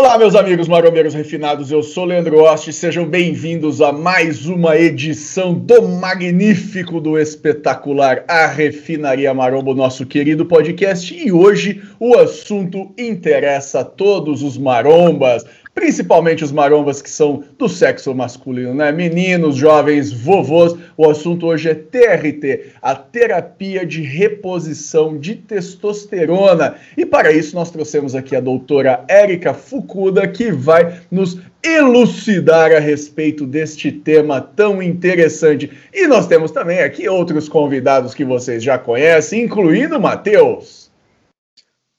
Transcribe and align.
Olá, 0.00 0.16
meus 0.16 0.34
amigos 0.34 0.66
marombeiros 0.66 1.12
refinados, 1.12 1.70
eu 1.70 1.82
sou 1.82 2.06
Leandro 2.06 2.42
Oste, 2.42 2.72
sejam 2.72 3.04
bem-vindos 3.04 3.82
a 3.82 3.92
mais 3.92 4.46
uma 4.46 4.74
edição 4.74 5.52
do 5.52 5.86
magnífico, 5.86 7.02
do 7.02 7.18
espetacular 7.18 8.24
A 8.26 8.46
Refinaria 8.46 9.34
Maromba, 9.34 9.74
nosso 9.74 10.06
querido 10.06 10.46
podcast. 10.46 11.14
E 11.14 11.30
hoje 11.30 11.82
o 12.00 12.16
assunto 12.16 12.94
interessa 12.96 13.80
a 13.80 13.84
todos 13.84 14.42
os 14.42 14.56
marombas, 14.56 15.44
principalmente 15.74 16.44
os 16.44 16.52
marombas 16.52 17.00
que 17.00 17.10
são 17.10 17.44
do 17.58 17.68
sexo 17.68 18.14
masculino, 18.14 18.74
né? 18.74 18.90
Meninos, 18.92 19.56
jovens, 19.56 20.12
vovôs. 20.12 20.76
O 20.96 21.08
assunto 21.08 21.46
hoje 21.46 21.70
é 21.70 21.74
TRT, 21.74 22.72
a 22.82 22.94
terapia 22.94 23.86
de 23.86 24.02
reposição 24.02 25.18
de 25.18 25.36
testosterona. 25.36 26.76
E 26.96 27.06
para 27.06 27.32
isso 27.32 27.54
nós 27.54 27.70
trouxemos 27.70 28.14
aqui 28.14 28.34
a 28.34 28.40
doutora 28.40 29.04
Érica 29.08 29.54
Fukuda, 29.54 30.26
que 30.26 30.50
vai 30.50 31.00
nos 31.10 31.38
elucidar 31.62 32.72
a 32.72 32.78
respeito 32.78 33.46
deste 33.46 33.92
tema 33.92 34.40
tão 34.40 34.82
interessante. 34.82 35.70
E 35.92 36.06
nós 36.06 36.26
temos 36.26 36.50
também 36.50 36.80
aqui 36.80 37.08
outros 37.08 37.48
convidados 37.48 38.14
que 38.14 38.24
vocês 38.24 38.62
já 38.62 38.78
conhecem, 38.78 39.44
incluindo 39.44 40.00
Matheus. 40.00 40.90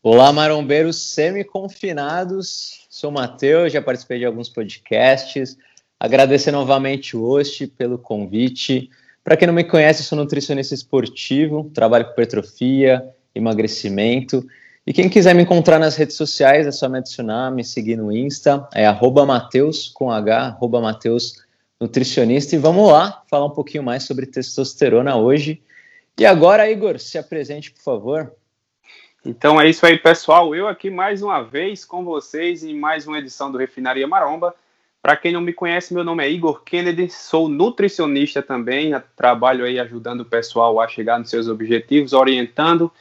Olá, 0.04 0.34
marombeiros 0.34 1.14
semi-confinados 1.14 2.81
Sou 3.02 3.10
o 3.10 3.14
Matheus, 3.14 3.74
já 3.74 3.82
participei 3.82 4.20
de 4.20 4.26
alguns 4.26 4.48
podcasts. 4.48 5.58
Agradecer 6.00 6.52
novamente 6.52 7.18
o 7.18 7.22
host 7.22 7.66
pelo 7.66 7.98
convite. 7.98 8.92
Para 9.24 9.36
quem 9.36 9.48
não 9.48 9.56
me 9.56 9.64
conhece, 9.64 10.04
sou 10.04 10.16
nutricionista 10.16 10.76
esportivo, 10.76 11.72
trabalho 11.74 12.06
com 12.06 12.12
hipertrofia, 12.12 13.04
emagrecimento. 13.34 14.48
E 14.86 14.94
quem 14.94 15.10
quiser 15.10 15.34
me 15.34 15.42
encontrar 15.42 15.80
nas 15.80 15.96
redes 15.96 16.16
sociais, 16.16 16.68
é 16.68 16.72
só 16.72 16.88
me 16.88 17.00
adicionar, 17.00 17.50
me 17.50 17.64
seguir 17.64 17.96
no 17.96 18.12
Insta, 18.12 18.68
é 18.72 18.86
arroba 18.86 19.26
Mateus, 19.26 19.90
com 19.90 20.12
H, 20.12 20.38
arroba 20.40 20.80
Mateus 20.80 21.44
Nutricionista. 21.80 22.56
E 22.56 22.60
vamos 22.60 22.88
lá 22.88 23.24
falar 23.28 23.48
um 23.48 23.56
pouquinho 23.56 23.82
mais 23.82 24.04
sobre 24.04 24.28
testosterona 24.28 25.16
hoje. 25.16 25.60
E 26.20 26.24
agora, 26.24 26.70
Igor, 26.70 27.00
se 27.00 27.18
apresente, 27.18 27.72
por 27.72 27.82
favor. 27.82 28.32
Então 29.24 29.62
é 29.62 29.70
isso 29.70 29.86
aí, 29.86 30.00
pessoal. 30.00 30.56
Eu 30.56 30.68
aqui 30.68 30.90
mais 30.90 31.22
uma 31.22 31.44
vez 31.44 31.86
com 31.86 32.04
vocês 32.04 32.64
em 32.64 32.74
mais 32.74 33.06
uma 33.06 33.20
edição 33.20 33.52
do 33.52 33.58
Refinaria 33.58 34.08
Maromba. 34.08 34.56
Para 35.00 35.16
quem 35.16 35.32
não 35.32 35.42
me 35.42 35.54
conhece, 35.54 35.94
meu 35.94 36.04
nome 36.04 36.24
é 36.24 36.30
Igor 36.30 36.64
Kennedy, 36.64 37.08
sou 37.08 37.48
nutricionista 37.48 38.42
também, 38.42 39.00
trabalho 39.16 39.64
aí 39.64 39.80
ajudando 39.80 40.22
o 40.22 40.26
pessoal 40.26 40.80
a 40.80 40.88
chegar 40.88 41.20
nos 41.20 41.30
seus 41.30 41.48
objetivos, 41.48 42.14
orientando 42.14 42.92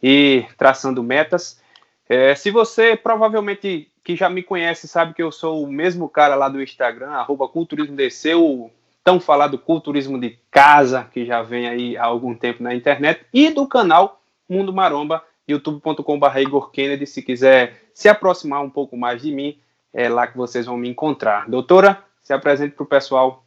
e 0.00 0.44
traçando 0.56 1.02
metas. 1.02 1.60
É, 2.08 2.36
se 2.36 2.52
você 2.52 2.96
provavelmente 2.96 3.88
que 4.04 4.14
já 4.14 4.30
me 4.30 4.44
conhece 4.44 4.86
sabe 4.86 5.12
que 5.12 5.22
eu 5.22 5.32
sou 5.32 5.64
o 5.64 5.70
mesmo 5.72 6.08
cara 6.08 6.36
lá 6.36 6.48
do 6.48 6.62
Instagram, 6.62 7.10
arroba 7.10 7.48
culturismodc, 7.48 8.34
o 8.36 8.70
tão 9.02 9.18
falado 9.18 9.58
culturismo 9.58 10.20
de 10.20 10.38
casa, 10.52 11.08
que 11.12 11.26
já 11.26 11.42
vem 11.42 11.66
aí 11.66 11.96
há 11.96 12.04
algum 12.04 12.32
tempo 12.32 12.62
na 12.62 12.74
internet, 12.74 13.26
e 13.32 13.50
do 13.50 13.66
canal 13.66 14.20
Mundo 14.48 14.72
Maromba, 14.72 15.22
youtube.com.br 15.48 16.38
Igor 16.38 16.70
Kennedy. 16.70 17.06
Se 17.06 17.22
quiser 17.22 17.82
se 17.92 18.08
aproximar 18.08 18.62
um 18.62 18.70
pouco 18.70 18.96
mais 18.96 19.22
de 19.22 19.32
mim, 19.32 19.58
é 19.92 20.08
lá 20.08 20.26
que 20.26 20.36
vocês 20.36 20.66
vão 20.66 20.76
me 20.76 20.88
encontrar. 20.88 21.48
Doutora, 21.48 22.02
se 22.22 22.32
apresente 22.32 22.74
para 22.74 22.84
o 22.84 22.86
pessoal. 22.86 23.44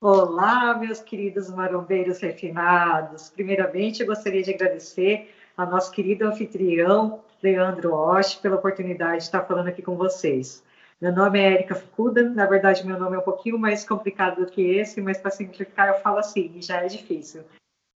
Olá, 0.00 0.74
meus 0.74 1.00
queridos 1.00 1.48
marombeiros 1.50 2.20
refinados. 2.20 3.30
Primeiramente, 3.30 4.00
eu 4.00 4.06
gostaria 4.06 4.42
de 4.42 4.52
agradecer 4.52 5.32
ao 5.56 5.70
nosso 5.70 5.92
querido 5.92 6.26
anfitrião, 6.26 7.20
Leandro 7.42 7.94
Osh, 7.94 8.34
pela 8.34 8.56
oportunidade 8.56 9.18
de 9.18 9.22
estar 9.24 9.42
falando 9.42 9.68
aqui 9.68 9.82
com 9.82 9.96
vocês. 9.96 10.64
Meu 11.00 11.12
nome 11.12 11.40
é 11.40 11.52
Erika 11.52 11.74
Fukuda, 11.74 12.22
na 12.30 12.46
verdade, 12.46 12.86
meu 12.86 12.98
nome 12.98 13.16
é 13.16 13.18
um 13.18 13.22
pouquinho 13.22 13.58
mais 13.58 13.84
complicado 13.84 14.44
do 14.44 14.50
que 14.50 14.62
esse, 14.62 15.00
mas 15.00 15.18
para 15.18 15.32
simplificar, 15.32 15.88
eu 15.88 16.00
falo 16.00 16.18
assim, 16.18 16.60
já 16.60 16.80
é 16.80 16.86
difícil. 16.86 17.42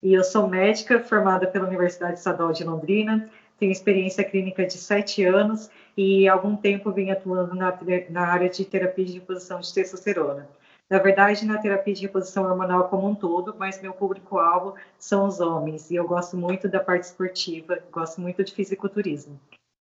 E 0.01 0.13
eu 0.13 0.23
sou 0.23 0.47
médica 0.47 0.99
formada 0.99 1.47
pela 1.47 1.67
Universidade 1.67 2.19
Estadual 2.19 2.51
de 2.51 2.63
Londrina, 2.63 3.29
tenho 3.59 3.71
experiência 3.71 4.23
clínica 4.23 4.65
de 4.65 4.77
sete 4.77 5.23
anos 5.23 5.69
e 5.95 6.27
algum 6.27 6.55
tempo 6.55 6.91
venho 6.91 7.11
atuando 7.11 7.55
na, 7.55 7.75
na 8.09 8.27
área 8.27 8.49
de 8.49 8.63
terapia 8.63 9.05
de 9.05 9.13
reposição 9.13 9.59
de 9.59 9.73
testosterona. 9.73 10.47
Na 10.89 10.99
verdade, 10.99 11.45
na 11.45 11.57
terapia 11.57 11.93
de 11.93 12.03
reposição 12.03 12.45
hormonal 12.45 12.87
como 12.87 13.09
um 13.09 13.15
todo, 13.15 13.55
mas 13.57 13.81
meu 13.81 13.91
público-alvo 13.91 14.75
são 14.97 15.25
os 15.25 15.39
homens, 15.41 15.91
e 15.91 15.95
eu 15.95 16.07
gosto 16.07 16.37
muito 16.37 16.69
da 16.69 16.79
parte 16.79 17.03
esportiva, 17.03 17.79
gosto 17.91 18.21
muito 18.21 18.43
de 18.43 18.53
fisiculturismo. 18.53 19.37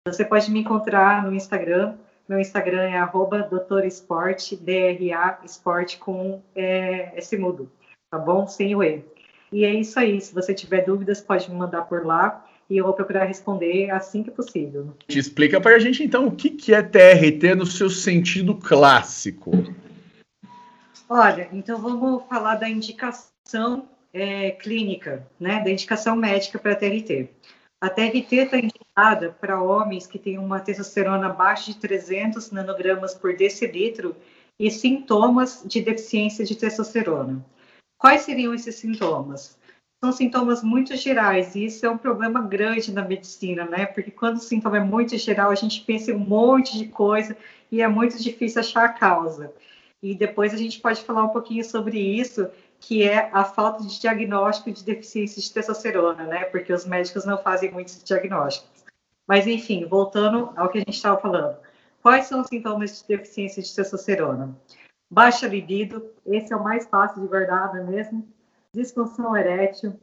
Você 0.07 0.23
pode 0.23 0.50
me 0.50 0.59
encontrar 0.59 1.25
no 1.25 1.34
Instagram, 1.34 1.97
meu 2.29 2.40
Instagram 2.40 2.84
é 2.84 2.97
arroba 2.97 3.41
doutoresporte, 3.41 4.56
D-R-A, 4.56 5.40
esporte 5.44 5.97
com 5.97 6.41
é, 6.56 7.18
esse 7.18 7.35
mudo, 7.38 7.69
tá 8.09 8.18
bom? 8.18 8.47
Sem 8.47 8.73
o 8.73 8.81
E. 8.81 9.03
E 9.53 9.64
é 9.64 9.74
isso 9.74 10.00
aí. 10.00 10.19
Se 10.19 10.34
você 10.34 10.52
tiver 10.52 10.84
dúvidas, 10.84 11.22
pode 11.22 11.50
me 11.50 11.56
mandar 11.56 11.84
por 11.84 12.03
lá 12.03 12.44
e 12.68 12.78
eu 12.78 12.86
vou 12.86 12.94
procurar 12.94 13.25
responder 13.25 13.91
assim 13.91 14.24
que 14.24 14.31
possível. 14.31 14.96
Explica 15.08 15.62
para 15.62 15.75
a 15.75 15.80
gente 15.80 16.03
então 16.03 16.25
o 16.25 16.31
que, 16.36 16.50
que 16.50 16.74
é 16.74 16.81
TRT 16.81 17.53
no 17.56 17.66
seu 17.66 17.88
sentido 17.88 18.56
clássico. 18.56 19.52
Olha, 21.08 21.47
então 21.53 21.80
vamos 21.80 22.24
falar 22.28 22.56
da 22.56 22.68
indicação 22.68 23.88
é, 24.12 24.52
clínica, 24.52 25.28
né, 25.40 25.64
da 25.64 25.70
indicação 25.70 26.16
médica 26.16 26.58
para 26.58 26.75
TRT. 26.75 27.30
A 27.80 27.90
TRT 27.90 28.35
está 28.35 28.58
indicada 28.58 29.35
para 29.40 29.62
homens 29.62 30.08
que 30.08 30.18
têm 30.18 30.40
uma 30.40 30.59
testosterona 30.59 31.28
abaixo 31.28 31.72
de 31.72 31.78
300 31.78 32.50
nanogramas 32.50 33.14
por 33.14 33.35
decilitro 33.35 34.16
e 34.58 34.72
sintomas 34.72 35.64
de 35.66 35.81
deficiência 35.81 36.44
de 36.44 36.56
testosterona. 36.56 37.46
Quais 38.03 38.24
seriam 38.24 38.53
esses 38.53 38.75
sintomas? 38.75 39.58
São 40.03 40.12
sintomas 40.12 40.62
muito 40.62 40.94
gerais, 40.97 41.56
e 41.56 41.64
isso 41.64 41.86
é 41.86 41.90
um 41.90 41.97
problema 41.97 42.41
grande 42.41 42.91
na 42.91 43.02
medicina, 43.02 43.64
né? 43.64 43.86
Porque 43.86 44.12
quando 44.12 44.36
o 44.36 44.41
sintoma 44.41 44.75
é 44.75 44.81
muito 44.81 45.18
geral, 45.18 45.52
a 45.52 45.56
gente 45.56 45.80
pensa 45.86 46.12
em 46.12 46.16
um 46.16 46.19
monte 46.19 46.78
de 46.78 46.90
coisa 46.90 47.38
e 47.72 47.81
é 47.81 47.88
muito 47.88 48.22
difícil 48.22 48.59
achar 48.59 48.84
a 48.84 48.90
causa. 48.90 49.53
E 50.02 50.14
depois 50.14 50.53
a 50.53 50.58
gente 50.58 50.81
pode 50.81 51.02
falar 51.02 51.24
um 51.24 51.30
pouquinho 51.30 51.64
sobre 51.64 51.97
isso, 51.97 52.50
que 52.78 53.03
é 53.03 53.30
a 53.31 53.46
falta 53.46 53.81
de 53.81 54.02
diagnóstico 54.02 54.70
de 54.70 54.84
deficiência 54.84 55.41
de 55.41 55.53
testosterona, 55.53 56.25
né? 56.25 56.44
Porque 56.44 56.74
os 56.74 56.85
médicos 56.85 57.24
não 57.24 57.38
fazem 57.38 57.72
muitos 57.72 58.03
diagnósticos. 58.03 58.84
Mas, 59.25 59.47
enfim, 59.47 59.85
voltando 59.85 60.50
ao 60.58 60.68
que 60.68 60.80
a 60.80 60.81
gente 60.81 60.96
estava 60.96 61.22
falando. 61.22 61.56
Quais 62.02 62.25
são 62.25 62.41
os 62.41 62.47
sintomas 62.47 63.00
de 63.00 63.08
deficiência 63.16 63.64
de 63.64 63.74
testosterona? 63.74 64.53
Baixa 65.13 65.47
libido, 65.47 66.09
esse 66.25 66.51
é 66.51 66.56
o 66.56 66.63
mais 66.63 66.88
fácil 66.88 67.22
de 67.22 67.28
guardar, 67.28 67.72
não 67.74 67.81
é 67.81 67.84
mesmo? 67.84 68.28
Disfunção 68.74 69.38
erétil, 69.38 69.94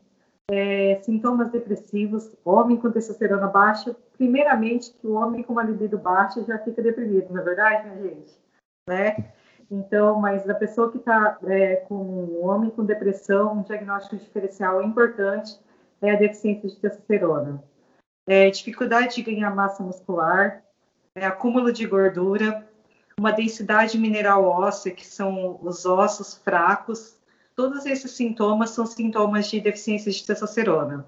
é, 0.48 1.00
sintomas 1.03 1.50
depressivos, 1.50 2.32
homem 2.44 2.76
com 2.76 2.93
testosterona 2.93 3.49
baixa, 3.49 3.97
primeiramente 4.16 4.93
que 4.93 5.06
o 5.06 5.15
homem 5.15 5.43
com 5.43 5.54
uma 5.54 5.65
libido 5.65 5.99
baixa 5.99 6.44
já 6.44 6.59
fica 6.59 6.81
deprimido, 6.81 7.32
não 7.32 7.41
é 7.41 7.44
verdade, 7.44 7.88
minha 7.88 8.09
gente? 8.09 8.32
Né? 8.88 9.32
Então, 9.69 10.20
mas 10.20 10.49
a 10.49 10.54
pessoa 10.54 10.91
que 10.93 10.99
está 10.99 11.38
é, 11.44 11.76
com 11.76 11.97
um 11.97 12.44
homem 12.44 12.70
com 12.70 12.84
depressão, 12.84 13.59
um 13.59 13.62
diagnóstico 13.62 14.16
diferencial 14.16 14.81
importante 14.81 15.59
é 16.00 16.12
a 16.12 16.19
deficiência 16.19 16.69
de 16.69 16.76
testosterona. 16.76 17.62
É, 18.28 18.49
dificuldade 18.49 19.16
de 19.16 19.22
ganhar 19.22 19.53
massa 19.53 19.82
muscular, 19.82 20.62
é, 21.16 21.26
acúmulo 21.26 21.72
de 21.72 21.84
gordura, 21.84 22.65
uma 23.20 23.32
densidade 23.32 23.98
mineral 23.98 24.42
óssea, 24.44 24.91
que 24.91 25.06
são 25.06 25.60
os 25.62 25.84
ossos 25.84 26.41
fracos. 26.42 27.19
Todos 27.54 27.84
esses 27.84 28.12
sintomas 28.12 28.70
são 28.70 28.86
sintomas 28.86 29.47
de 29.47 29.60
deficiência 29.60 30.10
de 30.10 30.26
testosterona. 30.26 31.06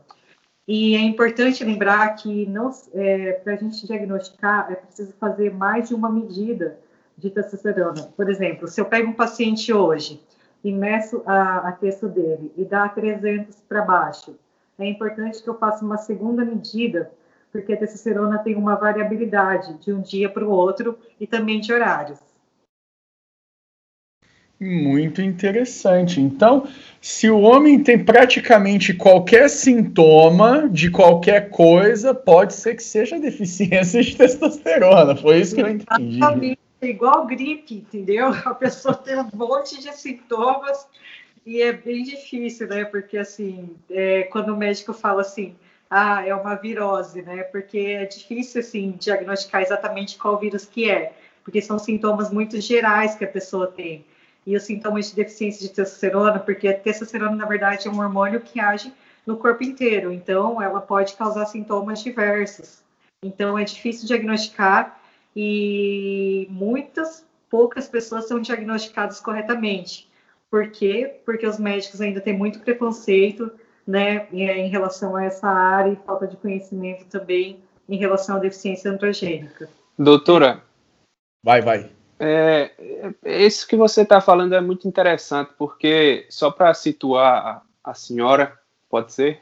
E 0.68 0.94
é 0.94 1.00
importante 1.00 1.64
lembrar 1.64 2.14
que 2.16 2.46
é, 2.92 3.32
para 3.32 3.54
a 3.54 3.56
gente 3.56 3.86
diagnosticar 3.86 4.70
é 4.70 4.74
preciso 4.74 5.14
fazer 5.18 5.54
mais 5.54 5.88
de 5.88 5.94
uma 5.94 6.10
medida 6.12 6.78
de 7.16 7.30
testosterona. 7.30 8.02
Por 8.14 8.28
exemplo, 8.28 8.68
se 8.68 8.78
eu 8.78 8.84
pego 8.84 9.08
um 9.08 9.14
paciente 9.14 9.72
hoje 9.72 10.22
e 10.62 10.70
meço 10.70 11.22
a, 11.24 11.68
a 11.70 11.72
testo 11.72 12.08
dele 12.08 12.52
e 12.58 12.64
dá 12.66 12.90
300 12.90 13.56
para 13.66 13.80
baixo, 13.80 14.38
é 14.78 14.86
importante 14.86 15.42
que 15.42 15.48
eu 15.48 15.56
faça 15.56 15.82
uma 15.82 15.96
segunda 15.96 16.44
medida 16.44 17.10
porque 17.52 17.74
a 17.74 17.76
testosterona 17.76 18.38
tem 18.38 18.56
uma 18.56 18.74
variabilidade 18.74 19.74
de 19.78 19.92
um 19.92 20.00
dia 20.00 20.28
para 20.28 20.44
o 20.44 20.50
outro 20.50 20.98
e 21.20 21.26
também 21.26 21.60
de 21.60 21.72
horários. 21.72 22.18
Muito 24.58 25.20
interessante. 25.20 26.20
Então, 26.20 26.68
se 27.00 27.28
o 27.28 27.40
homem 27.40 27.82
tem 27.82 28.02
praticamente 28.02 28.94
qualquer 28.94 29.50
sintoma 29.50 30.68
de 30.68 30.88
qualquer 30.88 31.50
coisa, 31.50 32.14
pode 32.14 32.54
ser 32.54 32.76
que 32.76 32.82
seja 32.82 33.18
deficiência 33.18 34.00
de 34.00 34.14
testosterona. 34.16 35.16
Foi 35.16 35.40
isso 35.40 35.56
que 35.56 35.62
eu 35.62 35.68
entendi. 35.68 36.16
Exatamente. 36.16 36.58
Igual 36.80 37.26
gripe, 37.26 37.74
entendeu? 37.74 38.28
A 38.28 38.54
pessoa 38.54 38.94
tem 38.94 39.16
um 39.16 39.28
monte 39.34 39.80
de 39.80 39.92
sintomas 39.96 40.86
e 41.44 41.60
é 41.60 41.72
bem 41.72 42.04
difícil, 42.04 42.68
né? 42.68 42.84
Porque, 42.84 43.18
assim, 43.18 43.70
é, 43.90 44.22
quando 44.24 44.50
o 44.50 44.56
médico 44.56 44.92
fala 44.92 45.22
assim, 45.22 45.54
ah, 45.94 46.26
é 46.26 46.34
uma 46.34 46.54
virose, 46.54 47.20
né? 47.20 47.42
Porque 47.42 47.76
é 47.76 48.06
difícil, 48.06 48.62
assim, 48.62 48.92
diagnosticar 48.92 49.60
exatamente 49.60 50.16
qual 50.16 50.38
vírus 50.38 50.64
que 50.64 50.90
é, 50.90 51.12
porque 51.44 51.60
são 51.60 51.78
sintomas 51.78 52.30
muito 52.32 52.58
gerais 52.62 53.14
que 53.14 53.26
a 53.26 53.28
pessoa 53.28 53.66
tem. 53.66 54.02
E 54.46 54.56
os 54.56 54.62
sintomas 54.62 55.10
de 55.10 55.16
deficiência 55.16 55.68
de 55.68 55.74
testosterona, 55.74 56.38
porque 56.38 56.66
a 56.66 56.72
testosterona, 56.72 57.36
na 57.36 57.44
verdade, 57.44 57.88
é 57.88 57.90
um 57.90 58.00
hormônio 58.00 58.40
que 58.40 58.58
age 58.58 58.90
no 59.26 59.36
corpo 59.36 59.62
inteiro, 59.62 60.10
então 60.10 60.62
ela 60.62 60.80
pode 60.80 61.12
causar 61.14 61.44
sintomas 61.44 62.02
diversos. 62.02 62.82
Então 63.22 63.58
é 63.58 63.64
difícil 63.64 64.06
diagnosticar 64.06 64.98
e 65.36 66.48
muitas 66.50 67.22
poucas 67.50 67.86
pessoas 67.86 68.26
são 68.26 68.40
diagnosticadas 68.40 69.20
corretamente. 69.20 70.10
Por 70.50 70.70
quê? 70.70 71.20
Porque 71.26 71.46
os 71.46 71.58
médicos 71.58 72.00
ainda 72.00 72.18
têm 72.18 72.36
muito 72.36 72.60
preconceito 72.60 73.52
né, 73.86 74.28
em 74.32 74.68
relação 74.68 75.16
a 75.16 75.24
essa 75.24 75.48
área 75.48 75.92
e 75.92 75.96
falta 76.06 76.26
de 76.26 76.36
conhecimento 76.36 77.06
também 77.06 77.58
em 77.88 77.96
relação 77.96 78.36
à 78.36 78.38
deficiência 78.38 78.90
androgênica. 78.90 79.68
Doutora. 79.98 80.62
Vai, 81.44 81.60
vai. 81.60 81.90
É, 82.18 82.70
é 83.24 83.44
isso 83.44 83.66
que 83.66 83.76
você 83.76 84.02
está 84.02 84.20
falando 84.20 84.54
é 84.54 84.60
muito 84.60 84.86
interessante, 84.86 85.50
porque 85.58 86.24
só 86.30 86.50
para 86.50 86.72
situar 86.72 87.62
a, 87.84 87.90
a, 87.90 87.94
senhora, 87.94 88.56
pode 88.88 89.12
ser? 89.12 89.40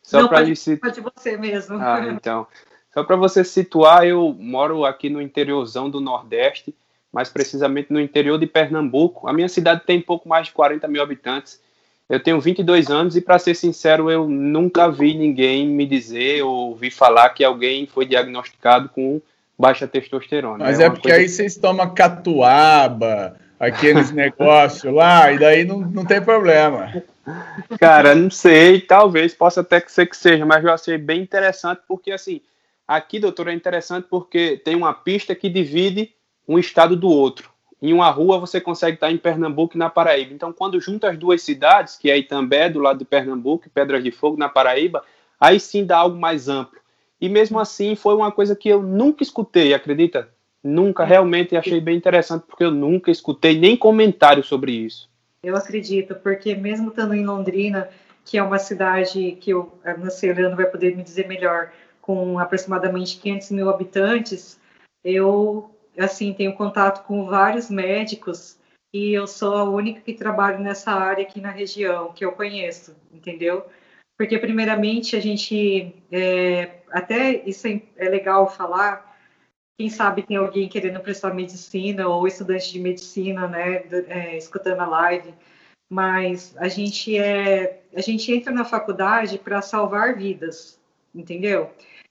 Só 0.00 0.28
para 0.28 0.38
pode, 0.38 0.54
situ... 0.54 0.80
pode 0.80 1.00
você 1.00 1.36
mesmo. 1.36 1.76
Ah, 1.80 2.06
então. 2.08 2.46
Só 2.94 3.02
para 3.02 3.16
você 3.16 3.42
situar, 3.42 4.06
eu 4.06 4.32
moro 4.38 4.84
aqui 4.84 5.10
no 5.10 5.20
interiorzão 5.20 5.90
do 5.90 6.00
Nordeste, 6.00 6.74
mais 7.12 7.28
precisamente 7.28 7.92
no 7.92 8.00
interior 8.00 8.38
de 8.38 8.46
Pernambuco. 8.46 9.28
A 9.28 9.32
minha 9.32 9.48
cidade 9.48 9.82
tem 9.84 10.00
pouco 10.00 10.28
mais 10.28 10.46
de 10.46 10.52
40 10.52 10.86
mil 10.86 11.02
habitantes 11.02 11.60
eu 12.10 12.18
tenho 12.18 12.40
22 12.40 12.90
anos 12.90 13.14
e, 13.14 13.20
para 13.20 13.38
ser 13.38 13.54
sincero, 13.54 14.10
eu 14.10 14.28
nunca 14.28 14.90
vi 14.90 15.14
ninguém 15.14 15.64
me 15.64 15.86
dizer 15.86 16.42
ou 16.42 16.70
ouvir 16.70 16.90
falar 16.90 17.30
que 17.30 17.44
alguém 17.44 17.86
foi 17.86 18.04
diagnosticado 18.04 18.88
com 18.88 19.22
baixa 19.56 19.86
testosterona. 19.86 20.64
Mas 20.64 20.80
é, 20.80 20.86
é 20.86 20.90
porque 20.90 21.08
coisa... 21.08 21.18
aí 21.18 21.28
vocês 21.28 21.54
tomam 21.54 21.94
catuaba, 21.94 23.36
aqueles 23.60 24.10
negócios 24.12 24.92
lá, 24.92 25.30
e 25.32 25.38
daí 25.38 25.64
não, 25.64 25.78
não 25.82 26.04
tem 26.04 26.20
problema. 26.20 27.00
Cara, 27.78 28.12
não 28.12 28.28
sei, 28.28 28.80
talvez 28.80 29.32
possa 29.32 29.60
até 29.60 29.80
ser 29.86 30.06
que 30.06 30.16
seja, 30.16 30.44
mas 30.44 30.64
eu 30.64 30.72
achei 30.72 30.98
bem 30.98 31.22
interessante 31.22 31.80
porque, 31.86 32.10
assim, 32.10 32.40
aqui, 32.88 33.20
doutor, 33.20 33.46
é 33.46 33.54
interessante 33.54 34.08
porque 34.10 34.60
tem 34.64 34.74
uma 34.74 34.92
pista 34.92 35.32
que 35.32 35.48
divide 35.48 36.12
um 36.48 36.58
estado 36.58 36.96
do 36.96 37.08
outro 37.08 37.50
em 37.82 37.92
uma 37.92 38.10
rua 38.10 38.38
você 38.38 38.60
consegue 38.60 38.94
estar 38.94 39.10
em 39.10 39.16
Pernambuco 39.16 39.76
e 39.76 39.78
na 39.78 39.88
Paraíba. 39.88 40.34
Então, 40.34 40.52
quando 40.52 40.80
junta 40.80 41.10
as 41.10 41.18
duas 41.18 41.42
cidades, 41.42 41.96
que 41.96 42.10
é 42.10 42.18
Itambé, 42.18 42.68
do 42.68 42.80
lado 42.80 42.98
de 42.98 43.04
Pernambuco, 43.04 43.66
e 43.66 43.70
Pedras 43.70 44.04
de 44.04 44.10
Fogo, 44.10 44.36
na 44.36 44.48
Paraíba, 44.48 45.02
aí 45.38 45.58
sim 45.58 45.84
dá 45.84 45.98
algo 45.98 46.18
mais 46.18 46.48
amplo. 46.48 46.78
E 47.20 47.28
mesmo 47.28 47.58
assim, 47.58 47.94
foi 47.94 48.14
uma 48.14 48.30
coisa 48.30 48.54
que 48.54 48.68
eu 48.68 48.82
nunca 48.82 49.22
escutei, 49.22 49.72
acredita? 49.74 50.28
Nunca, 50.62 51.04
realmente 51.04 51.56
achei 51.56 51.80
bem 51.80 51.96
interessante, 51.96 52.44
porque 52.46 52.64
eu 52.64 52.70
nunca 52.70 53.10
escutei 53.10 53.58
nem 53.58 53.76
comentário 53.76 54.42
sobre 54.42 54.72
isso. 54.72 55.08
Eu 55.42 55.56
acredito, 55.56 56.14
porque 56.16 56.54
mesmo 56.54 56.90
estando 56.90 57.14
em 57.14 57.24
Londrina, 57.24 57.88
que 58.24 58.36
é 58.36 58.42
uma 58.42 58.58
cidade 58.58 59.38
que 59.40 59.54
o 59.54 59.72
Marceliano 59.98 60.54
vai 60.54 60.66
poder 60.66 60.94
me 60.94 61.02
dizer 61.02 61.26
melhor, 61.26 61.72
com 62.02 62.38
aproximadamente 62.38 63.18
500 63.18 63.50
mil 63.52 63.70
habitantes, 63.70 64.60
eu 65.02 65.70
assim, 66.00 66.32
tenho 66.32 66.54
contato 66.54 67.04
com 67.06 67.26
vários 67.26 67.70
médicos 67.70 68.58
e 68.92 69.12
eu 69.12 69.26
sou 69.26 69.54
a 69.54 69.64
única 69.64 70.00
que 70.00 70.14
trabalho 70.14 70.58
nessa 70.58 70.92
área 70.92 71.22
aqui 71.22 71.40
na 71.40 71.50
região, 71.50 72.12
que 72.12 72.24
eu 72.24 72.32
conheço, 72.32 72.96
entendeu? 73.12 73.64
Porque, 74.18 74.38
primeiramente, 74.38 75.16
a 75.16 75.20
gente, 75.20 75.94
é, 76.10 76.80
até 76.90 77.42
isso 77.48 77.66
é, 77.68 77.80
é 77.96 78.08
legal 78.08 78.50
falar, 78.50 79.16
quem 79.78 79.88
sabe 79.88 80.22
tem 80.22 80.36
alguém 80.36 80.68
querendo 80.68 81.00
prestar 81.00 81.32
medicina 81.32 82.06
ou 82.06 82.26
estudante 82.26 82.70
de 82.72 82.80
medicina, 82.80 83.48
né, 83.48 83.84
é, 84.08 84.36
escutando 84.36 84.80
a 84.80 84.86
live, 84.86 85.32
mas 85.90 86.54
a 86.58 86.68
gente 86.68 87.16
é, 87.16 87.82
a 87.94 88.00
gente 88.00 88.30
entra 88.30 88.52
na 88.52 88.64
faculdade 88.64 89.38
para 89.38 89.62
salvar 89.62 90.16
vidas, 90.16 90.78
entendeu? 91.14 91.70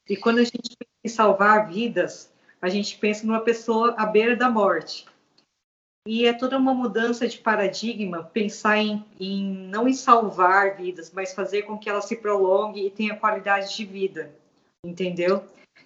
E 0.10 0.18
quando 0.18 0.40
a 0.40 0.44
gente 0.44 0.76
pensa 0.78 1.02
em 1.06 1.10
salvar 1.10 1.70
vidas, 1.70 2.34
a 2.62 2.70
gente 2.70 2.98
pensa 2.98 3.26
numa 3.26 3.42
pessoa 3.42 3.96
à 3.98 4.06
beira 4.06 4.36
da 4.36 4.50
morte. 4.50 5.06
E 6.08 6.26
é 6.26 6.34
toda 6.34 6.58
uma 6.58 6.74
mudança 6.74 7.28
de 7.28 7.38
paradigma 7.38 8.24
pensar 8.24 8.78
em, 8.78 9.06
em 9.20 9.44
não 9.68 9.88
em 9.88 9.94
salvar 9.94 10.76
vidas, 10.76 11.12
mas 11.14 11.34
fazer 11.34 11.64
com 11.64 11.78
que 11.78 11.90
ela 11.90 12.02
se 12.02 12.16
prolongue 12.16 12.86
e 12.86 12.90
tenha 12.90 13.16
qualidade 13.16 13.76
de 13.76 13.86
vida, 13.86 14.32
entendeu? 14.84 15.44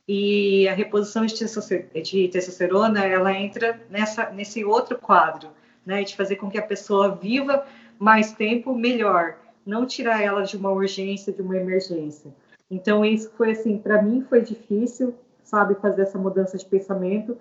E 0.08 0.68
a 0.68 0.74
reposição 0.74 1.26
de 1.26 1.36
testosterona, 1.36 3.06
ela 3.06 3.34
entra 3.34 3.82
nessa, 3.90 4.30
nesse 4.32 4.64
outro 4.64 4.98
quadro, 4.98 5.50
né, 5.86 6.04
de 6.04 6.16
fazer 6.16 6.36
com 6.38 6.50
que 6.50 6.58
a 6.58 6.66
pessoa 6.66 7.16
viva 7.16 7.66
mais 8.00 8.34
tempo 8.34 8.76
melhor, 8.76 9.38
não 9.66 9.86
tirar 9.86 10.22
ela 10.22 10.44
de 10.44 10.58
uma 10.58 10.72
urgência, 10.72 11.34
de 11.34 11.42
uma 11.42 11.58
emergência. 11.58 12.34
Então 12.70 13.04
isso 13.06 13.32
foi 13.38 13.52
assim, 13.52 13.78
para 13.78 14.02
mim 14.02 14.26
foi 14.28 14.42
difícil, 14.42 15.16
sabe 15.44 15.76
fazer 15.76 16.04
essa 16.04 16.18
mudança 16.18 16.58
de 16.58 16.66
pensamento. 16.66 17.38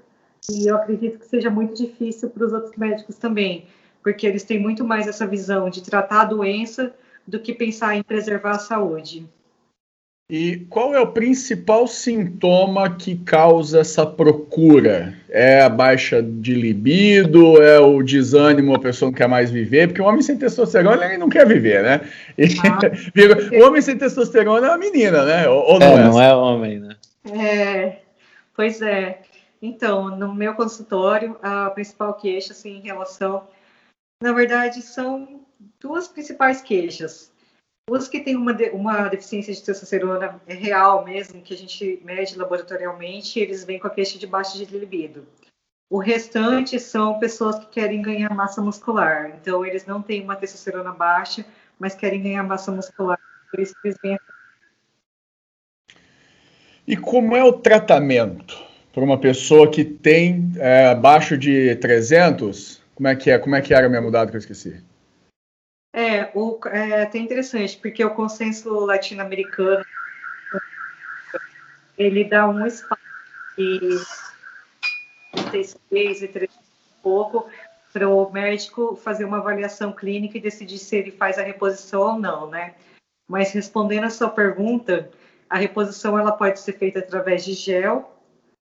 E 0.50 0.66
eu 0.66 0.76
acredito 0.76 1.18
que 1.18 1.26
seja 1.26 1.50
muito 1.50 1.74
difícil 1.74 2.28
para 2.30 2.44
os 2.44 2.52
outros 2.52 2.76
médicos 2.76 3.16
também, 3.16 3.66
porque 4.02 4.26
eles 4.26 4.42
têm 4.42 4.60
muito 4.60 4.84
mais 4.84 5.06
essa 5.06 5.26
visão 5.26 5.70
de 5.70 5.82
tratar 5.82 6.22
a 6.22 6.24
doença 6.24 6.92
do 7.26 7.38
que 7.38 7.54
pensar 7.54 7.96
em 7.96 8.02
preservar 8.02 8.52
a 8.52 8.58
saúde. 8.58 9.26
E 10.30 10.64
qual 10.70 10.94
é 10.94 11.00
o 11.00 11.08
principal 11.08 11.86
sintoma 11.86 12.88
que 12.88 13.16
causa 13.16 13.80
essa 13.80 14.06
procura? 14.06 15.12
É 15.28 15.60
a 15.60 15.68
baixa 15.68 16.22
de 16.22 16.54
libido? 16.54 17.60
É 17.60 17.78
o 17.78 18.02
desânimo, 18.02 18.74
a 18.74 18.78
pessoa 18.78 19.10
não 19.10 19.14
quer 19.14 19.28
mais 19.28 19.50
viver? 19.50 19.88
Porque 19.88 20.00
o 20.00 20.06
homem 20.06 20.22
sem 20.22 20.38
testosterona 20.38 21.04
ele 21.04 21.18
não 21.18 21.28
quer 21.28 21.46
viver, 21.46 21.82
né? 21.82 22.00
Ah, 22.64 22.78
o 23.60 23.66
homem 23.66 23.82
sem 23.82 23.98
testosterona 23.98 24.68
é 24.68 24.70
uma 24.70 24.78
menina, 24.78 25.22
né? 25.24 25.48
Ou, 25.48 25.78
não 25.78 25.86
é, 25.86 26.00
é, 26.00 26.04
não 26.04 26.22
é 26.22 26.34
homem, 26.34 26.80
né? 26.80 26.96
É, 27.24 28.02
pois 28.54 28.82
é. 28.82 29.22
Então, 29.60 30.16
no 30.16 30.34
meu 30.34 30.54
consultório, 30.54 31.38
a 31.40 31.70
principal 31.70 32.14
queixa, 32.14 32.52
assim, 32.52 32.78
em 32.78 32.80
relação. 32.80 33.48
Na 34.20 34.32
verdade, 34.32 34.82
são 34.82 35.46
duas 35.80 36.08
principais 36.08 36.60
queixas. 36.60 37.32
Os 37.88 38.08
que 38.08 38.20
têm 38.20 38.36
uma, 38.36 38.52
uma 38.72 39.08
deficiência 39.08 39.52
de 39.52 39.62
testosterona 39.62 40.40
real 40.46 41.04
mesmo, 41.04 41.42
que 41.42 41.54
a 41.54 41.56
gente 41.56 42.00
mede 42.04 42.36
laboratorialmente, 42.36 43.38
eles 43.38 43.64
vêm 43.64 43.78
com 43.78 43.86
a 43.86 43.90
queixa 43.90 44.18
de 44.18 44.26
baixa 44.26 44.58
de 44.58 44.64
libido. 44.76 45.26
O 45.90 45.98
restante 45.98 46.80
são 46.80 47.18
pessoas 47.18 47.58
que 47.58 47.66
querem 47.66 48.00
ganhar 48.00 48.34
massa 48.34 48.62
muscular. 48.62 49.30
Então, 49.40 49.64
eles 49.64 49.84
não 49.84 50.00
têm 50.00 50.22
uma 50.22 50.36
testosterona 50.36 50.92
baixa, 50.92 51.44
mas 51.78 51.94
querem 51.94 52.22
ganhar 52.22 52.42
massa 52.42 52.72
muscular. 52.72 53.18
Por 53.50 53.60
isso 53.60 53.74
eles 53.84 53.98
vêm 54.02 54.18
e 56.86 56.96
como 56.96 57.36
é 57.36 57.44
o 57.44 57.52
tratamento 57.52 58.58
para 58.92 59.02
uma 59.02 59.18
pessoa 59.18 59.70
que 59.70 59.84
tem 59.84 60.52
é, 60.56 60.88
abaixo 60.88 61.36
de 61.38 61.76
300? 61.76 62.82
Como 62.94 63.08
é 63.08 63.16
que 63.16 63.30
é? 63.30 63.38
Como 63.38 63.54
é 63.54 63.60
que 63.60 63.72
era 63.72 63.88
mesmo 63.88 64.10
dado 64.10 64.30
que 64.30 64.36
eu 64.36 64.40
esqueci? 64.40 64.82
É, 65.94 66.30
o, 66.34 66.58
é 66.68 67.02
até 67.02 67.18
interessante, 67.18 67.76
porque 67.78 68.04
o 68.04 68.14
consenso 68.14 68.70
latino-americano 68.86 69.84
ele 71.98 72.24
dá 72.24 72.48
um 72.48 72.66
espaço 72.66 73.02
de 73.56 73.98
36 75.50 76.22
e 76.22 76.28
3 76.28 76.50
pouco 77.02 77.48
para 77.92 78.08
o 78.08 78.30
médico 78.30 78.96
fazer 78.96 79.24
uma 79.24 79.38
avaliação 79.38 79.92
clínica 79.92 80.38
e 80.38 80.40
decidir 80.40 80.78
se 80.78 80.96
ele 80.96 81.10
faz 81.10 81.38
a 81.38 81.42
reposição 81.42 82.00
ou 82.00 82.18
não, 82.18 82.48
né? 82.48 82.74
Mas 83.28 83.52
respondendo 83.52 84.04
a 84.04 84.10
sua 84.10 84.30
pergunta, 84.30 85.10
a 85.52 85.58
reposição 85.58 86.18
ela 86.18 86.32
pode 86.32 86.60
ser 86.60 86.72
feita 86.78 87.00
através 87.00 87.44
de 87.44 87.52
gel 87.52 88.10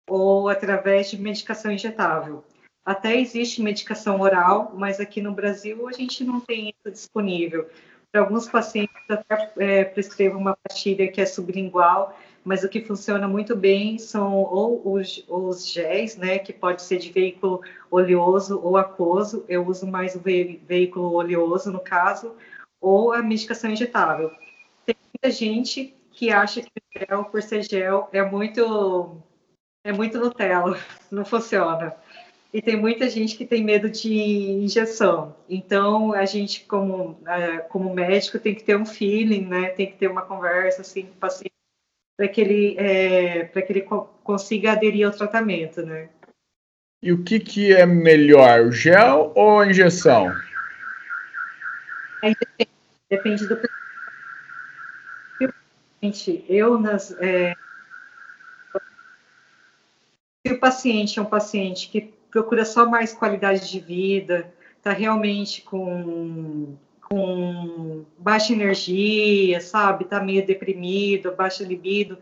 ou 0.05 0.49
através 0.49 1.09
de 1.09 1.17
medicação 1.17 1.71
injetável. 1.71 2.43
Até 2.83 3.17
existe 3.17 3.61
medicação 3.61 4.19
oral, 4.19 4.73
mas 4.75 4.99
aqui 4.99 5.21
no 5.21 5.31
Brasil 5.31 5.87
a 5.87 5.93
gente 5.93 6.25
não 6.25 6.41
tem 6.41 6.67
isso 6.67 6.91
disponível. 6.91 7.69
Para 8.11 8.19
alguns 8.19 8.49
pacientes 8.49 8.93
até 9.07 9.53
é, 9.59 9.85
prescrevo 9.85 10.37
uma 10.37 10.57
pastilha 10.57 11.09
que 11.09 11.21
é 11.21 11.25
sublingual, 11.25 12.19
mas 12.43 12.65
o 12.65 12.69
que 12.69 12.81
funciona 12.81 13.29
muito 13.29 13.55
bem 13.55 13.97
são 13.97 14.33
ou 14.33 14.81
os, 14.95 15.23
os 15.29 15.65
géis, 15.65 16.17
né, 16.17 16.37
que 16.37 16.51
pode 16.51 16.81
ser 16.81 16.97
de 16.97 17.13
veículo 17.13 17.61
oleoso 17.89 18.59
ou 18.61 18.75
aquoso, 18.75 19.45
eu 19.47 19.65
uso 19.65 19.87
mais 19.87 20.15
o 20.15 20.19
veículo 20.19 21.13
oleoso 21.13 21.71
no 21.71 21.79
caso, 21.79 22.35
ou 22.81 23.13
a 23.13 23.23
medicação 23.23 23.71
injetável. 23.71 24.31
Tem 24.85 24.97
muita 25.13 25.31
gente 25.31 25.95
que 26.23 26.31
acha 26.31 26.61
que 26.61 26.69
o 26.69 26.99
gel, 26.99 27.25
por 27.25 27.41
ser 27.41 27.63
gel, 27.63 28.07
é 28.13 28.23
muito, 28.23 29.21
é 29.83 29.91
muito 29.91 30.17
Nutella, 30.17 30.79
não 31.11 31.25
funciona. 31.25 31.93
E 32.53 32.61
tem 32.61 32.77
muita 32.77 33.09
gente 33.09 33.35
que 33.35 33.45
tem 33.45 33.61
medo 33.61 33.89
de 33.89 34.13
injeção. 34.13 35.35
Então, 35.49 36.13
a 36.13 36.23
gente, 36.23 36.63
como, 36.65 37.19
é, 37.27 37.57
como 37.57 37.93
médico, 37.93 38.39
tem 38.39 38.55
que 38.55 38.63
ter 38.63 38.77
um 38.77 38.85
feeling, 38.85 39.45
né? 39.47 39.69
Tem 39.71 39.87
que 39.87 39.97
ter 39.97 40.07
uma 40.07 40.21
conversa, 40.21 40.81
assim, 40.81 41.07
com 41.07 41.13
o 41.13 41.15
paciente, 41.15 41.51
para 42.15 42.27
que 42.27 42.39
ele, 42.39 42.77
é, 42.77 43.43
para 43.45 43.61
que 43.63 43.73
ele 43.73 43.81
co 43.81 44.07
consiga 44.23 44.71
aderir 44.71 45.05
ao 45.05 45.11
tratamento, 45.11 45.81
né? 45.81 46.07
E 47.01 47.11
o 47.11 47.21
que, 47.21 47.39
que 47.39 47.73
é 47.73 47.85
melhor, 47.85 48.67
o 48.67 48.71
gel 48.71 49.33
ou 49.35 49.59
a 49.59 49.67
injeção? 49.67 50.33
Depende, 52.21 52.71
depende 53.09 53.47
do 53.47 53.57
eu 56.49 56.79
nas 56.79 57.11
é, 57.19 57.53
se 60.45 60.53
o 60.53 60.59
paciente 60.59 61.19
é 61.19 61.21
um 61.21 61.25
paciente 61.25 61.89
que 61.89 62.13
procura 62.29 62.65
só 62.65 62.85
mais 62.89 63.13
qualidade 63.13 63.69
de 63.69 63.79
vida, 63.79 64.53
está 64.77 64.91
realmente 64.91 65.61
com, 65.61 66.75
com 67.01 68.05
baixa 68.17 68.51
energia, 68.51 69.61
sabe, 69.61 70.03
está 70.03 70.19
meio 70.19 70.45
deprimido, 70.45 71.33
baixa 71.33 71.63
libido, 71.63 72.17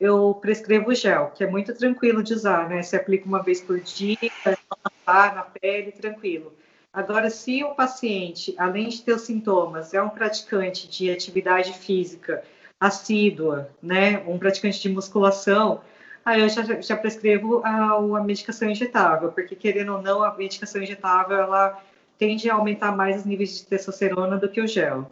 eu 0.00 0.32
prescrevo 0.40 0.94
gel, 0.94 1.32
que 1.34 1.44
é 1.44 1.50
muito 1.50 1.74
tranquilo 1.74 2.22
de 2.22 2.32
usar, 2.32 2.68
né? 2.68 2.82
Você 2.82 2.96
aplica 2.96 3.26
uma 3.26 3.42
vez 3.42 3.60
por 3.60 3.80
dia, 3.80 4.16
passar 4.42 5.34
na 5.34 5.42
pele, 5.42 5.92
tranquilo. 5.92 6.54
Agora, 6.92 7.28
se 7.28 7.62
o 7.64 7.74
paciente, 7.74 8.54
além 8.56 8.88
de 8.88 9.02
ter 9.02 9.12
os 9.12 9.22
sintomas, 9.22 9.92
é 9.92 10.00
um 10.00 10.08
praticante 10.08 10.88
de 10.88 11.10
atividade 11.10 11.72
física 11.74 12.42
assídua, 12.80 13.70
né, 13.82 14.22
um 14.26 14.38
praticante 14.38 14.80
de 14.80 14.88
musculação, 14.88 15.80
aí 16.24 16.40
eu 16.40 16.48
já, 16.48 16.80
já 16.80 16.96
prescrevo 16.96 17.62
a, 17.64 17.94
a 17.94 18.22
medicação 18.22 18.70
injetável, 18.70 19.32
porque 19.32 19.56
querendo 19.56 19.94
ou 19.94 20.02
não, 20.02 20.22
a 20.22 20.36
medicação 20.36 20.82
injetável, 20.82 21.36
ela 21.36 21.82
tende 22.16 22.50
a 22.50 22.54
aumentar 22.54 22.94
mais 22.94 23.16
os 23.16 23.24
níveis 23.24 23.58
de 23.58 23.66
testosterona 23.66 24.36
do 24.36 24.48
que 24.48 24.60
o 24.60 24.66
gel. 24.66 25.10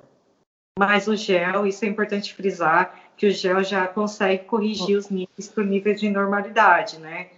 Mas 0.78 1.08
o 1.08 1.16
gel, 1.16 1.66
isso 1.66 1.84
é 1.84 1.88
importante 1.88 2.34
frisar, 2.34 3.12
que 3.16 3.26
o 3.26 3.30
gel 3.30 3.64
já 3.64 3.86
consegue 3.86 4.44
corrigir 4.44 4.96
os 4.96 5.08
níveis 5.08 5.48
para 5.48 5.62
o 5.62 5.66
nível 5.66 5.94
de 5.94 6.10
normalidade, 6.10 6.98
né? 6.98 7.30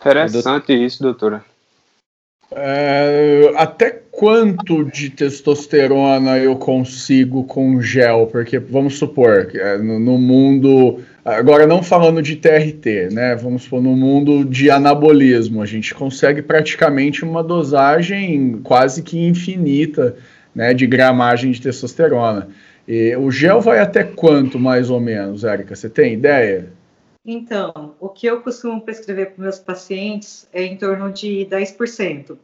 Interessante 0.00 0.72
isso, 0.72 1.02
doutora. 1.02 1.44
É, 2.52 3.52
até 3.56 4.00
quanto 4.10 4.84
de 4.84 5.08
testosterona 5.08 6.36
eu 6.38 6.56
consigo 6.56 7.44
com 7.44 7.80
gel? 7.80 8.26
Porque 8.26 8.58
vamos 8.58 8.98
supor, 8.98 9.50
é, 9.54 9.78
no, 9.78 10.00
no, 10.00 10.18
mundo. 10.18 11.00
Agora, 11.24 11.66
não 11.66 11.82
falando 11.82 12.20
de 12.20 12.36
TRT, 12.36 13.10
né? 13.12 13.36
Vamos 13.36 13.62
supor, 13.62 13.80
no 13.80 13.96
mundo 13.96 14.44
de 14.44 14.68
anabolismo, 14.68 15.62
a 15.62 15.66
gente 15.66 15.94
consegue 15.94 16.42
praticamente 16.42 17.24
uma 17.24 17.42
dosagem 17.42 18.60
quase 18.64 19.02
que 19.02 19.18
infinita 19.18 20.16
né, 20.54 20.74
de 20.74 20.86
gramagem 20.86 21.52
de 21.52 21.60
testosterona. 21.60 22.48
E 22.88 23.14
o 23.16 23.30
gel 23.30 23.60
vai 23.60 23.78
até 23.78 24.02
quanto, 24.02 24.58
mais 24.58 24.90
ou 24.90 24.98
menos, 24.98 25.44
Érica? 25.44 25.76
Você 25.76 25.88
tem 25.88 26.14
ideia? 26.14 26.66
Então, 27.32 27.94
o 28.00 28.08
que 28.08 28.26
eu 28.26 28.42
costumo 28.42 28.80
prescrever 28.80 29.32
para 29.32 29.44
meus 29.44 29.60
pacientes 29.60 30.48
é 30.52 30.64
em 30.64 30.76
torno 30.76 31.12
de 31.12 31.46
10%. 31.48 32.36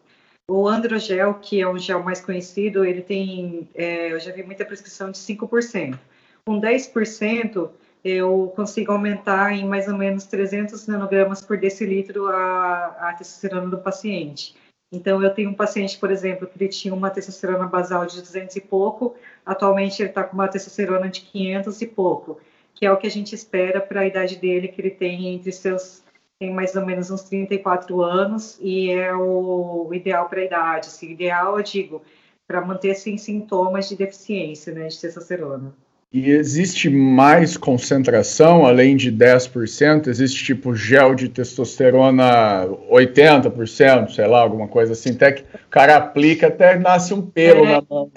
O 0.49 0.69
androgel, 0.69 1.35
que 1.35 1.61
é 1.61 1.69
um 1.69 1.77
gel 1.77 2.05
mais 2.05 2.21
conhecido, 2.21 2.85
ele 2.85 3.03
tem, 3.03 3.69
é, 3.75 4.13
eu 4.13 4.21
já 4.21 4.31
vi 4.31 4.45
muita 4.45 4.65
prescrição 4.65 5.11
de 5.11 5.19
5%. 5.19 5.99
Com 6.45 6.61
10%, 6.61 7.69
eu 8.05 8.53
consigo 8.55 8.93
aumentar 8.93 9.53
em 9.55 9.67
mais 9.67 9.89
ou 9.89 9.97
menos 9.97 10.25
300 10.27 10.87
nanogramas 10.87 11.43
por 11.43 11.59
decilitro 11.59 12.29
a, 12.29 13.09
a 13.09 13.13
testosterona 13.15 13.69
do 13.69 13.79
paciente. 13.79 14.55
Então, 14.93 15.21
eu 15.21 15.35
tenho 15.35 15.51
um 15.51 15.55
paciente, 15.55 15.99
por 15.99 16.13
exemplo, 16.13 16.47
que 16.47 16.63
ele 16.63 16.71
tinha 16.71 16.95
uma 16.95 17.11
testosterona 17.11 17.67
basal 17.67 18.07
de 18.07 18.23
200 18.23 18.55
e 18.55 18.61
pouco, 18.61 19.17
atualmente 19.45 20.01
ele 20.01 20.11
está 20.11 20.23
com 20.23 20.35
uma 20.35 20.47
testosterona 20.47 21.09
de 21.09 21.23
500 21.23 21.83
e 21.83 21.87
pouco 21.89 22.41
que 22.77 22.87
é 22.87 22.93
o 22.93 22.97
que 22.97 23.07
a 23.07 23.11
gente 23.11 23.35
espera 23.35 23.81
para 23.81 24.03
a 24.03 24.07
idade 24.07 24.37
dele, 24.37 24.69
que 24.69 24.81
ele 24.81 24.91
tem 24.91 25.35
entre 25.35 25.51
seus 25.51 26.05
tem 26.39 26.53
mais 26.53 26.77
ou 26.77 26.85
menos 26.85 27.11
uns 27.11 27.23
34 27.23 28.03
anos 28.03 28.59
e 28.61 28.91
é 28.91 29.15
o 29.15 29.89
ideal 29.95 30.29
para 30.29 30.41
a 30.41 30.45
idade. 30.45 30.89
Assim, 30.89 31.11
ideal, 31.11 31.57
eu 31.57 31.63
digo, 31.63 32.03
para 32.47 32.61
manter 32.61 32.95
sem 32.95 33.17
sintomas 33.17 33.89
de 33.89 33.97
deficiência 33.97 34.71
né, 34.73 34.89
de 34.89 35.01
testosterona. 35.01 35.75
E 36.17 36.31
existe 36.31 36.89
mais 36.89 37.59
concentração 37.59 38.65
além 38.65 38.97
de 38.97 39.13
10%? 39.13 40.07
Existe 40.07 40.43
tipo 40.43 40.75
gel 40.75 41.15
de 41.15 41.29
testosterona 41.29 42.67
80%, 42.91 44.15
sei 44.15 44.27
lá, 44.27 44.41
alguma 44.41 44.67
coisa 44.67 44.95
assim. 44.95 45.11
Até 45.11 45.33
que 45.33 45.43
o 45.43 45.69
cara 45.69 45.99
aplica 45.99 46.47
até 46.47 46.79
nasce 46.79 47.13
um 47.13 47.21
pelo 47.21 47.67
é. 47.67 47.73
na 47.73 47.83
mão. 47.87 48.11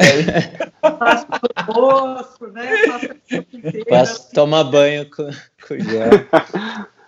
Passa 0.81 1.27
no 1.67 1.73
rosto, 1.73 2.47
né? 2.53 2.69
Passa, 3.89 4.33
toma 4.33 4.63
banho 4.63 5.05
com, 5.09 5.29
com 5.67 5.77
gel. 5.77 6.09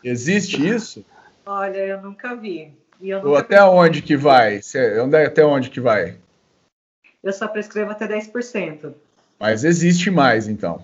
Existe 0.03 0.67
isso? 0.67 1.05
Olha, 1.45 1.77
eu 1.77 2.01
nunca 2.01 2.35
vi. 2.35 2.73
Eu 3.01 3.23
nunca 3.23 3.39
até 3.39 3.55
vi. 3.55 3.63
onde 3.63 4.01
que 4.01 4.17
vai? 4.17 4.59
Até 5.25 5.45
onde 5.45 5.69
que 5.69 5.79
vai? 5.79 6.17
Eu 7.23 7.31
só 7.31 7.47
prescrevo 7.47 7.91
até 7.91 8.09
10%. 8.09 8.93
Mas 9.41 9.63
existe 9.63 10.11
mais, 10.11 10.47
então. 10.47 10.83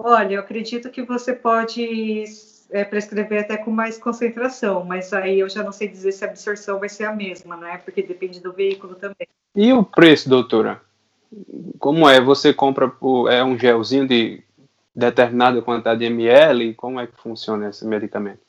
Olha, 0.00 0.34
eu 0.34 0.40
acredito 0.40 0.90
que 0.90 1.04
você 1.04 1.32
pode 1.32 2.24
é, 2.68 2.84
prescrever 2.84 3.42
até 3.42 3.56
com 3.56 3.70
mais 3.70 3.96
concentração, 3.96 4.84
mas 4.84 5.12
aí 5.12 5.38
eu 5.38 5.48
já 5.48 5.62
não 5.62 5.70
sei 5.70 5.86
dizer 5.86 6.10
se 6.10 6.24
a 6.24 6.28
absorção 6.28 6.80
vai 6.80 6.88
ser 6.88 7.04
a 7.04 7.14
mesma, 7.14 7.56
né? 7.56 7.78
Porque 7.78 8.02
depende 8.02 8.40
do 8.40 8.52
veículo 8.52 8.96
também. 8.96 9.28
E 9.54 9.72
o 9.72 9.84
preço, 9.84 10.28
doutora? 10.28 10.82
Como 11.78 12.08
é? 12.08 12.20
Você 12.20 12.52
compra 12.52 12.92
é 13.30 13.44
um 13.44 13.56
gelzinho 13.56 14.08
de 14.08 14.42
determinada 14.92 15.62
quantidade 15.62 16.00
de 16.00 16.06
ml? 16.06 16.74
Como 16.74 16.98
é 16.98 17.06
que 17.06 17.16
funciona 17.16 17.68
esse 17.68 17.86
medicamento? 17.86 18.40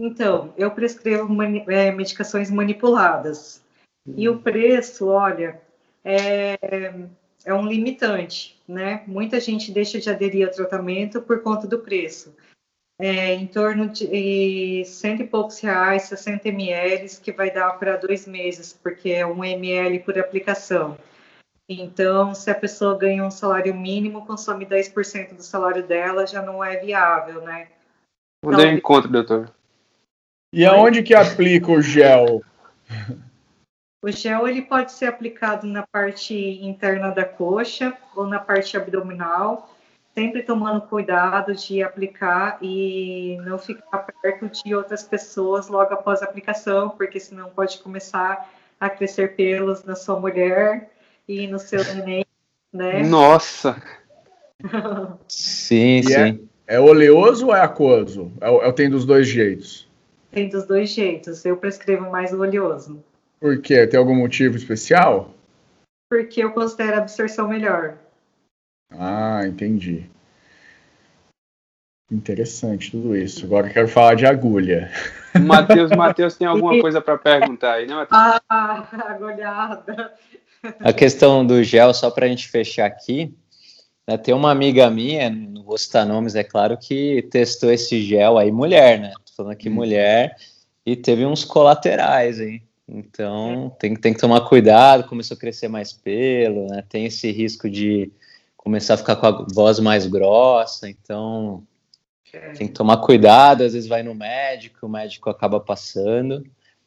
Então, 0.00 0.54
eu 0.56 0.70
prescrevo 0.70 1.28
mani 1.28 1.62
é, 1.68 1.92
medicações 1.92 2.50
manipuladas. 2.50 3.62
Hum. 4.06 4.14
E 4.16 4.30
o 4.30 4.38
preço, 4.38 5.08
olha, 5.08 5.60
é, 6.02 6.56
é 7.44 7.54
um 7.54 7.66
limitante, 7.66 8.60
né? 8.66 9.02
Muita 9.06 9.40
gente 9.40 9.72
deixa 9.72 9.98
de 9.98 10.10
aderir 10.10 10.46
ao 10.46 10.54
tratamento 10.54 11.20
por 11.20 11.42
conta 11.42 11.66
do 11.66 11.78
preço. 11.78 12.34
É, 13.00 13.32
em 13.32 13.46
torno 13.46 13.88
de 13.88 14.82
cento 14.84 15.22
e 15.22 15.26
poucos 15.26 15.60
reais, 15.60 16.02
60 16.02 16.48
ml, 16.48 17.08
que 17.22 17.30
vai 17.30 17.48
dar 17.48 17.70
para 17.78 17.96
dois 17.96 18.26
meses, 18.26 18.72
porque 18.72 19.10
é 19.10 19.24
um 19.24 19.44
ml 19.44 20.00
por 20.00 20.18
aplicação. 20.18 20.98
Então, 21.68 22.34
se 22.34 22.50
a 22.50 22.54
pessoa 22.54 22.98
ganha 22.98 23.22
um 23.22 23.30
salário 23.30 23.74
mínimo, 23.74 24.26
consome 24.26 24.66
10% 24.66 25.36
do 25.36 25.42
salário 25.42 25.86
dela, 25.86 26.26
já 26.26 26.42
não 26.42 26.64
é 26.64 26.78
viável, 26.78 27.42
né? 27.42 27.68
Onde 28.44 28.56
então, 28.56 28.70
eu 28.70 28.76
encontro, 28.76 29.10
doutor? 29.10 29.52
E 30.52 30.64
aonde 30.64 31.02
que 31.02 31.14
aplica 31.14 31.70
o 31.70 31.82
gel? 31.82 32.42
O 34.00 34.10
gel 34.12 34.46
ele 34.46 34.62
pode 34.62 34.92
ser 34.92 35.06
aplicado 35.06 35.66
na 35.66 35.84
parte 35.84 36.34
interna 36.34 37.10
da 37.10 37.24
coxa 37.24 37.96
ou 38.14 38.26
na 38.26 38.38
parte 38.38 38.76
abdominal, 38.76 39.74
sempre 40.14 40.42
tomando 40.42 40.82
cuidado 40.82 41.52
de 41.54 41.82
aplicar 41.82 42.58
e 42.62 43.36
não 43.44 43.58
ficar 43.58 44.06
perto 44.22 44.48
de 44.48 44.74
outras 44.74 45.02
pessoas 45.02 45.66
logo 45.66 45.92
após 45.92 46.22
a 46.22 46.26
aplicação, 46.26 46.90
porque 46.90 47.18
senão 47.18 47.50
pode 47.50 47.78
começar 47.78 48.48
a 48.78 48.88
crescer 48.88 49.34
pelos 49.34 49.82
na 49.82 49.96
sua 49.96 50.18
mulher 50.20 50.90
e 51.26 51.48
no 51.48 51.58
seu 51.58 51.82
neném, 51.82 52.24
né? 52.72 53.02
Nossa! 53.02 53.82
sim, 55.26 55.98
e 55.98 56.02
sim. 56.04 56.48
É, 56.68 56.76
é, 56.76 56.80
oleoso 56.80 57.48
ou 57.48 57.56
é 57.56 57.60
aquoso? 57.60 58.32
É, 58.40 58.68
é, 58.68 58.72
tem 58.72 58.88
dos 58.88 59.04
dois 59.04 59.26
jeitos? 59.26 59.88
Tem 60.30 60.48
dos 60.48 60.66
dois 60.66 60.90
jeitos. 60.90 61.44
Eu 61.44 61.56
prescrevo 61.56 62.10
mais 62.10 62.32
o 62.32 62.40
oleoso. 62.40 63.02
Por 63.40 63.60
quê? 63.60 63.86
Tem 63.86 63.98
algum 63.98 64.14
motivo 64.14 64.56
especial? 64.56 65.34
Porque 66.10 66.42
eu 66.42 66.52
considero 66.52 66.96
a 66.96 66.98
absorção 66.98 67.48
melhor. 67.48 67.98
Ah, 68.90 69.42
entendi. 69.46 70.10
Interessante 72.10 72.90
tudo 72.90 73.14
isso. 73.14 73.44
Agora 73.44 73.68
eu 73.68 73.72
quero 73.72 73.88
falar 73.88 74.14
de 74.14 74.24
agulha. 74.24 74.90
Matheus, 75.38 75.90
Matheus 75.90 76.36
tem 76.36 76.46
alguma 76.46 76.72
coisa 76.80 77.00
para 77.00 77.18
perguntar 77.18 77.74
aí, 77.74 77.86
né, 77.86 77.94
Matheus? 77.94 78.40
Ah, 78.48 78.88
agulhada. 79.06 80.14
A 80.80 80.92
questão 80.92 81.46
do 81.46 81.62
gel, 81.62 81.92
só 81.92 82.10
para 82.10 82.26
a 82.26 82.28
gente 82.28 82.48
fechar 82.48 82.86
aqui, 82.86 83.32
né, 84.08 84.16
tem 84.16 84.34
uma 84.34 84.50
amiga 84.50 84.90
minha, 84.90 85.28
não 85.28 85.62
vou 85.62 85.76
citar 85.76 86.06
nomes, 86.06 86.34
é 86.34 86.42
claro, 86.42 86.78
que 86.78 87.22
testou 87.30 87.70
esse 87.70 88.02
gel 88.02 88.38
aí, 88.38 88.50
mulher, 88.50 88.98
né? 88.98 89.12
Tô 89.26 89.34
falando 89.36 89.52
aqui 89.52 89.68
hum. 89.68 89.74
mulher, 89.74 90.34
e 90.84 90.96
teve 90.96 91.26
uns 91.26 91.44
colaterais 91.44 92.40
aí. 92.40 92.62
Então 92.88 93.76
tem, 93.78 93.94
tem 93.94 94.14
que 94.14 94.20
tomar 94.20 94.40
cuidado, 94.42 95.08
começou 95.08 95.36
a 95.36 95.38
crescer 95.40 95.68
mais 95.68 95.92
pelo, 95.92 96.68
né? 96.68 96.82
Tem 96.88 97.04
esse 97.04 97.30
risco 97.30 97.68
de 97.68 98.10
começar 98.56 98.94
a 98.94 98.98
ficar 98.98 99.16
com 99.16 99.26
a 99.26 99.46
voz 99.52 99.78
mais 99.78 100.06
grossa, 100.06 100.88
então 100.88 101.62
tem 102.56 102.66
que 102.66 102.74
tomar 102.74 102.98
cuidado, 102.98 103.62
às 103.62 103.72
vezes 103.72 103.88
vai 103.88 104.02
no 104.02 104.14
médico, 104.14 104.86
o 104.86 104.88
médico 104.88 105.30
acaba 105.30 105.60
passando, 105.60 106.44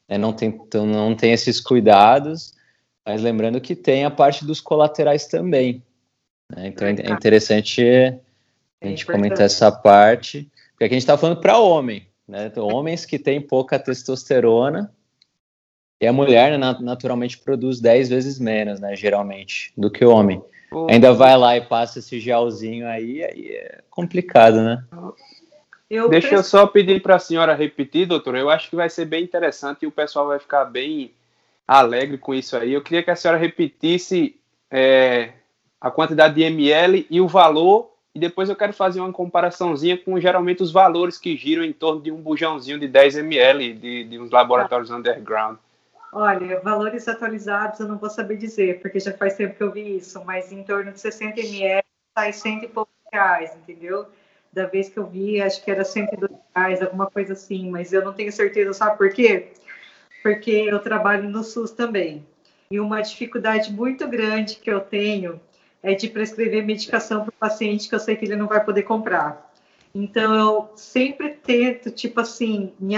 né? 0.07 0.17
não, 0.17 0.33
tem, 0.33 0.49
então 0.49 0.85
não 0.85 1.15
tem 1.15 1.33
esses 1.33 1.59
cuidados, 1.59 2.53
mas 3.05 3.21
lembrando 3.21 3.61
que 3.61 3.75
tem 3.75 4.05
a 4.05 4.11
parte 4.11 4.45
dos 4.45 4.61
colaterais 4.61 5.27
também. 5.27 5.83
Né? 6.49 6.67
Então 6.67 6.87
é, 6.87 6.91
é 6.91 7.11
interessante 7.11 7.83
a 8.81 8.87
gente 8.87 9.05
comentar 9.05 9.41
essa 9.41 9.71
parte, 9.71 10.49
porque 10.71 10.85
aqui 10.85 10.95
a 10.95 10.97
gente 10.97 11.03
está 11.03 11.17
falando 11.17 11.39
para 11.39 11.59
homem, 11.59 12.07
né? 12.27 12.47
Então, 12.47 12.67
homens 12.67 13.05
que 13.05 13.19
têm 13.19 13.41
pouca 13.41 13.77
testosterona 13.77 14.91
e 16.01 16.07
a 16.07 16.11
mulher 16.11 16.57
né, 16.57 16.77
naturalmente 16.79 17.37
produz 17.37 17.79
10 17.79 18.09
vezes 18.09 18.39
menos, 18.39 18.79
né, 18.79 18.95
geralmente, 18.95 19.71
do 19.77 19.91
que 19.91 20.03
o 20.03 20.09
homem. 20.09 20.41
Ainda 20.89 21.13
vai 21.13 21.37
lá 21.37 21.55
e 21.55 21.61
passa 21.61 21.99
esse 21.99 22.19
gelzinho 22.19 22.87
aí, 22.87 23.23
aí 23.23 23.47
é 23.49 23.81
complicado, 23.89 24.55
né? 24.61 24.83
Eu 25.89 26.07
Deixa 26.09 26.29
preciso... 26.29 26.55
eu 26.55 26.61
só 26.61 26.65
pedir 26.65 27.01
para 27.01 27.17
a 27.17 27.19
senhora 27.19 27.53
repetir, 27.53 28.07
doutora. 28.07 28.39
Eu 28.39 28.49
acho 28.49 28.69
que 28.69 28.75
vai 28.77 28.89
ser 28.89 29.05
bem 29.05 29.23
interessante 29.23 29.83
e 29.83 29.87
o 29.87 29.91
pessoal 29.91 30.27
vai 30.27 30.39
ficar 30.39 30.63
bem 30.63 31.11
alegre 31.67 32.17
com 32.17 32.33
isso 32.33 32.55
aí. 32.55 32.73
Eu 32.73 32.81
queria 32.81 33.03
que 33.03 33.11
a 33.11 33.15
senhora 33.15 33.37
repetisse 33.37 34.35
é, 34.71 35.31
a 35.79 35.91
quantidade 35.91 36.35
de 36.35 36.43
ml 36.43 37.05
e 37.09 37.19
o 37.19 37.27
valor, 37.27 37.91
e 38.15 38.19
depois 38.19 38.49
eu 38.49 38.55
quero 38.55 38.71
fazer 38.71 39.01
uma 39.01 39.11
comparaçãozinha 39.11 39.97
com 39.97 40.19
geralmente 40.19 40.63
os 40.63 40.71
valores 40.71 41.17
que 41.17 41.35
giram 41.35 41.63
em 41.63 41.73
torno 41.73 42.01
de 42.01 42.11
um 42.11 42.21
bujãozinho 42.21 42.79
de 42.79 42.87
10 42.87 43.17
ml 43.17 43.73
de, 43.73 44.03
de 44.05 44.19
uns 44.19 44.31
laboratórios 44.31 44.89
tá. 44.89 44.95
underground. 44.95 45.57
Olha, 46.13 46.59
valores 46.59 47.07
atualizados 47.07 47.79
eu 47.79 47.87
não 47.87 47.97
vou 47.97 48.09
saber 48.09 48.35
dizer, 48.35 48.81
porque 48.81 48.99
já 48.99 49.13
faz 49.13 49.35
tempo 49.35 49.55
que 49.55 49.63
eu 49.63 49.71
vi 49.71 49.97
isso, 49.97 50.23
mas 50.25 50.51
em 50.51 50.61
torno 50.63 50.91
de 50.91 50.99
60 50.99 51.39
ml 51.39 51.83
sai 52.13 52.33
cento 52.33 52.65
e 52.65 52.67
poucos 52.67 52.93
reais, 53.11 53.55
entendeu? 53.55 54.05
Da 54.51 54.65
vez 54.65 54.89
que 54.89 54.99
eu 54.99 55.07
vi, 55.07 55.41
acho 55.41 55.63
que 55.63 55.71
era 55.71 55.85
102 55.85 56.29
reais, 56.53 56.81
alguma 56.81 57.09
coisa 57.09 57.31
assim, 57.31 57.69
mas 57.69 57.93
eu 57.93 58.03
não 58.03 58.11
tenho 58.11 58.31
certeza, 58.31 58.73
sabe 58.73 58.97
por 58.97 59.09
quê? 59.09 59.53
Porque 60.21 60.51
eu 60.51 60.79
trabalho 60.79 61.29
no 61.29 61.43
SUS 61.43 61.71
também. 61.71 62.27
E 62.69 62.79
uma 62.79 63.01
dificuldade 63.01 63.71
muito 63.71 64.05
grande 64.07 64.57
que 64.57 64.69
eu 64.69 64.81
tenho 64.81 65.39
é 65.81 65.93
de 65.93 66.09
prescrever 66.09 66.65
medicação 66.65 67.21
para 67.21 67.29
o 67.29 67.33
paciente 67.33 67.87
que 67.87 67.95
eu 67.95 67.99
sei 67.99 68.17
que 68.17 68.25
ele 68.25 68.35
não 68.35 68.47
vai 68.47 68.63
poder 68.63 68.83
comprar. 68.83 69.49
Então, 69.95 70.35
eu 70.35 70.71
sempre 70.75 71.29
tento, 71.29 71.89
tipo 71.89 72.19
assim, 72.19 72.73
me 72.79 72.95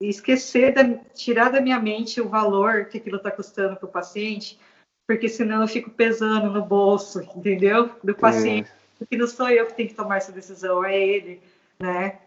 esquecer, 0.00 0.72
da, 0.72 0.84
tirar 1.14 1.50
da 1.50 1.60
minha 1.60 1.78
mente 1.78 2.20
o 2.20 2.28
valor 2.28 2.86
que 2.86 2.98
aquilo 2.98 3.16
está 3.16 3.30
custando 3.30 3.76
para 3.76 3.86
o 3.86 3.92
paciente, 3.92 4.58
porque 5.06 5.28
senão 5.28 5.62
eu 5.62 5.68
fico 5.68 5.90
pesando 5.90 6.50
no 6.50 6.64
bolso, 6.64 7.22
entendeu? 7.36 7.90
Do 8.02 8.14
paciente. 8.14 8.70
É. 8.70 8.84
Porque 8.98 9.16
não 9.16 9.26
sou 9.26 9.48
eu 9.48 9.66
que 9.66 9.74
tenho 9.74 9.88
que 9.88 9.94
tomar 9.94 10.18
essa 10.18 10.32
decisão, 10.32 10.84
é 10.84 10.96
ele, 10.96 11.40
né? 11.78 12.18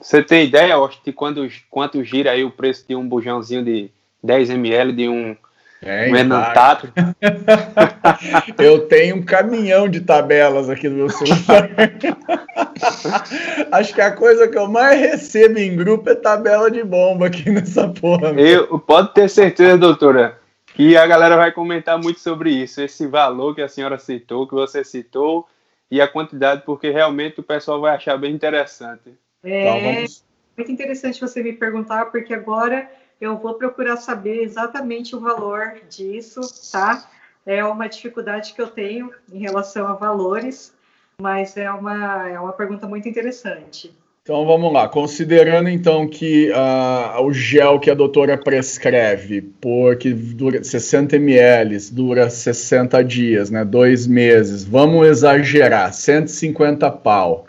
Você 0.00 0.22
tem 0.22 0.46
ideia, 0.46 0.74
Austin, 0.74 1.00
de 1.04 1.12
quando, 1.12 1.48
quanto 1.70 2.02
gira 2.02 2.32
aí 2.32 2.44
o 2.44 2.50
preço 2.50 2.86
de 2.86 2.94
um 2.96 3.08
bujãozinho 3.08 3.64
de 3.64 3.90
10 4.22 4.50
ml 4.50 4.92
de 4.92 5.08
um 5.08 5.36
é, 5.82 6.10
um 6.10 6.16
Enantato. 6.16 6.92
Eu 8.58 8.88
tenho 8.88 9.16
um 9.16 9.22
caminhão 9.22 9.88
de 9.88 10.00
tabelas 10.00 10.70
aqui 10.70 10.88
no 10.88 10.96
meu 10.96 11.10
celular. 11.10 11.70
Acho 13.70 13.94
que 13.94 14.00
a 14.00 14.12
coisa 14.12 14.48
que 14.48 14.56
eu 14.56 14.68
mais 14.68 14.98
recebo 14.98 15.58
em 15.58 15.76
grupo 15.76 16.08
é 16.10 16.14
tabela 16.14 16.70
de 16.70 16.82
bomba 16.82 17.26
aqui 17.26 17.50
nessa 17.50 17.88
porra. 17.88 18.30
Eu 18.40 18.78
pode 18.78 19.12
ter 19.12 19.28
certeza, 19.28 19.76
doutora, 19.76 20.38
que 20.74 20.96
a 20.96 21.06
galera 21.06 21.36
vai 21.36 21.52
comentar 21.52 21.98
muito 21.98 22.20
sobre 22.20 22.50
isso, 22.50 22.80
esse 22.80 23.06
valor 23.06 23.54
que 23.54 23.62
a 23.62 23.68
senhora 23.68 23.98
citou, 23.98 24.46
que 24.46 24.54
você 24.54 24.82
citou, 24.84 25.46
e 25.90 26.00
a 26.00 26.08
quantidade, 26.08 26.62
porque 26.64 26.90
realmente 26.90 27.40
o 27.40 27.42
pessoal 27.42 27.80
vai 27.80 27.94
achar 27.94 28.16
bem 28.16 28.32
interessante. 28.32 29.14
É 29.42 29.60
então, 29.60 29.80
vamos... 29.80 30.24
muito 30.56 30.72
interessante 30.72 31.20
você 31.20 31.42
me 31.42 31.52
perguntar, 31.52 32.06
porque 32.06 32.32
agora 32.32 32.90
eu 33.20 33.36
vou 33.38 33.54
procurar 33.54 33.96
saber 33.96 34.42
exatamente 34.42 35.14
o 35.14 35.20
valor 35.20 35.74
disso, 35.88 36.40
tá? 36.70 37.08
É 37.46 37.64
uma 37.64 37.88
dificuldade 37.88 38.54
que 38.54 38.62
eu 38.62 38.68
tenho 38.68 39.10
em 39.32 39.38
relação 39.38 39.86
a 39.86 39.94
valores, 39.94 40.74
mas 41.20 41.56
é 41.56 41.70
uma, 41.70 42.28
é 42.28 42.38
uma 42.38 42.52
pergunta 42.52 42.86
muito 42.86 43.08
interessante. 43.08 43.94
Então 44.22 44.46
vamos 44.46 44.72
lá, 44.72 44.88
considerando 44.88 45.68
então 45.68 46.08
que 46.08 46.50
uh, 46.50 47.20
o 47.22 47.30
gel 47.30 47.78
que 47.78 47.90
a 47.90 47.94
doutora 47.94 48.38
prescreve, 48.38 49.42
porque 49.60 50.14
dura 50.14 50.64
60 50.64 51.16
ml, 51.16 51.78
dura 51.92 52.30
60 52.30 53.04
dias, 53.04 53.50
né? 53.50 53.66
Dois 53.66 54.06
meses, 54.06 54.64
vamos 54.64 55.06
exagerar, 55.06 55.92
150 55.92 56.90
pau. 56.90 57.44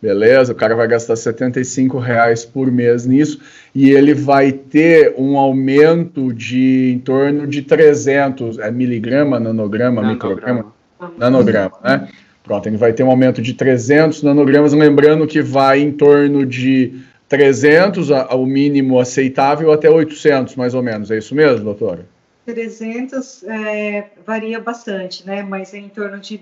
Beleza? 0.00 0.52
O 0.52 0.54
cara 0.54 0.76
vai 0.76 0.86
gastar 0.86 1.16
75 1.16 1.98
reais 1.98 2.44
por 2.44 2.70
mês 2.70 3.04
nisso 3.04 3.40
e 3.74 3.90
ele 3.90 4.14
vai 4.14 4.52
ter 4.52 5.14
um 5.18 5.36
aumento 5.36 6.32
de 6.32 6.92
em 6.94 6.98
torno 7.00 7.46
de 7.48 7.62
300 7.62 8.58
é, 8.60 8.70
miligrama, 8.70 9.40
nanograma, 9.40 10.00
nanograma. 10.00 10.12
micrograma, 10.12 10.72
nanograma, 11.18 11.78
né? 11.82 12.08
Pronto, 12.44 12.66
ele 12.66 12.76
vai 12.76 12.92
ter 12.92 13.02
um 13.02 13.10
aumento 13.10 13.42
de 13.42 13.52
300 13.54 14.22
nanogramas, 14.22 14.72
lembrando 14.72 15.26
que 15.26 15.42
vai 15.42 15.80
em 15.80 15.92
torno 15.92 16.46
de 16.46 16.94
300 17.28 18.10
ao 18.10 18.46
mínimo 18.46 18.98
aceitável 18.98 19.72
até 19.72 19.90
800 19.90 20.54
mais 20.54 20.74
ou 20.74 20.82
menos. 20.82 21.10
É 21.10 21.18
isso 21.18 21.34
mesmo, 21.34 21.64
doutora? 21.64 22.06
300 22.46 23.42
é, 23.44 24.06
varia 24.26 24.58
bastante, 24.60 25.26
né? 25.26 25.42
Mas 25.42 25.74
é 25.74 25.78
em 25.78 25.88
torno 25.88 26.18
de 26.18 26.40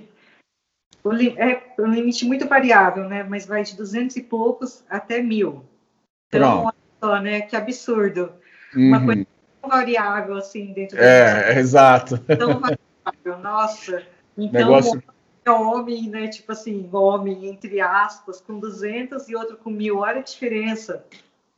é 1.12 1.62
um 1.78 1.92
limite 1.92 2.24
muito 2.24 2.46
variável, 2.46 3.08
né? 3.08 3.22
Mas 3.22 3.46
vai 3.46 3.62
de 3.62 3.76
200 3.76 4.16
e 4.16 4.22
poucos 4.22 4.84
até 4.88 5.22
mil. 5.22 5.64
Então, 6.28 6.64
olha 6.64 6.74
só, 7.00 7.20
né? 7.20 7.40
Que 7.42 7.56
absurdo. 7.56 8.32
Uhum. 8.74 8.88
Uma 8.88 9.04
coisa 9.04 9.26
tão 9.60 9.70
variável 9.70 10.36
assim 10.36 10.72
dentro 10.72 10.98
É, 10.98 11.54
é 11.54 11.58
exato. 11.58 12.18
Tão 12.18 12.60
variável, 12.60 13.38
nossa. 13.42 14.02
Então, 14.36 14.60
Negócio... 14.60 15.02
Homem, 15.48 16.08
né? 16.10 16.26
Tipo 16.26 16.50
assim, 16.50 16.88
homem, 16.92 17.46
entre 17.46 17.80
aspas, 17.80 18.40
com 18.40 18.58
200 18.58 19.28
e 19.28 19.36
outro 19.36 19.56
com 19.56 19.70
mil. 19.70 19.98
Olha 19.98 20.18
a 20.18 20.22
diferença. 20.22 21.04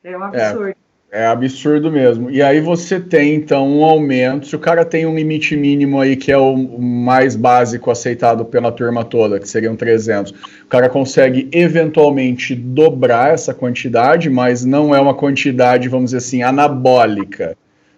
É 0.05 0.17
um 0.17 0.23
é. 0.23 0.27
absurdo. 0.27 0.69
É. 0.69 0.88
É 1.11 1.25
absurdo 1.25 1.91
mesmo. 1.91 2.31
E 2.31 2.43
aí 2.43 2.61
você 2.61 3.01
tem, 3.01 3.35
então, 3.35 3.67
um 3.67 3.83
aumento. 3.83 4.47
Se 4.47 4.55
o 4.55 4.59
cara 4.59 4.85
tem 4.85 5.07
um 5.07 5.17
limite 5.17 5.57
mínimo 5.57 5.99
aí, 5.99 6.17
que 6.17 6.31
é 6.31 6.37
o 6.37 6.55
mais 6.79 7.35
básico 7.35 7.91
aceitado 7.91 8.45
pela 8.45 8.71
turma 8.71 9.03
toda, 9.05 9.41
que 9.41 9.49
seriam 9.49 9.75
300, 9.75 10.33
o 10.33 10.67
cara 10.69 10.87
consegue 10.91 11.49
eventualmente 11.51 12.55
dobrar 12.55 13.33
essa 13.33 13.55
quantidade, 13.55 14.29
mas 14.29 14.67
não 14.67 14.95
é 14.95 15.01
uma 15.01 15.15
quantidade, 15.15 15.89
vamos 15.89 16.07
dizer 16.07 16.19
assim, 16.19 16.43
anabólica. 16.43 17.57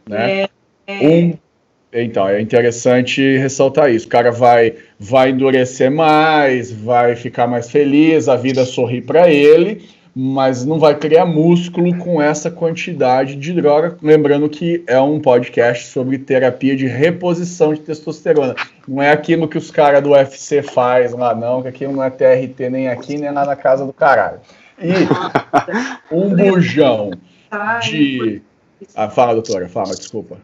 Né? 0.08 0.42
É, 0.42 0.48
é... 0.86 1.08
Um, 1.08 1.34
então, 1.92 2.28
é 2.28 2.40
interessante 2.40 3.36
ressaltar 3.38 3.92
isso. 3.92 4.06
O 4.06 4.10
cara 4.10 4.30
vai, 4.30 4.74
vai 4.96 5.30
endurecer 5.30 5.90
mais, 5.90 6.70
vai 6.70 7.16
ficar 7.16 7.48
mais 7.48 7.68
feliz, 7.68 8.28
a 8.28 8.36
vida 8.36 8.64
sorri 8.64 9.02
para 9.02 9.28
ele 9.28 9.82
mas 10.14 10.64
não 10.64 10.78
vai 10.78 10.94
criar 10.94 11.24
músculo 11.24 11.96
com 11.98 12.20
essa 12.20 12.50
quantidade 12.50 13.36
de 13.36 13.52
droga. 13.52 13.96
Lembrando 14.02 14.48
que 14.48 14.82
é 14.86 15.00
um 15.00 15.20
podcast 15.20 15.86
sobre 15.86 16.18
terapia 16.18 16.76
de 16.76 16.86
reposição 16.86 17.72
de 17.72 17.80
testosterona. 17.80 18.54
Não 18.86 19.02
é 19.02 19.10
aquilo 19.10 19.48
que 19.48 19.58
os 19.58 19.70
caras 19.70 20.02
do 20.02 20.10
UFC 20.10 20.62
faz 20.62 21.12
lá, 21.12 21.34
não, 21.34 21.62
que 21.62 21.68
aquilo 21.68 21.92
não 21.92 22.02
é 22.02 22.10
TRT 22.10 22.70
nem 22.70 22.88
aqui, 22.88 23.16
nem 23.16 23.30
lá 23.30 23.44
na 23.44 23.56
casa 23.56 23.86
do 23.86 23.92
caralho. 23.92 24.40
E 24.80 24.92
um 26.14 26.34
bujão 26.34 27.10
de. 27.82 28.42
Ah, 28.94 29.08
fala, 29.08 29.34
doutora, 29.34 29.68
fala, 29.68 29.94
desculpa. 29.94 30.38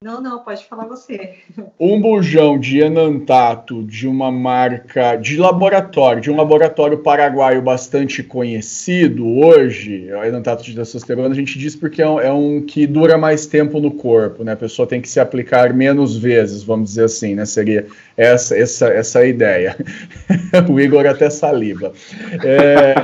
Não, 0.00 0.20
não, 0.20 0.38
pode 0.44 0.64
falar 0.64 0.86
você. 0.86 1.38
Um 1.78 2.00
bujão 2.00 2.56
de 2.56 2.78
enantato 2.78 3.82
de 3.82 4.06
uma 4.06 4.30
marca 4.30 5.16
de 5.16 5.36
laboratório, 5.36 6.22
de 6.22 6.30
um 6.30 6.36
laboratório 6.36 6.98
paraguaio 6.98 7.60
bastante 7.60 8.22
conhecido 8.22 9.26
hoje, 9.26 10.08
o 10.12 10.22
enantato 10.22 10.62
de 10.62 10.72
testosterona, 10.72 11.30
a 11.30 11.34
gente 11.34 11.58
diz 11.58 11.74
porque 11.74 12.00
é 12.00 12.08
um, 12.08 12.20
é 12.20 12.32
um, 12.32 12.64
que 12.64 12.86
dura 12.86 13.18
mais 13.18 13.46
tempo 13.46 13.80
no 13.80 13.90
corpo, 13.90 14.44
né? 14.44 14.52
A 14.52 14.56
pessoa 14.56 14.86
tem 14.86 15.00
que 15.00 15.08
se 15.08 15.18
aplicar 15.18 15.74
menos 15.74 16.16
vezes, 16.16 16.62
vamos 16.62 16.90
dizer 16.90 17.06
assim, 17.06 17.34
né? 17.34 17.44
Seria 17.44 17.84
essa, 18.16 18.56
essa, 18.56 18.86
essa 18.90 19.26
ideia. 19.26 19.76
o 20.70 20.78
Igor 20.78 21.06
até 21.06 21.28
saliva. 21.28 21.92
É, 22.44 22.94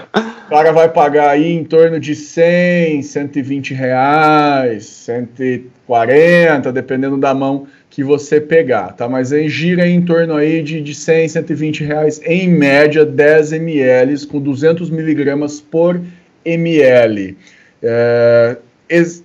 cara 0.55 0.73
vai 0.73 0.89
pagar 0.89 1.31
aí 1.31 1.53
em 1.53 1.65
torno 1.65 1.99
de 1.99 2.15
100, 2.15 3.03
120 3.03 3.75
reais, 3.75 4.87
130 4.87 5.75
40, 5.87 6.73
dependendo 6.73 7.17
da 7.17 7.35
mão 7.35 7.67
que 7.91 8.03
você 8.03 8.41
pegar, 8.41 8.93
tá? 8.93 9.09
Mas 9.09 9.33
aí 9.33 9.49
gira 9.49 9.87
em 9.87 10.01
torno 10.03 10.35
aí 10.35 10.63
de, 10.63 10.81
de 10.81 10.95
100, 10.95 11.29
120 11.29 11.85
reais, 11.85 12.21
em 12.25 12.49
média 12.49 13.05
10 13.05 13.53
ml, 13.53 14.27
com 14.27 14.41
200 14.41 14.91
miligramas 14.91 15.61
por 15.61 16.01
ml. 16.45 17.37
É, 17.83 18.57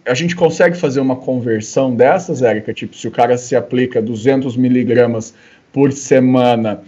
a 0.06 0.14
gente 0.14 0.36
consegue 0.36 0.78
fazer 0.78 1.00
uma 1.00 1.16
conversão 1.16 1.96
dessas, 1.96 2.42
Érica? 2.42 2.74
Tipo, 2.74 2.96
se 2.96 3.08
o 3.08 3.12
cara 3.12 3.38
se 3.38 3.56
aplica 3.56 4.02
200 4.02 4.58
miligramas 4.58 5.34
por 5.72 5.92
semana, 5.92 6.82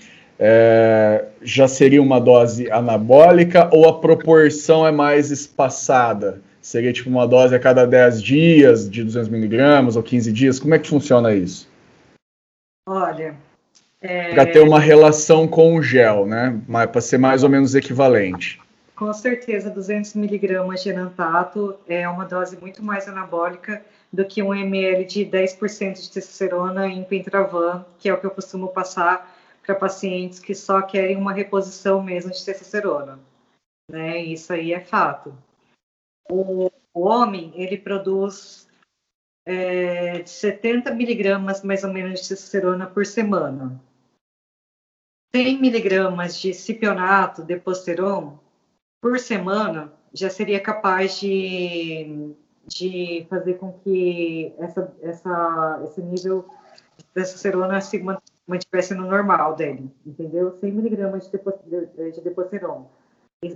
é, 0.44 1.26
já 1.44 1.68
seria 1.68 2.02
uma 2.02 2.20
dose 2.20 2.70
anabólica 2.72 3.70
ou 3.72 3.88
a 3.88 4.00
proporção 4.00 4.88
é 4.88 4.92
mais 4.92 5.30
espaçada? 5.30 6.42
Seria 6.60 6.92
tipo 6.92 7.12
uma 7.12 7.28
dose 7.28 7.54
a 7.54 7.60
cada 7.60 7.86
10 7.86 8.24
dias, 8.24 8.90
de 8.90 9.04
200 9.04 9.30
miligramas, 9.30 9.96
ou 9.96 10.02
15 10.02 10.34
dias? 10.34 10.60
Como 10.60 10.74
é 10.74 10.80
que 10.80 10.88
funciona 10.88 11.32
isso? 11.32 11.70
Olha, 12.90 13.36
É... 14.02 14.34
Para 14.34 14.48
ter 14.48 14.62
uma 14.62 14.80
relação 14.80 15.48
com 15.48 15.76
o 15.76 15.84
gel, 15.84 16.26
né? 16.26 16.60
Para 16.92 17.02
ser 17.02 17.20
mais 17.20 17.44
ou 17.44 17.50
menos 17.50 17.76
equivalente. 17.76 18.60
Com 18.96 19.14
certeza, 19.14 19.70
200 19.70 20.16
miligramas 20.16 20.82
de 20.82 20.90
enantato 20.90 21.76
é 21.88 22.10
uma 22.10 22.26
dose 22.26 22.58
muito 22.60 22.82
mais 22.82 23.08
anabólica 23.08 23.80
do 24.12 24.26
que 24.26 24.42
um 24.42 24.56
ml 24.56 25.06
de 25.06 25.24
10% 25.24 26.02
de 26.02 26.10
testosterona 26.10 26.88
em 26.88 27.04
Pentravan, 27.04 27.86
que 28.00 28.10
é 28.10 28.14
o 28.14 28.18
que 28.18 28.26
eu 28.26 28.32
costumo 28.32 28.70
passar 28.70 29.41
para 29.72 29.80
pacientes 29.80 30.40
que 30.40 30.54
só 30.54 30.82
querem 30.82 31.16
uma 31.16 31.34
reposição 31.34 32.02
mesmo 32.04 32.32
de 32.32 32.44
testosterona. 32.44 33.20
Né? 33.90 34.22
Isso 34.24 34.52
aí 34.52 34.74
é 34.74 34.80
fato. 34.80 35.34
O, 36.30 36.70
o 36.94 37.02
homem, 37.02 37.52
ele 37.56 37.78
produz 37.78 38.68
é, 39.46 40.20
de 40.20 40.30
70 40.30 40.94
miligramas 40.94 41.64
mais 41.64 41.84
ou 41.84 41.92
menos 41.92 42.22
de 42.22 42.30
testosterona 42.30 42.88
por 42.88 43.06
semana. 43.06 43.82
100 45.34 45.62
miligramas 45.62 46.38
de 46.38 46.54
cipionato, 46.54 47.44
deposteron, 47.44 48.38
por 49.02 49.18
semana, 49.18 49.94
já 50.14 50.30
seria 50.30 50.60
capaz 50.60 51.22
de, 51.22 52.36
de 52.68 53.26
fazer 53.30 53.54
com 53.54 53.72
que 53.80 54.54
essa, 54.60 54.94
essa, 55.02 55.82
esse 55.86 56.02
nível 56.02 56.46
de 56.98 57.06
testosterona 57.06 57.80
se 57.80 57.98
mantivesse 58.52 58.94
no 58.94 59.08
normal 59.08 59.56
dele, 59.56 59.90
entendeu? 60.06 60.58
100 60.60 60.72
miligramas 60.74 61.30
de, 61.30 61.86
de, 61.86 62.12
de 62.12 62.22
deposteron. 62.22 62.90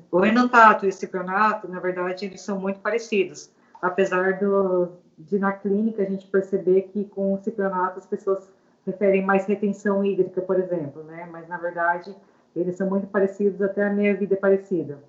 O 0.09 0.25
enantato 0.25 0.85
e 0.85 0.89
o 0.89 0.93
cipionato, 0.93 1.67
na 1.67 1.79
verdade, 1.79 2.25
eles 2.25 2.41
são 2.41 2.59
muito 2.59 2.79
parecidos, 2.79 3.51
apesar 3.81 4.39
do, 4.39 4.93
de 5.17 5.37
na 5.37 5.51
clínica 5.51 6.01
a 6.01 6.05
gente 6.05 6.25
perceber 6.27 6.83
que 6.93 7.03
com 7.05 7.33
o 7.33 7.43
cipionato 7.43 7.99
as 7.99 8.05
pessoas 8.05 8.49
referem 8.85 9.23
mais 9.23 9.45
retenção 9.45 10.03
hídrica, 10.03 10.41
por 10.41 10.59
exemplo, 10.59 11.03
né? 11.03 11.27
Mas 11.31 11.47
na 11.47 11.57
verdade 11.57 12.15
eles 12.55 12.77
são 12.77 12.89
muito 12.89 13.07
parecidos, 13.07 13.61
até 13.61 13.85
a 13.85 13.93
meia 13.93 14.15
vida 14.15 14.35
é 14.35 14.37
parecida. 14.37 15.03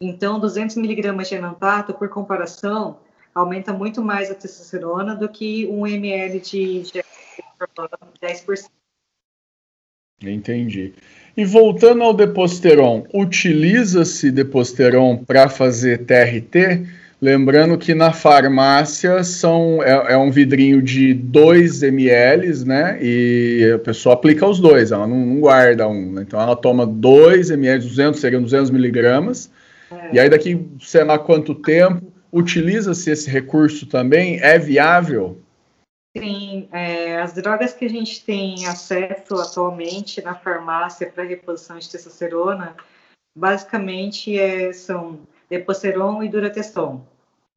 Então, 0.00 0.40
200 0.40 0.74
miligramas 0.76 1.28
de 1.28 1.36
enantato, 1.36 1.94
por 1.94 2.08
comparação, 2.08 2.98
aumenta 3.32 3.72
muito 3.72 4.02
mais 4.02 4.28
a 4.28 4.34
testosterona 4.34 5.14
do 5.14 5.28
que 5.28 5.68
um 5.68 5.86
ml 5.86 6.40
de, 6.40 6.82
de 7.66 8.28
10%. 8.28 8.68
Entendi. 10.22 10.92
E 11.36 11.44
voltando 11.44 12.02
ao 12.02 12.14
deposteron, 12.14 13.04
utiliza-se 13.12 14.30
deposteron 14.30 15.16
para 15.24 15.48
fazer 15.48 16.04
TRT? 16.04 16.86
Lembrando 17.20 17.78
que 17.78 17.94
na 17.94 18.12
farmácia 18.12 19.22
são, 19.22 19.80
é, 19.82 20.12
é, 20.12 20.16
um 20.16 20.30
vidrinho 20.30 20.82
de 20.82 21.14
2 21.14 21.84
ml, 21.84 22.64
né? 22.64 22.98
E 23.00 23.72
a 23.74 23.78
pessoa 23.78 24.14
aplica 24.14 24.44
os 24.44 24.58
dois, 24.58 24.90
ela 24.90 25.06
não, 25.06 25.24
não 25.24 25.40
guarda 25.40 25.86
um. 25.86 26.12
Né? 26.12 26.22
Então 26.26 26.40
ela 26.40 26.56
toma 26.56 26.84
2 26.84 27.50
ml, 27.50 27.80
200, 27.80 28.20
seriam 28.20 28.42
200 28.42 28.70
miligramas. 28.70 29.50
É. 29.90 30.16
E 30.16 30.18
aí 30.18 30.28
daqui, 30.28 30.66
sei 30.80 31.04
lá 31.04 31.16
quanto 31.16 31.54
tempo, 31.54 32.02
utiliza-se 32.32 33.10
esse 33.10 33.30
recurso 33.30 33.86
também? 33.86 34.40
É 34.42 34.58
viável? 34.58 35.38
Sim, 36.16 36.68
é, 36.72 37.20
as 37.20 37.32
drogas 37.32 37.72
que 37.72 37.86
a 37.86 37.90
gente 37.90 38.24
tem 38.24 38.66
acesso 38.66 39.34
atualmente 39.36 40.20
na 40.20 40.34
farmácia 40.34 41.10
para 41.10 41.24
reposição 41.24 41.78
de 41.78 41.88
testosterona, 41.88 42.76
basicamente 43.36 44.38
é, 44.38 44.72
são 44.72 45.20
Deposteron 45.48 46.22
e 46.22 46.28
Durateston 46.28 47.06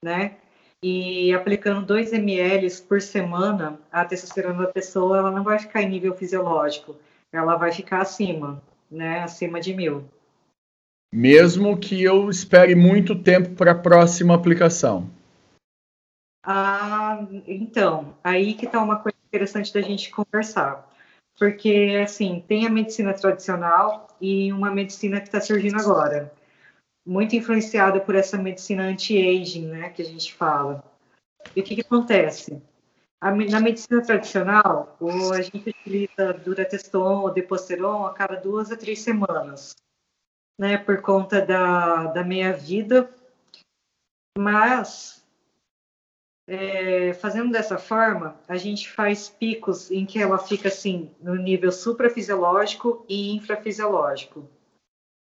né? 0.06 0.36
E 0.84 1.34
aplicando 1.34 1.86
2 1.86 2.14
ml 2.14 2.70
por 2.88 3.02
semana, 3.02 3.80
a 3.92 4.06
testosterona 4.06 4.68
da 4.68 4.72
pessoa 4.72 5.18
ela 5.18 5.32
não 5.32 5.44
vai 5.44 5.58
ficar 5.58 5.82
em 5.82 5.90
nível 5.90 6.16
fisiológico, 6.16 6.96
ela 7.34 7.56
vai 7.56 7.72
ficar 7.72 8.02
acima, 8.02 8.62
né? 8.90 9.24
Acima 9.24 9.60
de 9.60 9.74
mil. 9.74 10.06
Mesmo 11.12 11.78
que 11.78 12.04
eu 12.04 12.30
espere 12.30 12.76
muito 12.76 13.16
tempo 13.16 13.56
para 13.56 13.72
a 13.72 13.76
próxima 13.76 14.36
aplicação. 14.36 15.10
Ah, 16.46 17.26
então, 17.48 18.16
aí 18.24 18.54
que 18.54 18.66
está 18.66 18.82
uma 18.82 19.00
coisa 19.00 19.18
interessante 19.28 19.74
da 19.74 19.82
gente 19.82 20.12
conversar. 20.12 20.88
Porque, 21.38 22.00
assim, 22.02 22.44
tem 22.48 22.66
a 22.66 22.70
medicina 22.70 23.14
tradicional 23.14 24.08
e 24.22 24.54
uma 24.54 24.72
medicina 24.72 25.20
que 25.20 25.28
está 25.28 25.42
surgindo 25.42 25.78
agora 25.78 26.32
muito 27.06 27.36
influenciada 27.36 28.02
por 28.02 28.16
essa 28.16 28.38
medicina 28.38 28.84
anti-aging, 28.84 29.68
né, 29.68 29.90
que 29.92 30.02
a 30.02 30.06
gente 30.06 30.34
fala. 30.34 30.84
E 31.56 31.62
o 31.62 31.64
que, 31.64 31.76
que 31.76 31.82
acontece? 31.82 32.62
A, 33.22 33.32
na 33.32 33.60
medicina 33.60 34.02
tradicional, 34.02 34.98
o, 35.00 35.32
a 35.32 35.42
gente 35.42 35.70
utiliza 35.70 36.34
durateston 36.34 37.22
ou 37.22 37.32
deposteron 37.32 38.06
a 38.06 38.14
cada 38.14 38.36
duas 38.36 38.72
a 38.72 38.78
três 38.78 39.02
semanas, 39.02 39.76
né, 40.60 40.78
por 40.78 41.02
conta 41.02 41.46
da, 41.46 42.08
da 42.08 42.24
meia-vida. 42.24 43.10
Mas, 44.38 45.25
é, 46.48 47.14
fazendo 47.14 47.52
dessa 47.52 47.78
forma, 47.78 48.36
a 48.48 48.58
gente 48.58 48.92
faz 48.92 49.30
picos 49.30 49.92
em 49.92 50.06
que 50.06 50.20
ela 50.20 50.38
fica, 50.38 50.68
assim, 50.68 51.10
no 51.22 51.36
nível 51.36 51.72
suprafisiológico 51.72 53.06
e 53.10 53.36
infrafisiológico. 53.36 54.48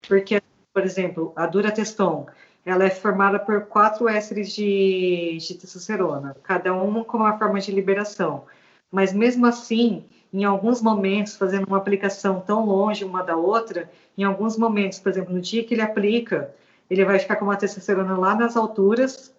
Porque 0.07 0.41
por 0.73 0.84
exemplo, 0.84 1.34
a 1.36 1.45
durateston, 1.45 2.27
ela 2.65 2.86
é 2.86 2.89
formada 2.89 3.39
por 3.39 3.65
quatro 3.65 4.07
ésteres 4.07 4.53
de, 4.53 5.38
de 5.38 5.55
testosterona, 5.55 6.36
cada 6.43 6.73
uma 6.73 7.03
com 7.03 7.17
uma 7.17 7.38
forma 7.38 7.60
de 7.60 7.71
liberação. 7.71 8.45
Mas 8.89 9.13
mesmo 9.13 9.45
assim, 9.45 10.05
em 10.31 10.43
alguns 10.43 10.81
momentos, 10.81 11.36
fazendo 11.36 11.67
uma 11.67 11.77
aplicação 11.77 12.39
tão 12.39 12.65
longe 12.65 13.03
uma 13.03 13.23
da 13.23 13.36
outra, 13.36 13.89
em 14.17 14.23
alguns 14.23 14.57
momentos, 14.57 14.99
por 14.99 15.10
exemplo, 15.10 15.34
no 15.34 15.41
dia 15.41 15.63
que 15.63 15.73
ele 15.73 15.81
aplica, 15.81 16.53
ele 16.89 17.03
vai 17.03 17.19
ficar 17.19 17.36
com 17.36 17.45
uma 17.45 17.57
testosterona 17.57 18.17
lá 18.17 18.36
nas 18.36 18.55
alturas, 18.55 19.34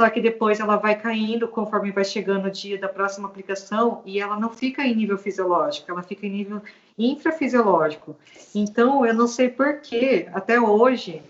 só 0.00 0.08
que 0.08 0.18
depois 0.18 0.58
ela 0.58 0.76
vai 0.76 0.98
caindo 0.98 1.46
conforme 1.46 1.92
vai 1.92 2.06
chegando 2.06 2.46
o 2.46 2.50
dia 2.50 2.78
da 2.78 2.88
próxima 2.88 3.28
aplicação 3.28 4.00
e 4.06 4.18
ela 4.18 4.40
não 4.40 4.48
fica 4.48 4.82
em 4.82 4.94
nível 4.94 5.18
fisiológico, 5.18 5.90
ela 5.90 6.02
fica 6.02 6.24
em 6.26 6.30
nível 6.30 6.62
infrafisiológico. 6.98 8.16
Então, 8.54 9.04
eu 9.04 9.12
não 9.12 9.28
sei 9.28 9.50
por 9.50 9.82
que, 9.82 10.26
até 10.32 10.58
hoje, 10.58 11.22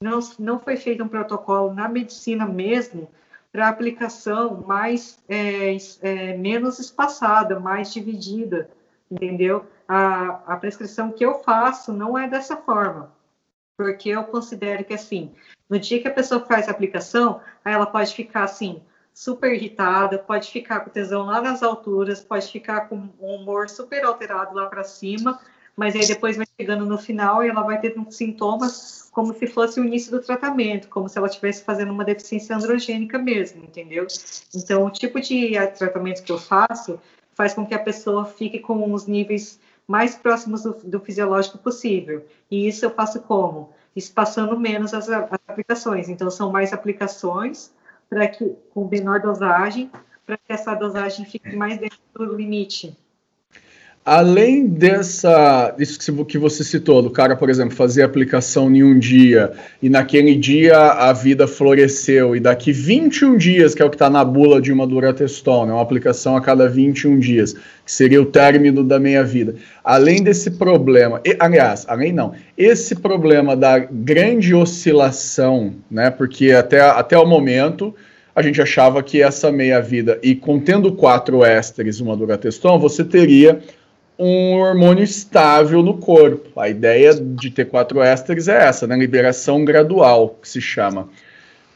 não, 0.00 0.20
não 0.38 0.60
foi 0.60 0.76
feito 0.76 1.02
um 1.02 1.08
protocolo 1.08 1.74
na 1.74 1.88
medicina 1.88 2.46
mesmo 2.46 3.08
para 3.50 3.68
aplicação 3.68 4.62
mais 4.68 5.18
é, 5.28 5.76
é, 6.02 6.36
menos 6.36 6.78
espaçada, 6.78 7.58
mais 7.58 7.92
dividida, 7.92 8.70
entendeu? 9.10 9.66
A, 9.88 10.42
a 10.46 10.56
prescrição 10.58 11.10
que 11.10 11.24
eu 11.24 11.40
faço 11.40 11.92
não 11.92 12.16
é 12.16 12.28
dessa 12.28 12.56
forma, 12.56 13.10
porque 13.82 14.10
eu 14.10 14.22
considero 14.24 14.84
que 14.84 14.94
assim 14.94 15.32
no 15.72 15.78
dia 15.78 16.02
que 16.02 16.08
a 16.08 16.12
pessoa 16.12 16.44
faz 16.44 16.68
a 16.68 16.70
aplicação, 16.70 17.40
ela 17.64 17.86
pode 17.86 18.14
ficar 18.14 18.44
assim, 18.44 18.82
super 19.14 19.54
irritada, 19.54 20.18
pode 20.18 20.50
ficar 20.50 20.80
com 20.80 20.90
tesão 20.90 21.24
lá 21.24 21.40
nas 21.40 21.62
alturas, 21.62 22.20
pode 22.20 22.46
ficar 22.52 22.90
com 22.90 23.08
um 23.18 23.36
humor 23.36 23.70
super 23.70 24.04
alterado 24.04 24.54
lá 24.54 24.66
para 24.66 24.84
cima, 24.84 25.40
mas 25.74 25.96
aí 25.96 26.06
depois 26.06 26.36
vai 26.36 26.44
chegando 26.60 26.84
no 26.84 26.98
final 26.98 27.42
e 27.42 27.48
ela 27.48 27.62
vai 27.62 27.80
ter 27.80 27.96
sintomas 28.10 29.08
como 29.10 29.32
se 29.32 29.46
fosse 29.46 29.80
o 29.80 29.84
início 29.84 30.10
do 30.10 30.20
tratamento, 30.20 30.88
como 30.88 31.08
se 31.08 31.16
ela 31.16 31.26
estivesse 31.26 31.64
fazendo 31.64 31.90
uma 31.90 32.04
deficiência 32.04 32.54
androgênica 32.54 33.18
mesmo, 33.18 33.64
entendeu? 33.64 34.06
Então, 34.54 34.84
o 34.84 34.90
tipo 34.90 35.20
de 35.22 35.52
tratamento 35.78 36.22
que 36.22 36.32
eu 36.32 36.38
faço 36.38 37.00
faz 37.34 37.54
com 37.54 37.64
que 37.64 37.74
a 37.74 37.78
pessoa 37.78 38.26
fique 38.26 38.58
com 38.58 38.92
os 38.92 39.06
níveis 39.06 39.58
mais 39.86 40.14
próximos 40.14 40.62
do, 40.62 40.72
do 40.84 41.00
fisiológico 41.00 41.58
possível. 41.58 42.26
E 42.50 42.68
isso 42.68 42.84
eu 42.84 42.90
faço 42.90 43.20
como? 43.20 43.72
espaçando 43.94 44.58
menos 44.58 44.94
as, 44.94 45.08
as 45.08 45.40
aplicações. 45.46 46.08
Então, 46.08 46.30
são 46.30 46.50
mais 46.50 46.72
aplicações 46.72 47.72
para 48.08 48.26
que 48.28 48.56
com 48.72 48.88
menor 48.88 49.20
dosagem, 49.20 49.90
para 50.26 50.36
que 50.36 50.52
essa 50.52 50.74
dosagem 50.74 51.24
fique 51.24 51.54
mais 51.54 51.78
dentro 51.78 51.98
do 52.14 52.34
limite. 52.34 52.96
Além 54.04 54.66
dessa, 54.66 55.76
isso 55.78 55.96
que 56.24 56.36
você 56.36 56.64
citou, 56.64 57.00
do 57.00 57.08
cara, 57.08 57.36
por 57.36 57.48
exemplo, 57.48 57.76
fazer 57.76 58.02
aplicação 58.02 58.68
em 58.74 58.82
um 58.82 58.98
dia 58.98 59.52
e 59.80 59.88
naquele 59.88 60.34
dia 60.34 60.76
a 60.76 61.12
vida 61.12 61.46
floresceu 61.46 62.34
e 62.34 62.40
daqui 62.40 62.72
21 62.72 63.36
dias, 63.36 63.76
que 63.76 63.80
é 63.80 63.84
o 63.84 63.88
que 63.88 63.94
está 63.94 64.10
na 64.10 64.24
bula 64.24 64.60
de 64.60 64.72
uma 64.72 64.88
durateston, 64.88 65.66
né, 65.66 65.72
uma 65.72 65.82
aplicação 65.82 66.36
a 66.36 66.40
cada 66.40 66.68
21 66.68 67.20
dias, 67.20 67.52
que 67.52 67.92
seria 67.92 68.20
o 68.20 68.26
término 68.26 68.82
da 68.82 68.98
meia-vida. 68.98 69.54
Além 69.84 70.20
desse 70.20 70.50
problema, 70.50 71.20
e, 71.24 71.36
aliás, 71.38 71.84
além 71.86 72.12
não, 72.12 72.32
esse 72.58 72.96
problema 72.96 73.54
da 73.54 73.78
grande 73.78 74.52
oscilação, 74.52 75.74
né, 75.88 76.10
porque 76.10 76.50
até, 76.50 76.80
até 76.80 77.16
o 77.16 77.24
momento 77.24 77.94
a 78.34 78.42
gente 78.42 78.60
achava 78.60 79.00
que 79.00 79.22
essa 79.22 79.52
meia-vida, 79.52 80.18
e 80.24 80.34
contendo 80.34 80.90
quatro 80.90 81.44
ésteres, 81.44 82.00
uma 82.00 82.16
durateston, 82.16 82.80
você 82.80 83.04
teria 83.04 83.60
um 84.22 84.54
hormônio 84.54 85.02
estável 85.02 85.82
no 85.82 85.98
corpo. 85.98 86.60
A 86.60 86.68
ideia 86.68 87.12
de 87.14 87.50
ter 87.50 87.64
quatro 87.64 88.00
ésteres 88.00 88.46
é 88.46 88.68
essa, 88.68 88.86
né? 88.86 88.96
Liberação 88.96 89.64
gradual, 89.64 90.38
que 90.40 90.48
se 90.48 90.60
chama. 90.60 91.08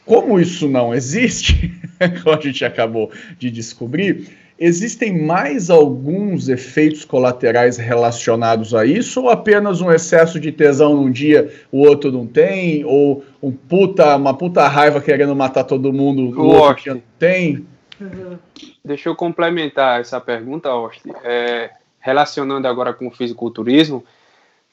Como 0.05 0.39
isso 0.39 0.69
não 0.69 0.95
existe, 0.95 1.75
como 2.23 2.37
a 2.37 2.41
gente 2.41 2.65
acabou 2.65 3.11
de 3.37 3.51
descobrir, 3.51 4.29
existem 4.57 5.21
mais 5.21 5.69
alguns 5.69 6.49
efeitos 6.49 7.05
colaterais 7.05 7.77
relacionados 7.77 8.73
a 8.75 8.87
isso, 8.87 9.23
ou 9.23 9.31
apenas 9.31 9.81
um 9.81 9.91
excesso 9.91 10.39
de 10.39 10.53
tesão 10.53 10.95
num 10.95 11.11
dia, 11.11 11.53
o 11.73 11.81
outro 11.81 12.13
não 12.13 12.27
tem, 12.27 12.85
ou 12.85 13.25
um 13.43 13.51
puta, 13.51 14.15
uma 14.15 14.35
puta 14.35 14.69
raiva 14.69 15.01
querendo 15.01 15.35
matar 15.35 15.65
todo 15.65 15.93
mundo, 15.93 16.41
o 16.41 16.47
outro 16.47 16.85
dia 16.85 16.95
não 16.95 17.03
tem? 17.19 17.67
Uhum. 18.01 18.39
Deixa 18.85 19.09
eu 19.09 19.17
complementar 19.17 20.01
essa 20.01 20.21
pergunta, 20.21 20.69
Austin. 20.69 21.11
É, 21.25 21.71
relacionando 22.07 22.69
agora 22.69 22.95
com 22.95 23.09
o 23.09 23.11
fisiculturismo, 23.11 24.05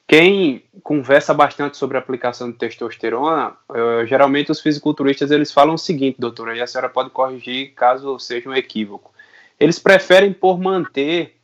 quem 0.06 0.62
conversa 0.84 1.34
bastante 1.34 1.76
sobre 1.76 1.96
a 1.96 2.00
aplicação 2.00 2.48
de 2.50 2.56
testosterona, 2.56 3.56
uh, 3.68 4.06
geralmente 4.06 4.52
os 4.52 4.60
fisiculturistas 4.60 5.32
eles 5.32 5.50
falam 5.50 5.74
o 5.74 5.78
seguinte, 5.78 6.20
doutora, 6.20 6.56
e 6.56 6.60
a 6.60 6.66
senhora 6.66 6.88
pode 6.88 7.10
corrigir 7.10 7.74
caso 7.74 8.18
seja 8.20 8.48
um 8.48 8.54
equívoco. 8.54 9.12
Eles 9.58 9.80
preferem 9.80 10.32
por 10.32 10.60
manter 10.60 11.36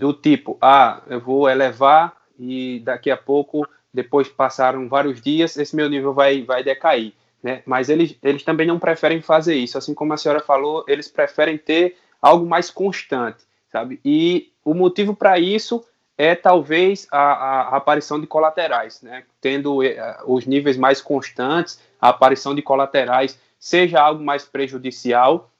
do 0.00 0.12
tipo, 0.12 0.58
ah, 0.60 1.02
eu 1.06 1.20
vou 1.20 1.48
elevar 1.48 2.16
e 2.36 2.80
daqui 2.80 3.10
a 3.10 3.16
pouco, 3.16 3.64
depois 3.94 4.28
passaram 4.28 4.88
vários 4.88 5.20
dias, 5.20 5.56
esse 5.56 5.76
meu 5.76 5.88
nível 5.88 6.12
vai, 6.12 6.42
vai 6.42 6.64
decair. 6.64 7.12
Né? 7.42 7.62
Mas 7.64 7.88
eles, 7.88 8.16
eles 8.22 8.42
também 8.42 8.66
não 8.66 8.78
preferem 8.78 9.20
fazer 9.22 9.54
isso. 9.54 9.78
Assim 9.78 9.94
como 9.94 10.12
a 10.12 10.16
senhora 10.16 10.40
falou, 10.40 10.84
eles 10.88 11.06
preferem 11.06 11.56
ter 11.56 11.96
algo 12.20 12.44
mais 12.46 12.70
constante, 12.70 13.44
sabe? 13.70 14.00
E 14.04 14.50
o 14.68 14.74
motivo 14.74 15.16
para 15.16 15.38
isso 15.38 15.82
é 16.18 16.34
talvez 16.34 17.06
a, 17.10 17.18
a, 17.18 17.76
aparição 17.76 18.20
de 18.20 18.26
colaterais, 18.26 19.00
né? 19.00 19.24
Tendo 19.40 19.82
eh, 19.82 20.18
os 20.26 20.44
níveis 20.44 20.76
mais 20.76 21.00
constantes, 21.00 21.80
a 21.98 22.10
aparição 22.10 22.54
de 22.54 22.60
colaterais 22.60 23.38
seja 23.58 23.98
algo 23.98 24.22
mais 24.22 24.44
prejudicial 24.44 25.50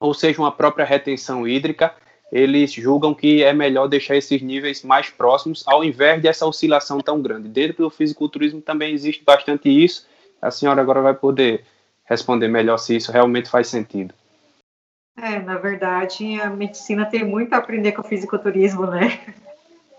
ou 0.00 0.12
seja 0.12 0.42
uma 0.42 0.50
própria 0.50 0.84
retenção 0.84 1.46
hídrica, 1.46 1.94
eles 2.32 2.72
julgam 2.72 3.14
que 3.14 3.44
é 3.44 3.52
melhor 3.52 3.86
deixar 3.86 4.16
esses 4.16 4.42
níveis 4.42 4.82
mais 4.82 5.08
próximos, 5.08 5.62
ao 5.64 5.84
invés 5.84 6.20
dessa 6.20 6.44
oscilação 6.44 7.00
tão 7.00 7.22
grande. 7.22 7.48
Dentro 7.48 7.84
do 7.84 7.90
fisiculturismo 7.90 8.60
também 8.60 8.92
existe 8.92 9.22
bastante 9.22 9.68
isso. 9.68 10.04
A 10.42 10.50
senhora 10.50 10.80
agora 10.82 11.00
vai 11.00 11.14
poder 11.14 11.64
responder 12.04 12.48
melhor 12.48 12.78
se 12.78 12.96
isso 12.96 13.12
realmente 13.12 13.48
faz 13.48 13.68
sentido. 13.68 14.12
É, 15.20 15.40
na 15.40 15.58
verdade, 15.58 16.40
a 16.40 16.48
medicina 16.48 17.04
tem 17.04 17.24
muito 17.24 17.52
a 17.52 17.58
aprender 17.58 17.92
com 17.92 18.02
o 18.02 18.04
fisiculturismo, 18.04 18.86
né? 18.86 19.20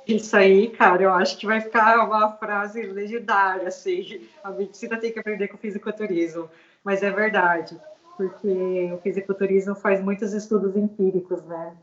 Isso 0.08 0.36
aí, 0.36 0.70
cara, 0.70 1.04
eu 1.04 1.14
acho 1.14 1.38
que 1.38 1.46
vai 1.46 1.62
ficar 1.62 2.04
uma 2.06 2.32
frase 2.38 2.82
legendária, 2.82 3.68
assim. 3.68 4.28
A 4.44 4.50
medicina 4.50 4.98
tem 4.98 5.12
que 5.12 5.20
aprender 5.20 5.48
com 5.50 5.56
o 5.56 5.60
fisiculturismo. 5.60 6.50
Mas 6.84 7.04
é 7.04 7.12
verdade 7.12 7.80
porque 8.20 8.92
o 8.94 8.98
fisiculturismo 8.98 9.76
faz 9.76 10.04
muitos 10.04 10.34
estudos 10.34 10.76
empíricos, 10.76 11.42
né? 11.46 11.74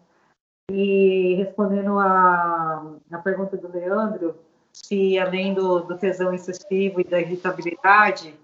E 0.71 1.35
respondendo 1.37 1.99
a, 1.99 2.95
a 3.11 3.19
pergunta 3.21 3.57
do 3.57 3.73
Leandro, 3.73 4.37
se 4.71 5.19
além 5.19 5.55
do, 5.55 5.81
do 5.81 5.97
tesão 5.97 6.35
excessivo 6.35 7.01
e 7.01 7.05
da 7.05 7.19
irritabilidade, 7.19 8.35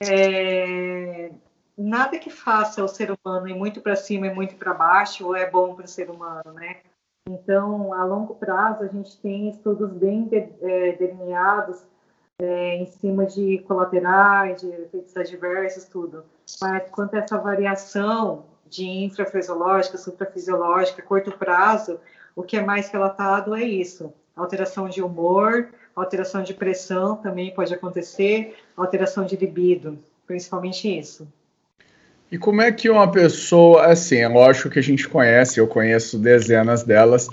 é, 0.00 1.30
nada 1.76 2.18
que 2.18 2.30
faça 2.30 2.82
o 2.82 2.88
ser 2.88 3.10
humano 3.10 3.48
ir 3.48 3.54
muito 3.54 3.80
para 3.80 3.96
cima 3.96 4.26
e 4.26 4.34
muito 4.34 4.56
para 4.56 4.72
baixo 4.72 5.34
é 5.34 5.48
bom 5.50 5.74
para 5.74 5.84
o 5.84 5.88
ser 5.88 6.10
humano, 6.10 6.52
né? 6.54 6.78
Então, 7.28 7.92
a 7.92 8.04
longo 8.04 8.36
prazo, 8.36 8.84
a 8.84 8.86
gente 8.86 9.18
tem 9.18 9.48
estudos 9.50 9.90
bem 9.90 10.24
de, 10.24 10.36
é, 10.36 10.92
delineados 10.92 11.84
é, 12.38 12.76
em 12.76 12.86
cima 12.86 13.26
de 13.26 13.58
colaterais, 13.66 14.60
de 14.60 14.68
efeitos 14.68 15.16
adversos, 15.16 15.84
tudo. 15.84 16.24
Mas 16.60 16.88
quanto 16.90 17.14
a 17.14 17.18
essa 17.18 17.36
variação 17.36 18.44
de 18.68 18.84
infrafisiológica, 18.84 19.98
suprafisiológica, 19.98 21.02
curto 21.02 21.36
prazo, 21.36 21.98
o 22.34 22.42
que 22.42 22.56
é 22.56 22.62
mais 22.62 22.88
relatado 22.90 23.54
é 23.56 23.62
isso: 23.64 24.12
alteração 24.36 24.88
de 24.88 25.02
humor, 25.02 25.70
alteração 25.96 26.42
de 26.42 26.54
pressão 26.54 27.16
também 27.16 27.52
pode 27.52 27.74
acontecer, 27.74 28.56
alteração 28.76 29.24
de 29.24 29.36
libido, 29.36 29.98
principalmente 30.26 30.86
isso. 30.96 31.26
E 32.30 32.36
como 32.36 32.60
é 32.60 32.72
que 32.72 32.90
uma 32.90 33.10
pessoa, 33.10 33.86
assim, 33.86 34.16
é 34.16 34.28
lógico 34.28 34.70
que 34.70 34.78
a 34.78 34.82
gente 34.82 35.08
conhece, 35.08 35.60
eu 35.60 35.66
conheço 35.66 36.18
dezenas 36.18 36.82
delas, 36.82 37.28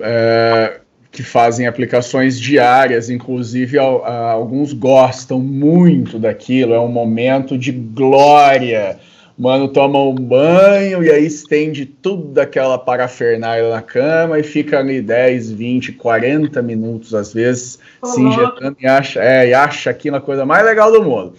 é, 0.00 0.80
que 1.10 1.22
fazem 1.22 1.66
aplicações 1.66 2.38
diárias, 2.38 3.10
inclusive 3.10 3.78
a, 3.78 3.82
a, 3.82 4.30
alguns 4.30 4.72
gostam 4.72 5.40
muito 5.40 6.18
daquilo, 6.18 6.74
é 6.74 6.80
um 6.80 6.88
momento 6.88 7.58
de 7.58 7.72
glória. 7.72 8.98
Mano 9.36 9.68
toma 9.68 10.02
um 10.02 10.16
banho 10.16 11.02
e 11.02 11.10
aí 11.10 11.24
estende 11.24 11.86
tudo 11.86 12.32
daquela 12.32 12.76
parafernália 12.76 13.70
na 13.70 13.80
cama 13.80 14.36
e 14.38 14.42
fica 14.42 14.80
ali 14.80 15.00
10, 15.00 15.52
20, 15.52 15.92
40 15.92 16.60
minutos 16.60 17.14
às 17.14 17.32
vezes 17.32 17.78
Olá. 18.02 18.14
se 18.14 18.20
injetando 18.20 18.76
e 18.80 18.86
acha, 18.86 19.22
é, 19.22 19.48
e 19.48 19.54
acha 19.54 19.90
aquilo 19.90 20.16
a 20.16 20.20
coisa 20.20 20.44
mais 20.44 20.64
legal 20.64 20.90
do 20.90 21.04
mundo. 21.04 21.34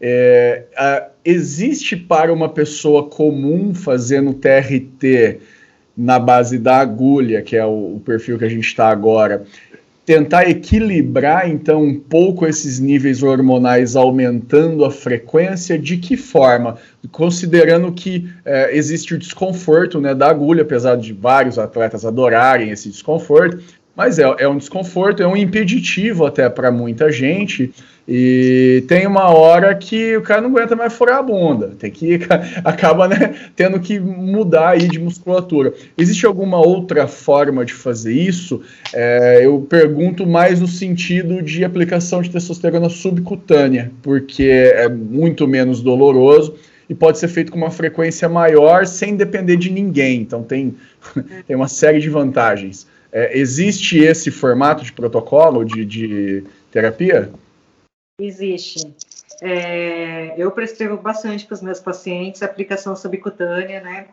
É, 0.00 0.64
a, 0.76 1.06
existe 1.26 1.96
para 1.96 2.32
uma 2.32 2.48
pessoa 2.48 3.08
comum 3.08 3.74
fazendo 3.74 4.32
TRT 4.32 5.40
na 5.96 6.18
base 6.18 6.58
da 6.58 6.78
agulha, 6.78 7.42
que 7.42 7.56
é 7.56 7.64
o, 7.64 7.96
o 7.96 8.02
perfil 8.04 8.38
que 8.38 8.44
a 8.44 8.48
gente 8.48 8.66
está 8.66 8.88
agora, 8.88 9.44
tentar 10.04 10.48
equilibrar 10.48 11.50
então 11.50 11.82
um 11.82 11.98
pouco 11.98 12.46
esses 12.46 12.78
níveis 12.78 13.24
hormonais, 13.24 13.96
aumentando 13.96 14.84
a 14.84 14.90
frequência, 14.90 15.76
de 15.76 15.96
que 15.96 16.16
forma? 16.16 16.76
Considerando 17.10 17.90
que 17.90 18.30
é, 18.44 18.76
existe 18.76 19.14
o 19.14 19.18
desconforto 19.18 20.00
né, 20.00 20.14
da 20.14 20.28
agulha, 20.28 20.62
apesar 20.62 20.96
de 20.96 21.12
vários 21.12 21.58
atletas 21.58 22.04
adorarem 22.04 22.70
esse 22.70 22.88
desconforto, 22.88 23.58
mas 23.96 24.20
é, 24.20 24.22
é 24.38 24.48
um 24.48 24.58
desconforto, 24.58 25.22
é 25.22 25.26
um 25.26 25.36
impeditivo 25.36 26.24
até 26.24 26.48
para 26.48 26.70
muita 26.70 27.10
gente. 27.10 27.72
E 28.08 28.84
tem 28.86 29.04
uma 29.04 29.30
hora 29.30 29.74
que 29.74 30.16
o 30.16 30.22
cara 30.22 30.40
não 30.40 30.50
aguenta 30.50 30.76
mais 30.76 30.92
furar 30.92 31.18
a 31.18 31.22
bunda, 31.22 31.74
tem 31.76 31.90
que 31.90 32.20
acaba 32.64 33.08
né, 33.08 33.34
tendo 33.56 33.80
que 33.80 33.98
mudar 33.98 34.70
aí 34.70 34.88
de 34.88 35.00
musculatura. 35.00 35.74
Existe 35.98 36.24
alguma 36.24 36.58
outra 36.58 37.08
forma 37.08 37.64
de 37.64 37.72
fazer 37.72 38.12
isso? 38.12 38.62
É, 38.94 39.40
eu 39.44 39.66
pergunto 39.68 40.24
mais 40.24 40.60
no 40.60 40.68
sentido 40.68 41.42
de 41.42 41.64
aplicação 41.64 42.22
de 42.22 42.30
testosterona 42.30 42.88
subcutânea, 42.88 43.90
porque 44.02 44.70
é 44.74 44.88
muito 44.88 45.48
menos 45.48 45.80
doloroso 45.80 46.54
e 46.88 46.94
pode 46.94 47.18
ser 47.18 47.26
feito 47.26 47.50
com 47.50 47.58
uma 47.58 47.72
frequência 47.72 48.28
maior 48.28 48.86
sem 48.86 49.16
depender 49.16 49.56
de 49.56 49.70
ninguém. 49.70 50.20
Então 50.20 50.44
tem, 50.44 50.76
tem 51.44 51.56
uma 51.56 51.68
série 51.68 51.98
de 51.98 52.08
vantagens. 52.08 52.86
É, 53.12 53.36
existe 53.36 53.98
esse 53.98 54.30
formato 54.30 54.84
de 54.84 54.92
protocolo 54.92 55.64
de, 55.64 55.84
de 55.84 56.44
terapia? 56.70 57.30
Existe. 58.18 58.94
É, 59.42 60.34
eu 60.40 60.50
prescrevo 60.50 60.96
bastante 60.96 61.44
para 61.44 61.54
os 61.54 61.62
meus 61.62 61.80
pacientes 61.80 62.42
aplicação 62.42 62.96
subcutânea, 62.96 63.80
né? 63.82 64.08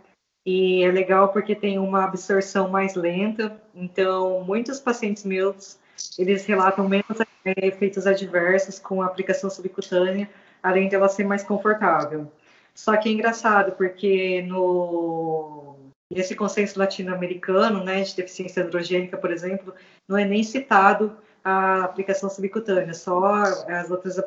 E 0.46 0.84
é 0.84 0.92
legal 0.92 1.30
porque 1.32 1.56
tem 1.56 1.80
uma 1.80 2.04
absorção 2.04 2.68
mais 2.68 2.96
lenta. 2.96 3.62
Então, 3.74 4.44
muitos 4.44 4.80
pacientes 4.82 5.24
meus, 5.24 5.80
eles 6.20 6.46
relatam 6.46 6.90
menos 6.90 7.18
é, 7.46 7.68
efeitos 7.68 8.06
adversos 8.06 8.78
com 8.78 9.02
a 9.02 9.06
aplicação 9.06 9.50
subcutânea, 9.50 10.30
além 10.62 10.90
de 10.90 10.96
ela 10.96 11.08
ser 11.08 11.24
mais 11.24 11.44
confortável. 11.44 12.30
Só 12.76 12.98
que 12.98 13.08
é 13.08 13.12
engraçado, 13.14 13.72
porque 13.74 14.42
no 14.42 15.78
esse 16.12 16.36
consenso 16.36 16.78
latino-americano, 16.78 17.84
né, 17.84 18.04
de 18.04 18.16
deficiência 18.16 18.64
androgênica, 18.64 19.18
por 19.18 19.32
exemplo, 19.32 19.74
não 20.08 20.18
é 20.18 20.26
nem 20.26 20.44
citado 20.44 21.18
a 21.44 21.84
aplicação 21.84 22.30
subcutânea, 22.30 22.94
só 22.94 23.26
as 23.26 23.92
outras 23.92 24.18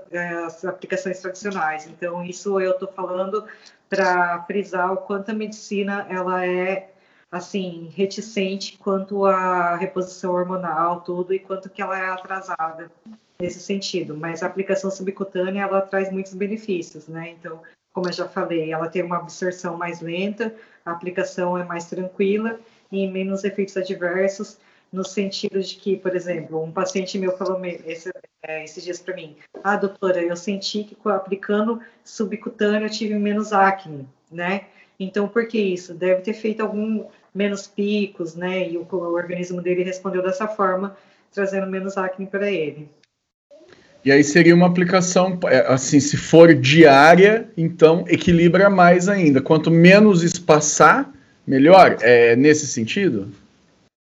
as 0.47 0.65
aplicações 0.65 1.21
tradicionais. 1.21 1.87
Então, 1.87 2.23
isso 2.23 2.61
eu 2.61 2.73
estou 2.73 2.89
falando 2.89 3.45
para 3.89 4.43
frisar 4.45 4.93
o 4.93 4.99
quanto 4.99 5.31
a 5.31 5.35
medicina 5.35 6.07
ela 6.11 6.45
é 6.45 6.91
assim 7.31 7.91
reticente 7.95 8.79
quanto 8.79 9.25
à 9.25 9.77
reposição 9.77 10.35
hormonal, 10.35 11.01
tudo 11.01 11.33
e 11.35 11.39
quanto 11.39 11.71
que 11.71 11.83
ela 11.83 11.99
é 11.99 12.09
atrasada 12.09 12.91
nesse 13.41 13.61
sentido. 13.61 14.17
Mas 14.17 14.43
a 14.43 14.47
aplicação 14.47 14.91
subcutânea 14.91 15.63
ela 15.63 15.81
traz 15.81 16.11
muitos 16.13 16.35
benefícios, 16.35 17.09
né? 17.09 17.31
Então, 17.31 17.63
como 17.93 18.09
eu 18.09 18.13
já 18.13 18.29
falei, 18.29 18.73
ela 18.73 18.89
tem 18.89 19.03
uma 19.03 19.17
absorção 19.17 19.77
mais 19.77 20.01
lenta, 20.01 20.55
a 20.85 20.91
aplicação 20.91 21.57
é 21.57 21.65
mais 21.65 21.87
tranquila 21.87 22.61
e 22.93 23.07
menos 23.09 23.43
efeitos 23.43 23.77
adversos 23.77 24.59
no 24.93 25.05
sentido 25.05 25.61
de 25.61 25.75
que, 25.77 25.97
por 25.97 26.15
exemplo, 26.15 26.63
um 26.63 26.71
paciente 26.71 27.19
meu 27.19 27.37
falou 27.37 27.61
esse, 27.65 28.11
é, 28.43 28.65
esses 28.65 28.83
dias 28.83 29.01
para 29.01 29.15
mim, 29.15 29.37
ah, 29.63 29.77
doutora, 29.77 30.23
eu 30.23 30.37
senti 30.37 30.85
que 30.85 30.97
aplicando 31.09 31.81
subcutâneo 32.05 32.87
eu 32.87 32.91
tive 32.91 33.15
menos 33.15 33.53
acne, 33.53 34.07
né? 34.31 34.67
Então, 34.99 35.29
por 35.29 35.47
que 35.47 35.59
isso? 35.59 35.93
Deve 35.93 36.23
ter 36.23 36.33
feito 36.33 36.63
algum 36.63 37.05
menos 37.35 37.67
picos, 37.67 38.35
né? 38.35 38.69
E 38.69 38.79
o, 38.79 38.87
o 38.91 39.15
organismo 39.15 39.61
dele 39.61 39.83
respondeu 39.83 40.23
dessa 40.23 40.49
forma, 40.49 40.97
trazendo 41.33 41.67
menos 41.67 41.97
acne 41.99 42.27
para 42.27 42.51
ele. 42.51 42.89
E 44.05 44.13
aí 44.13 44.23
seria 44.23 44.55
uma 44.55 44.69
aplicação, 44.69 45.39
é, 45.47 45.67
assim, 45.67 45.99
se 45.99 46.17
for 46.17 46.55
diária, 46.55 47.51
então 47.57 48.05
equilibra 48.09 48.71
mais 48.71 49.09
ainda. 49.09 49.43
Quanto 49.43 49.71
menos 49.71 50.23
espaçar, 50.23 51.13
melhor? 51.45 51.97
É 52.01 52.37
nesse 52.37 52.69
sentido? 52.69 53.29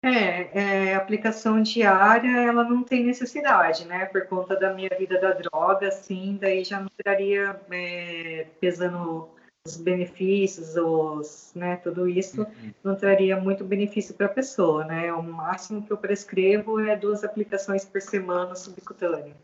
É, 0.04 0.90
é, 0.90 0.96
aplicação 0.96 1.62
diária, 1.62 2.42
ela 2.42 2.64
não 2.64 2.84
tem 2.84 3.04
necessidade, 3.04 3.86
né? 3.86 4.06
Por 4.06 4.26
conta 4.26 4.56
da 4.56 4.74
minha 4.74 4.90
vida 4.98 5.20
da 5.20 5.32
droga, 5.32 5.88
assim, 5.90 6.40
daí 6.42 6.64
já 6.64 6.80
não 6.80 6.88
estaria 6.88 7.60
é, 7.70 8.48
pesando 8.60 9.30
os 9.64 9.78
benefícios, 9.78 10.76
os, 10.76 11.52
né, 11.54 11.76
tudo 11.78 12.10
isso 12.10 12.42
uhum. 12.42 12.74
não 12.84 12.96
traria 12.96 13.40
muito 13.40 13.64
benefício 13.64 14.16
para 14.16 14.26
a 14.26 14.30
pessoa, 14.30 14.86
né? 14.86 15.14
O 15.14 15.22
máximo 15.22 15.84
que 15.84 15.92
eu 15.92 15.98
prescrevo 15.98 16.80
é 16.80 16.96
duas 16.96 17.24
aplicações 17.24 17.86
por 17.86 18.02
semana 18.02 18.56
subcutânea. 18.56 19.36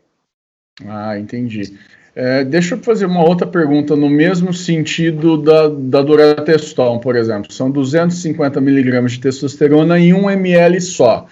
Ah, 0.86 1.16
entendi. 1.16 1.78
É, 2.20 2.42
deixa 2.42 2.74
eu 2.74 2.78
fazer 2.80 3.06
uma 3.06 3.24
outra 3.24 3.46
pergunta 3.46 3.94
no 3.94 4.10
mesmo 4.10 4.52
sentido 4.52 5.36
da, 5.36 5.68
da 5.68 6.02
Durateston, 6.02 6.98
por 6.98 7.14
exemplo. 7.14 7.52
São 7.52 7.70
250 7.70 8.60
miligramas 8.60 9.12
de 9.12 9.20
testosterona 9.20 10.00
em 10.00 10.12
1 10.12 10.28
ml 10.28 10.80
só. 10.80 11.28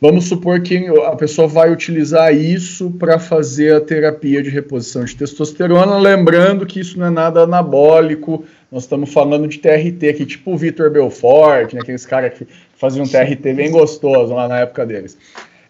Vamos 0.00 0.26
supor 0.26 0.60
que 0.60 0.86
a 1.04 1.16
pessoa 1.16 1.48
vai 1.48 1.72
utilizar 1.72 2.32
isso 2.32 2.92
para 2.92 3.18
fazer 3.18 3.74
a 3.74 3.80
terapia 3.80 4.40
de 4.40 4.50
reposição 4.50 5.04
de 5.04 5.16
testosterona, 5.16 5.98
lembrando 5.98 6.64
que 6.64 6.78
isso 6.78 6.96
não 6.96 7.06
é 7.06 7.10
nada 7.10 7.40
anabólico, 7.40 8.44
nós 8.70 8.84
estamos 8.84 9.12
falando 9.12 9.48
de 9.48 9.58
TRT 9.58 10.10
aqui, 10.10 10.24
tipo 10.24 10.52
o 10.52 10.56
Vitor 10.56 10.90
Belfort, 10.90 11.74
né, 11.74 11.80
aqueles 11.80 12.06
caras 12.06 12.38
que 12.38 12.46
faziam 12.76 13.04
TRT 13.04 13.52
bem 13.52 13.72
gostoso 13.72 14.32
lá 14.32 14.46
na 14.46 14.60
época 14.60 14.86
deles. 14.86 15.18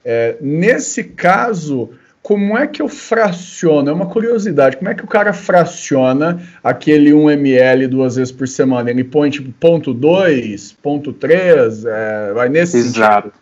É, 0.04 0.36
nesse 0.38 1.02
caso, 1.02 1.88
como 2.22 2.56
é 2.56 2.66
que 2.66 2.82
eu 2.82 2.88
fraciono? 2.88 3.88
É 3.88 3.92
uma 3.92 4.06
curiosidade. 4.06 4.76
Como 4.76 4.90
é 4.90 4.94
que 4.94 5.04
o 5.04 5.08
cara 5.08 5.32
fraciona 5.32 6.40
aquele 6.62 7.14
1 7.14 7.30
ml 7.30 7.86
duas 7.88 8.16
vezes 8.16 8.32
por 8.32 8.46
semana? 8.46 8.90
Ele 8.90 9.02
põe 9.02 9.30
tipo 9.30 9.50
ponto 9.52 9.94
2, 9.94 10.72
ponto 10.74 11.12
3, 11.12 11.84
é, 11.86 12.32
vai 12.34 12.48
nesse 12.48 12.76
Exato. 12.76 13.32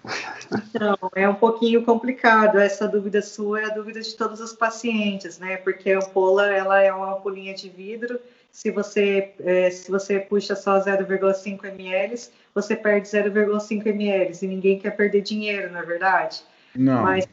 Então, 0.71 0.97
é 1.15 1.29
um 1.29 1.35
pouquinho 1.35 1.83
complicado. 1.83 2.59
Essa 2.59 2.87
dúvida 2.87 3.21
sua 3.21 3.61
é 3.61 3.65
a 3.65 3.75
dúvida 3.75 4.01
de 4.01 4.17
todos 4.17 4.41
os 4.41 4.53
pacientes, 4.53 5.39
né? 5.39 5.57
Porque 5.57 5.91
a 5.91 5.99
ampola, 5.99 6.47
ela 6.47 6.81
é 6.81 6.93
uma 6.93 7.17
ampolinha 7.17 7.55
de 7.55 7.69
vidro. 7.69 8.19
Se 8.51 8.71
você, 8.71 9.33
é, 9.41 9.71
se 9.71 9.91
você 9.91 10.21
puxa 10.21 10.55
só 10.55 10.81
0,5 10.81 11.65
ml, 11.65 12.15
você 12.55 12.75
perde 12.77 13.09
0,5 13.09 13.87
ml. 13.87 14.39
E 14.41 14.47
ninguém 14.47 14.79
quer 14.79 14.93
perder 14.93 15.21
dinheiro, 15.21 15.73
não 15.73 15.81
é 15.81 15.85
verdade? 15.85 16.43
Não. 16.75 17.03
Mas 17.03 17.27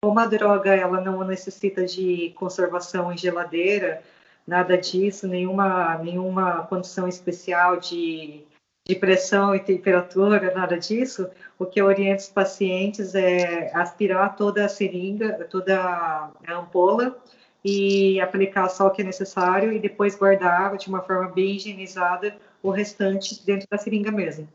como 0.00 0.20
a 0.20 0.26
droga 0.26 0.74
ela 0.74 1.00
não 1.00 1.24
necessita 1.24 1.84
de 1.84 2.30
conservação 2.36 3.12
em 3.12 3.18
geladeira, 3.18 4.02
nada 4.46 4.78
disso, 4.78 5.26
nenhuma, 5.26 5.98
nenhuma 5.98 6.66
condição 6.66 7.08
especial 7.08 7.78
de, 7.78 8.44
de 8.86 8.94
pressão 8.94 9.54
e 9.54 9.60
temperatura, 9.60 10.54
nada 10.54 10.78
disso, 10.78 11.28
o 11.58 11.66
que 11.66 11.80
eu 11.80 11.86
oriento 11.86 12.22
os 12.22 12.28
pacientes 12.28 13.14
é 13.14 13.70
aspirar 13.74 14.36
toda 14.36 14.64
a 14.64 14.68
seringa, 14.68 15.46
toda 15.50 15.78
a 15.78 16.30
ampola 16.48 17.20
e 17.64 18.20
aplicar 18.20 18.68
só 18.68 18.86
o 18.86 18.90
que 18.90 19.02
é 19.02 19.04
necessário 19.04 19.72
e 19.72 19.80
depois 19.80 20.14
guardar 20.14 20.76
de 20.76 20.88
uma 20.88 21.02
forma 21.02 21.28
bem 21.28 21.56
higienizada 21.56 22.36
o 22.62 22.70
restante 22.70 23.44
dentro 23.44 23.66
da 23.68 23.76
seringa 23.76 24.12
mesmo. 24.12 24.48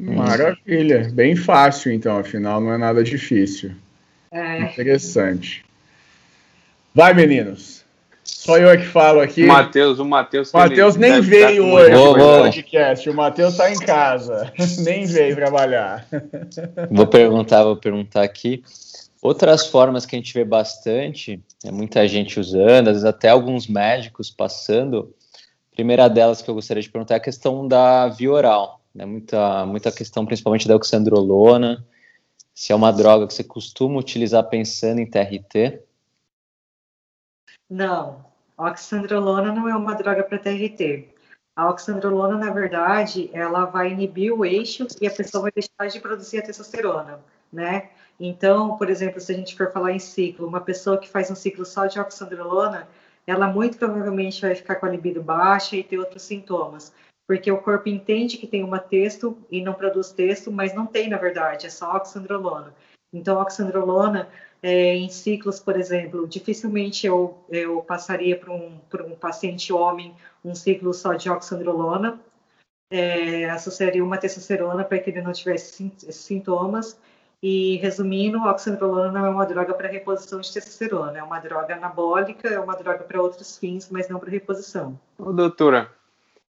Maravilha, 0.00 1.10
bem 1.12 1.36
fácil 1.36 1.92
então, 1.92 2.18
afinal 2.18 2.60
não 2.60 2.72
é 2.72 2.78
nada 2.78 3.04
difícil. 3.04 3.72
É. 4.32 4.60
Interessante. 4.62 5.64
Vai, 6.94 7.12
meninos. 7.12 7.84
Só 8.24 8.56
eu 8.56 8.70
é 8.70 8.76
que 8.76 8.86
falo 8.86 9.20
aqui. 9.20 9.44
Matheus, 9.44 9.98
o 9.98 10.04
Matheus. 10.04 10.52
O 10.52 10.56
Matheus 10.56 10.96
nem 10.96 11.20
veio 11.20 11.66
hoje 11.66 11.90
no 11.90 12.14
podcast. 12.14 13.10
O 13.10 13.14
Matheus 13.14 13.52
está 13.52 13.70
em 13.70 13.78
casa. 13.78 14.52
nem 14.82 15.04
veio 15.04 15.34
trabalhar. 15.34 16.06
Vou 16.90 17.06
perguntar, 17.06 17.64
vou 17.64 17.76
perguntar 17.76 18.22
aqui. 18.22 18.62
Outras 19.20 19.66
formas 19.66 20.06
que 20.06 20.16
a 20.16 20.18
gente 20.18 20.32
vê 20.32 20.44
bastante, 20.44 21.42
é 21.64 21.70
muita 21.70 22.08
gente 22.08 22.40
usando, 22.40 22.88
às 22.88 22.94
vezes 22.94 23.04
até 23.04 23.28
alguns 23.28 23.66
médicos 23.66 24.30
passando. 24.30 25.14
A 25.72 25.74
primeira 25.74 26.08
delas 26.08 26.40
que 26.40 26.48
eu 26.48 26.54
gostaria 26.54 26.82
de 26.82 26.88
perguntar 26.88 27.14
é 27.14 27.16
a 27.18 27.20
questão 27.20 27.68
da 27.68 28.08
via 28.08 28.32
oral 28.32 28.79
né? 28.94 29.04
Muita, 29.04 29.64
muita 29.66 29.92
questão, 29.92 30.26
principalmente 30.26 30.68
da 30.68 30.76
oxandrolona. 30.76 31.86
Se 32.54 32.72
é 32.72 32.74
uma 32.74 32.92
droga 32.92 33.26
que 33.26 33.34
você 33.34 33.44
costuma 33.44 33.98
utilizar 33.98 34.48
pensando 34.48 35.00
em 35.00 35.08
TRT? 35.08 35.82
Não, 37.68 38.24
a 38.58 38.70
oxandrolona 38.70 39.52
não 39.52 39.68
é 39.68 39.76
uma 39.76 39.94
droga 39.94 40.24
para 40.24 40.38
TRT. 40.38 41.08
A 41.54 41.68
oxandrolona, 41.68 42.36
na 42.36 42.52
verdade, 42.52 43.30
ela 43.32 43.64
vai 43.64 43.92
inibir 43.92 44.32
o 44.32 44.44
eixo 44.44 44.86
e 45.00 45.06
a 45.06 45.10
pessoa 45.10 45.42
vai 45.42 45.52
deixar 45.52 45.86
de 45.88 46.00
produzir 46.00 46.38
a 46.38 46.42
testosterona, 46.42 47.20
né? 47.52 47.90
Então, 48.18 48.76
por 48.76 48.90
exemplo, 48.90 49.20
se 49.20 49.32
a 49.32 49.34
gente 49.34 49.56
for 49.56 49.72
falar 49.72 49.92
em 49.92 49.98
ciclo, 49.98 50.46
uma 50.46 50.60
pessoa 50.60 50.98
que 50.98 51.08
faz 51.08 51.30
um 51.30 51.34
ciclo 51.34 51.64
só 51.64 51.86
de 51.86 51.98
oxandrolona, 51.98 52.88
ela 53.26 53.48
muito 53.48 53.78
provavelmente 53.78 54.40
vai 54.40 54.54
ficar 54.54 54.76
com 54.76 54.86
a 54.86 54.90
libido 54.90 55.22
baixa 55.22 55.76
e 55.76 55.84
ter 55.84 55.98
outros 55.98 56.22
sintomas 56.22 56.92
porque 57.30 57.48
o 57.52 57.58
corpo 57.58 57.88
entende 57.88 58.38
que 58.38 58.46
tem 58.48 58.64
uma 58.64 58.80
texto 58.80 59.38
e 59.48 59.62
não 59.62 59.72
produz 59.72 60.10
texto, 60.10 60.50
mas 60.50 60.74
não 60.74 60.84
tem, 60.84 61.08
na 61.08 61.16
verdade, 61.16 61.64
é 61.64 61.70
só 61.70 61.94
oxandrolona. 61.94 62.74
Então, 63.12 63.40
oxandrolona, 63.40 64.28
é, 64.60 64.96
em 64.96 65.08
ciclos, 65.08 65.60
por 65.60 65.78
exemplo, 65.78 66.26
dificilmente 66.26 67.06
eu, 67.06 67.38
eu 67.48 67.82
passaria 67.82 68.36
para 68.36 68.52
um, 68.52 68.80
um 69.06 69.14
paciente 69.14 69.72
homem 69.72 70.12
um 70.44 70.56
ciclo 70.56 70.92
só 70.92 71.14
de 71.14 71.30
oxandrolona, 71.30 72.18
é, 72.90 73.48
associaria 73.48 74.02
uma 74.02 74.18
testosterona 74.18 74.82
para 74.82 74.98
que 74.98 75.10
ele 75.10 75.22
não 75.22 75.32
tivesse 75.32 75.88
sintomas. 76.10 76.98
E, 77.40 77.76
resumindo, 77.76 78.42
oxandrolona 78.42 79.12
não 79.12 79.24
é 79.24 79.30
uma 79.30 79.46
droga 79.46 79.72
para 79.72 79.86
reposição 79.86 80.40
de 80.40 80.52
testosterona, 80.52 81.18
é 81.18 81.22
uma 81.22 81.38
droga 81.38 81.76
anabólica, 81.76 82.48
é 82.48 82.58
uma 82.58 82.74
droga 82.74 83.04
para 83.04 83.22
outros 83.22 83.56
fins, 83.56 83.88
mas 83.88 84.08
não 84.08 84.18
para 84.18 84.30
reposição. 84.30 84.98
Ô, 85.16 85.32
doutora, 85.32 85.92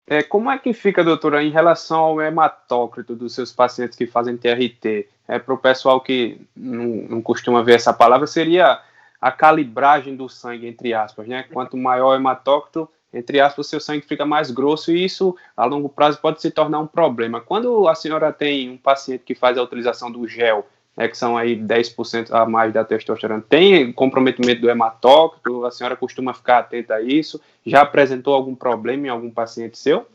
é, 0.08 0.22
como 0.22 0.52
é 0.52 0.58
que 0.58 0.72
fica, 0.72 1.04
doutora, 1.04 1.44
em 1.44 1.50
relação 1.50 2.00
ao 2.00 2.22
hematócrito 2.22 3.16
dos 3.16 3.34
seus 3.34 3.52
pacientes 3.52 3.98
que 3.98 4.06
fazem 4.06 4.38
TRT? 4.38 5.08
É, 5.28 5.40
Para 5.40 5.54
o 5.54 5.58
pessoal 5.58 6.00
que 6.00 6.40
não, 6.56 6.86
não, 7.10 7.22
costuma 7.22 7.64
ver 7.64 7.76
essa 7.76 7.92
palavra, 7.92 8.28
seria 8.28 8.80
a 9.20 9.32
calibragem 9.32 10.16
do 10.16 10.30
sangue, 10.30 10.68
entre 10.68 10.94
aspas, 10.94 11.28
né? 11.28 11.46
Quanto 11.52 11.76
maior 11.76 12.12
o 12.12 12.16
hematócrito, 12.16 12.88
entre 13.12 13.40
aspas, 13.40 13.66
o 13.66 13.70
seu 13.70 13.80
sangue 13.80 14.06
fica 14.06 14.26
mais 14.26 14.52
grosso 14.52 14.92
e 14.92 15.04
isso, 15.04 15.36
a 15.58 15.66
longo 15.66 15.90
prazo, 15.90 16.20
pode 16.22 16.40
se 16.40 16.52
tornar 16.52 16.80
um 16.80 16.88
problema. 16.88 17.42
Quando 17.42 17.88
a 17.88 17.96
senhora 17.96 18.32
tem 18.32 18.70
um 18.70 18.78
paciente 18.78 19.24
que 19.24 19.34
faz 19.34 19.58
a 19.58 19.64
utilização 19.64 20.12
do 20.12 20.28
gel, 20.28 20.68
né, 20.96 21.08
que 21.08 21.18
são 21.18 21.38
aí 21.38 21.56
10% 21.56 22.32
a 22.32 22.46
mais 22.46 22.74
da 22.74 22.84
testosterona, 22.84 23.44
tem 23.48 23.92
comprometimento 23.92 24.62
do 24.62 24.70
hematócrito? 24.70 25.66
A 25.66 25.72
senhora 25.72 25.96
costuma 25.96 26.34
ficar 26.34 26.60
atenta 26.60 26.96
a 26.96 27.02
isso? 27.02 27.42
Já 27.66 27.82
apresentou 27.82 28.34
algum 28.34 28.56
problema 28.56 29.08
em 29.08 29.10
algum 29.10 29.30
paciente 29.30 29.78
seu? 29.78 30.06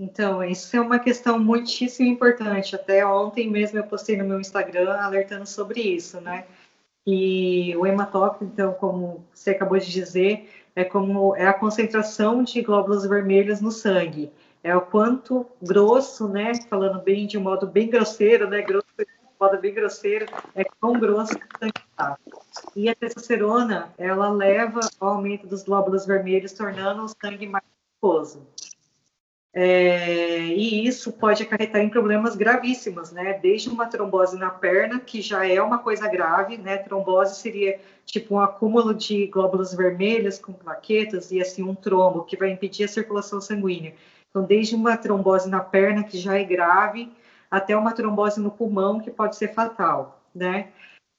Então, 0.00 0.42
isso 0.42 0.74
é 0.74 0.80
uma 0.80 0.98
questão 0.98 1.38
muitíssimo 1.38 2.08
importante. 2.08 2.74
Até 2.74 3.04
ontem 3.04 3.50
mesmo 3.50 3.78
eu 3.78 3.84
postei 3.84 4.16
no 4.16 4.24
meu 4.24 4.40
Instagram 4.40 4.94
alertando 4.94 5.46
sobre 5.46 5.80
isso, 5.80 6.20
né? 6.22 6.46
E 7.06 7.76
o 7.76 7.86
hematócrito, 7.86 8.44
então, 8.44 8.72
como 8.72 9.24
você 9.32 9.50
acabou 9.50 9.78
de 9.78 9.90
dizer, 9.90 10.48
é 10.74 10.84
como 10.84 11.36
é 11.36 11.46
a 11.46 11.52
concentração 11.52 12.42
de 12.42 12.62
glóbulos 12.62 13.06
vermelhos 13.06 13.60
no 13.60 13.70
sangue. 13.70 14.30
É 14.62 14.74
o 14.76 14.80
quanto 14.80 15.46
grosso, 15.60 16.28
né? 16.28 16.52
Falando 16.68 17.02
bem 17.02 17.26
de 17.26 17.36
um 17.36 17.42
modo 17.42 17.66
bem 17.66 17.90
grosseiro, 17.90 18.48
né? 18.48 18.62
Grosso 18.62 18.86
modo 19.40 19.58
bem 19.58 19.72
grosseiro, 19.72 20.26
é 20.54 20.64
quão 20.64 21.00
grosso 21.00 21.38
que 21.38 21.58
sangue 21.58 21.72
está. 21.90 22.18
E 22.76 22.88
a 22.88 22.94
testosterona, 22.94 23.92
ela 23.96 24.30
leva 24.30 24.80
ao 25.00 25.14
aumento 25.14 25.46
dos 25.46 25.62
glóbulos 25.62 26.04
vermelhos, 26.04 26.52
tornando 26.52 27.04
o 27.04 27.08
sangue 27.08 27.46
mais 27.46 27.64
viscoso. 27.94 28.46
É, 29.52 30.38
e 30.46 30.86
isso 30.86 31.12
pode 31.12 31.42
acarretar 31.42 31.82
em 31.82 31.88
problemas 31.88 32.36
gravíssimos, 32.36 33.10
né? 33.10 33.34
Desde 33.42 33.68
uma 33.68 33.86
trombose 33.86 34.38
na 34.38 34.50
perna, 34.50 35.00
que 35.00 35.20
já 35.20 35.44
é 35.44 35.60
uma 35.60 35.78
coisa 35.78 36.06
grave, 36.08 36.56
né? 36.56 36.76
Trombose 36.76 37.40
seria 37.40 37.80
tipo 38.06 38.36
um 38.36 38.40
acúmulo 38.40 38.94
de 38.94 39.26
glóbulos 39.26 39.74
vermelhos 39.74 40.38
com 40.38 40.52
plaquetas 40.52 41.32
e 41.32 41.40
assim 41.40 41.64
um 41.64 41.74
trombo 41.74 42.24
que 42.24 42.36
vai 42.36 42.50
impedir 42.50 42.84
a 42.84 42.88
circulação 42.88 43.40
sanguínea. 43.40 43.94
Então, 44.28 44.44
desde 44.44 44.76
uma 44.76 44.96
trombose 44.96 45.48
na 45.48 45.58
perna, 45.58 46.04
que 46.04 46.16
já 46.16 46.38
é 46.38 46.44
grave, 46.44 47.10
até 47.50 47.76
uma 47.76 47.92
trombose 47.92 48.40
no 48.40 48.50
pulmão, 48.50 49.00
que 49.00 49.10
pode 49.10 49.36
ser 49.36 49.48
fatal, 49.48 50.22
né? 50.34 50.68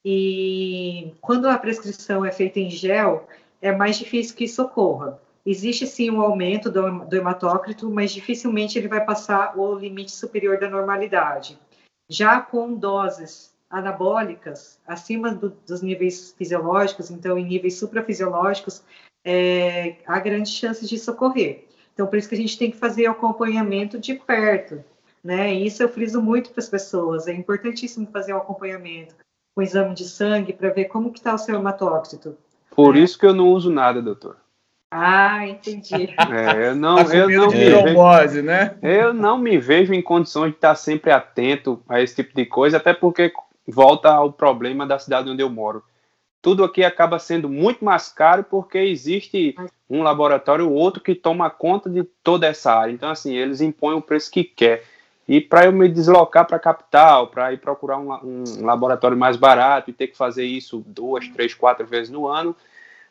E 0.03 1.13
quando 1.21 1.47
a 1.47 1.57
prescrição 1.57 2.25
é 2.25 2.31
feita 2.31 2.59
em 2.59 2.69
gel, 2.69 3.27
é 3.61 3.71
mais 3.71 3.97
difícil 3.97 4.35
que 4.35 4.45
isso 4.45 4.63
ocorra. 4.63 5.19
Existe 5.45 5.85
sim 5.87 6.09
um 6.09 6.21
aumento 6.21 6.69
do, 6.69 7.15
hematócrito, 7.15 7.89
mas 7.89 8.11
dificilmente 8.11 8.77
ele 8.77 8.87
vai 8.87 9.03
passar 9.03 9.57
o 9.57 9.75
limite 9.75 10.11
superior 10.11 10.59
da 10.59 10.69
normalidade. 10.69 11.57
Já 12.09 12.39
com 12.41 12.73
doses 12.73 13.51
anabólicas 13.69 14.79
acima 14.85 15.33
do, 15.33 15.49
dos 15.65 15.81
níveis 15.81 16.33
fisiológicos, 16.37 17.09
então 17.09 17.37
em 17.37 17.45
níveis 17.45 17.77
suprafisiológicos, 17.77 18.83
é, 19.23 19.97
há 20.05 20.19
grandes 20.19 20.51
chances 20.51 20.89
de 20.89 20.97
socorrer. 20.99 21.67
Então, 21.93 22.07
por 22.07 22.17
isso 22.17 22.29
que 22.29 22.35
a 22.35 22.37
gente 22.37 22.57
tem 22.57 22.71
que 22.71 22.77
fazer 22.77 23.05
acompanhamento 23.05 23.99
de 23.99 24.15
perto, 24.15 24.83
né? 25.23 25.53
E 25.53 25.65
isso 25.65 25.83
eu 25.83 25.89
friso 25.89 26.21
muito 26.21 26.51
para 26.51 26.61
as 26.61 26.69
pessoas. 26.69 27.27
É 27.27 27.33
importantíssimo 27.33 28.07
fazer 28.11 28.33
o 28.33 28.37
acompanhamento 28.37 29.15
com 29.53 29.61
exame 29.61 29.93
de 29.93 30.05
sangue 30.05 30.53
para 30.53 30.69
ver 30.69 30.85
como 30.85 31.11
que 31.11 31.19
está 31.19 31.33
o 31.33 31.37
seu 31.37 31.55
hematócrito. 31.55 32.37
Por 32.71 32.95
isso 32.95 33.19
que 33.19 33.25
eu 33.25 33.33
não 33.33 33.49
uso 33.49 33.69
nada, 33.69 34.01
doutor. 34.01 34.37
Ah, 34.89 35.47
entendi. 35.47 36.13
É, 36.31 36.69
eu 36.69 36.75
não, 36.75 36.99
eu 36.99 37.29
não 37.29 37.49
me 37.49 37.69
trombose, 37.69 38.41
né? 38.41 38.75
Eu 38.81 39.13
não 39.13 39.37
me 39.37 39.57
vejo 39.57 39.93
em 39.93 40.01
condições 40.01 40.49
de 40.49 40.55
estar 40.55 40.75
sempre 40.75 41.11
atento 41.11 41.81
a 41.87 42.01
esse 42.01 42.15
tipo 42.15 42.35
de 42.35 42.45
coisa, 42.45 42.77
até 42.77 42.93
porque 42.93 43.31
volta 43.67 44.09
ao 44.09 44.31
problema 44.33 44.85
da 44.85 44.99
cidade 44.99 45.29
onde 45.29 45.41
eu 45.41 45.49
moro. 45.49 45.83
Tudo 46.41 46.63
aqui 46.63 46.83
acaba 46.83 47.19
sendo 47.19 47.47
muito 47.47 47.85
mais 47.85 48.09
caro 48.09 48.43
porque 48.43 48.77
existe 48.79 49.55
um 49.89 50.01
laboratório 50.01 50.67
ou 50.67 50.73
outro 50.73 51.01
que 51.01 51.13
toma 51.13 51.49
conta 51.49 51.89
de 51.89 52.03
toda 52.23 52.47
essa 52.47 52.73
área. 52.73 52.91
Então, 52.91 53.09
assim, 53.09 53.35
eles 53.35 53.61
impõem 53.61 53.95
o 53.95 54.01
preço 54.01 54.31
que 54.31 54.43
quer. 54.43 54.83
E 55.27 55.39
para 55.39 55.65
eu 55.65 55.71
me 55.71 55.87
deslocar 55.87 56.45
para 56.45 56.57
a 56.57 56.59
capital, 56.59 57.27
para 57.27 57.53
ir 57.53 57.57
procurar 57.57 57.97
um, 57.97 58.11
um, 58.11 58.65
laboratório 58.65 59.17
mais 59.17 59.37
barato 59.37 59.89
e 59.89 59.93
ter 59.93 60.07
que 60.07 60.17
fazer 60.17 60.43
isso 60.45 60.83
duas, 60.85 61.27
três, 61.29 61.53
quatro 61.53 61.85
vezes 61.85 62.09
no 62.09 62.27
ano, 62.27 62.55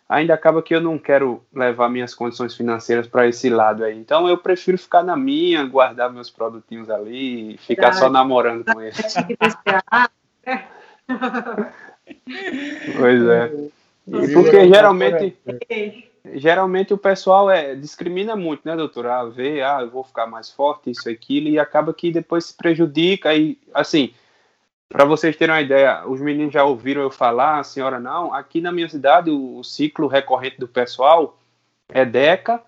ainda 0.09 0.35
acaba 0.35 0.63
que 0.63 0.75
eu 0.75 0.81
não 0.81 0.99
quero 0.99 1.43
levar 1.55 1.89
minhas 1.89 2.15
condições 2.15 2.55
financeiras 2.55 3.07
para 3.07 3.29
esse 3.29 3.49
lado 3.49 3.85
aí. 3.85 3.97
Então 3.97 4.29
eu 4.29 4.37
prefiro 4.37 4.77
ficar 4.77 5.05
na 5.05 5.17
minha, 5.17 5.65
guardar 5.65 6.13
meus 6.13 6.29
produtinhos 6.29 6.91
ali, 6.91 7.57
ficar 7.59 7.93
só 7.93 8.11
namorando 8.11 8.65
com 8.65 8.81
eles. 8.83 9.15
pois 12.99 13.23
é. 13.29 13.53
Porque 14.35 14.69
geralmente 14.69 15.37
geralmente 16.35 16.93
o 16.93 16.99
pessoal 16.99 17.51
é, 17.51 17.75
discrimina 17.75 18.37
muito, 18.37 18.63
né, 18.65 18.77
doutora? 18.77 19.21
Ah, 19.21 19.25
vê, 19.25 19.63
ah, 19.63 19.79
eu 19.81 19.91
vou 19.91 20.05
ficar 20.05 20.27
mais 20.27 20.51
forte, 20.51 20.91
isso, 20.91 21.09
aquilo, 21.09 21.49
e 21.49 21.59
acaba 21.59 21.95
que 21.95 22.11
depois 22.11 22.47
se 22.47 22.55
prejudica. 22.55 23.35
E, 23.35 23.59
assim, 23.75 24.13
para 24.89 25.05
vocês 25.05 25.37
terem 25.37 25.55
uma 25.55 25.61
ideia, 25.61 26.07
os 26.07 26.21
meninos 26.21 26.53
já 26.53 26.65
ouviram 26.65 27.03
eu 27.03 27.11
falar, 27.11 27.61
a 27.61 27.65
senhora 27.65 27.99
não. 27.99 28.35
Aqui 28.35 28.61
na 28.61 28.73
minha 28.73 28.89
cidade, 28.89 29.31
o, 29.31 29.59
o 29.59 29.65
ciclo 29.65 30.07
recorrente 30.07 30.59
do 30.59 30.69
pessoal 30.69 31.39
é 31.89 32.05
DECA, 32.05 32.63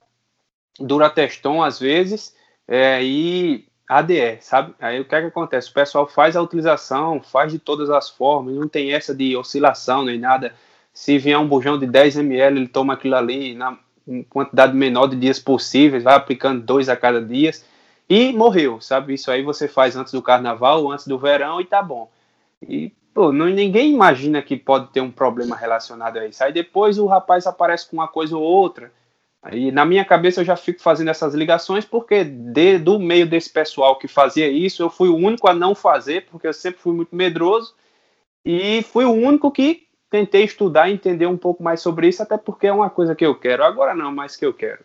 Durateston, 0.79 1.63
às 1.63 1.79
vezes, 1.79 2.35
é, 2.67 3.03
e 3.03 3.67
ADE, 3.89 4.39
sabe? 4.41 4.75
Aí 4.81 5.01
o 5.01 5.05
que 5.05 5.15
é 5.15 5.21
que 5.21 5.27
acontece? 5.27 5.71
O 5.71 5.75
pessoal 5.75 6.07
faz 6.07 6.37
a 6.37 6.43
utilização, 6.43 7.21
faz 7.21 7.53
de 7.53 7.59
todas 7.59 7.91
as 7.91 8.09
formas, 8.09 8.55
não 8.55 8.69
tem 8.69 8.93
essa 8.93 9.15
de 9.15 9.37
oscilação 9.37 10.05
nem 10.05 10.19
nada 10.19 10.55
se 10.93 11.19
vier 11.19 11.39
um 11.39 11.49
bujão 11.49 11.79
de 11.79 11.87
10 11.87 12.19
ml, 12.19 12.59
ele 12.59 12.69
toma 12.69 12.95
aquilo 12.95 13.17
ali 13.17 13.55
na 13.55 13.79
quantidade 14.29 14.77
menor 14.77 15.07
de 15.07 15.17
dias 15.17 15.39
possíveis, 15.39 16.03
vai 16.03 16.15
aplicando 16.15 16.63
dois 16.63 16.89
a 16.89 16.97
cada 16.97 17.21
dia 17.23 17.53
e 18.09 18.33
morreu, 18.33 18.81
sabe? 18.81 19.15
Isso 19.15 19.31
aí 19.31 19.43
você 19.43 19.69
faz 19.69 19.97
antes 19.97 20.13
do 20.13 20.21
carnaval, 20.21 20.91
antes 20.91 21.07
do 21.07 21.19
verão 21.19 21.61
e 21.61 21.65
tá 21.65 21.83
bom. 21.83 22.11
E 22.61 22.93
pô, 23.15 23.33
não, 23.33 23.47
ninguém 23.47 23.93
imagina 23.93 24.43
que 24.43 24.57
pode 24.57 24.89
ter 24.89 25.01
um 25.01 25.11
problema 25.11 25.57
relacionado 25.57 26.19
a 26.19 26.27
isso. 26.27 26.43
Aí 26.45 26.53
depois 26.53 26.99
o 26.99 27.07
rapaz 27.07 27.47
aparece 27.47 27.89
com 27.89 27.97
uma 27.97 28.09
coisa 28.09 28.37
ou 28.37 28.43
outra. 28.43 28.93
Aí 29.43 29.73
na 29.73 29.85
minha 29.85 30.05
cabeça 30.05 30.41
eu 30.41 30.45
já 30.45 30.57
fico 30.57 30.83
fazendo 30.83 31.09
essas 31.09 31.35
ligações 31.35 31.85
porque 31.85 32.23
de, 32.25 32.79
do 32.79 32.99
meio 32.99 33.27
desse 33.27 33.51
pessoal 33.51 33.99
que 33.99 34.07
fazia 34.07 34.49
isso, 34.49 34.83
eu 34.83 34.91
fui 34.91 35.09
o 35.09 35.17
único 35.17 35.49
a 35.49 35.55
não 35.55 35.75
fazer, 35.75 36.27
porque 36.27 36.47
eu 36.47 36.53
sempre 36.53 36.81
fui 36.81 36.95
muito 36.95 37.15
medroso 37.15 37.75
e 38.45 38.83
fui 38.83 39.05
o 39.05 39.13
único 39.13 39.51
que 39.51 39.87
tentei 40.13 40.45
estudar 40.45 40.91
e 40.91 40.93
entender 40.93 41.27
um 41.27 41.39
pouco 41.39 41.63
mais 41.63 41.81
sobre 41.81 42.07
isso, 42.07 42.23
até 42.23 42.37
porque 42.37 42.67
é 42.67 42.73
uma 42.73 42.91
coisa 42.91 43.15
que 43.15 43.25
eu 43.25 43.35
quero. 43.35 43.65
Agora 43.65 43.95
não, 43.95 44.13
mas 44.13 44.37
que 44.37 44.45
eu 44.45 44.53
quero. 44.53 44.81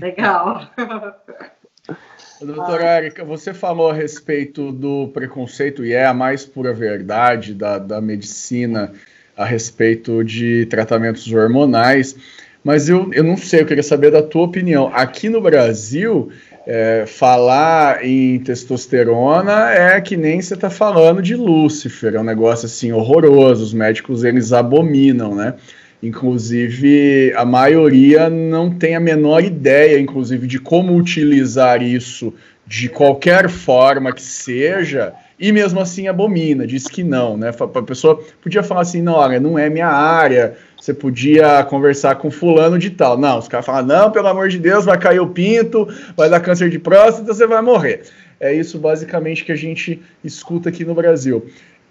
Legal. 0.00 0.62
Doutora 2.40 2.96
Erika, 2.96 3.24
você 3.24 3.52
falou 3.52 3.90
a 3.90 3.94
respeito 3.94 4.72
do 4.72 5.08
preconceito, 5.08 5.84
e 5.84 5.92
é 5.92 6.06
a 6.06 6.14
mais 6.14 6.44
pura 6.44 6.72
verdade 6.72 7.54
da, 7.54 7.78
da 7.78 8.00
medicina 8.00 8.92
a 9.36 9.44
respeito 9.44 10.24
de 10.24 10.64
tratamentos 10.66 11.30
hormonais, 11.30 12.16
mas 12.64 12.88
eu, 12.88 13.12
eu 13.12 13.22
não 13.22 13.36
sei, 13.36 13.60
eu 13.60 13.66
queria 13.66 13.82
saber 13.82 14.10
da 14.10 14.22
tua 14.22 14.44
opinião. 14.44 14.90
Aqui 14.92 15.28
no 15.28 15.40
Brasil, 15.40 16.32
é, 16.66 17.04
falar 17.06 18.04
em 18.04 18.40
testosterona 18.40 19.70
é 19.70 20.00
que 20.00 20.16
nem 20.16 20.42
você 20.42 20.54
está 20.54 20.68
falando 20.68 21.22
de 21.22 21.36
Lúcifer, 21.36 22.14
é 22.14 22.20
um 22.20 22.24
negócio 22.24 22.66
assim 22.66 22.92
horroroso, 22.92 23.62
os 23.62 23.72
médicos 23.72 24.24
eles 24.24 24.52
abominam, 24.52 25.34
né? 25.34 25.54
Inclusive, 26.02 27.32
a 27.34 27.44
maioria 27.44 28.28
não 28.28 28.70
tem 28.70 28.94
a 28.94 29.00
menor 29.00 29.42
ideia, 29.42 29.98
inclusive, 29.98 30.46
de 30.46 30.58
como 30.58 30.94
utilizar 30.94 31.82
isso 31.82 32.34
de 32.66 32.88
qualquer 32.88 33.48
forma 33.48 34.12
que 34.12 34.22
seja, 34.22 35.14
e 35.38 35.52
mesmo 35.52 35.78
assim 35.80 36.08
abomina, 36.08 36.66
diz 36.66 36.88
que 36.88 37.04
não, 37.04 37.36
né? 37.36 37.50
A 37.50 37.82
pessoa 37.82 38.20
podia 38.42 38.62
falar 38.62 38.80
assim, 38.80 39.02
não, 39.02 39.14
olha, 39.14 39.38
não 39.38 39.58
é 39.58 39.70
minha 39.70 39.86
área, 39.86 40.56
você 40.76 40.92
podia 40.92 41.62
conversar 41.64 42.16
com 42.16 42.30
fulano 42.30 42.78
de 42.78 42.90
tal. 42.90 43.16
Não, 43.16 43.38
os 43.38 43.46
caras 43.46 43.66
falam, 43.66 43.86
não, 43.86 44.10
pelo 44.10 44.28
amor 44.28 44.48
de 44.48 44.58
Deus, 44.58 44.84
vai 44.84 44.98
cair 44.98 45.20
o 45.20 45.28
pinto, 45.28 45.86
vai 46.16 46.28
dar 46.28 46.40
câncer 46.40 46.68
de 46.70 46.78
próstata, 46.78 47.32
você 47.32 47.46
vai 47.46 47.62
morrer. 47.62 48.02
É 48.40 48.52
isso 48.52 48.78
basicamente 48.78 49.44
que 49.44 49.52
a 49.52 49.56
gente 49.56 50.02
escuta 50.22 50.68
aqui 50.68 50.84
no 50.84 50.94
Brasil. 50.94 51.46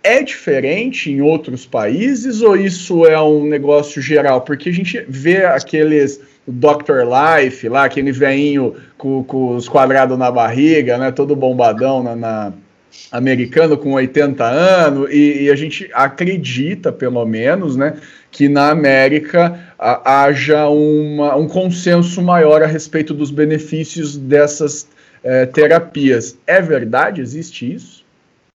É 0.08 0.22
diferente 0.22 1.12
em 1.12 1.20
outros 1.20 1.66
países 1.66 2.44
ou 2.44 2.56
isso 2.56 3.08
é 3.08 3.20
um 3.20 3.44
negócio 3.44 4.00
geral? 4.00 4.42
Porque 4.42 4.70
a 4.70 4.72
gente 4.72 5.04
vê 5.10 5.44
aqueles 5.46 6.22
Dr. 6.48 7.02
Life 7.02 7.68
lá, 7.68 7.86
aquele 7.86 8.12
veinho 8.12 8.76
com, 9.00 9.24
com 9.24 9.56
os 9.56 9.68
quadrados 9.68 10.16
na 10.16 10.30
barriga, 10.30 11.00
né, 11.00 11.12
todo 11.12 11.36
bombadão 11.36 12.04
na, 12.04 12.16
na 12.16 12.54
americano 13.12 13.78
com 13.78 13.94
80 13.94 14.44
anos, 14.44 15.10
e, 15.12 15.46
e, 15.46 15.52
a 15.52 15.56
gente 15.56 15.90
acredita, 15.92 16.92
pelo 16.92 17.26
menos, 17.26 17.76
né, 17.76 17.96
que 18.30 18.48
na 18.48 18.70
América 18.70 19.60
a, 19.78 20.26
haja 20.26 20.68
uma, 20.70 21.36
um 21.36 21.48
consenso 21.48 22.22
maior 22.22 22.62
a 22.62 22.68
respeito 22.68 23.12
dos 23.12 23.32
benefícios 23.32 24.16
dessas 24.16 24.88
é, 25.24 25.48
terapias. 25.48 26.38
É 26.46 26.62
verdade? 26.62 27.22
Existe 27.22 27.74
isso? 27.74 27.95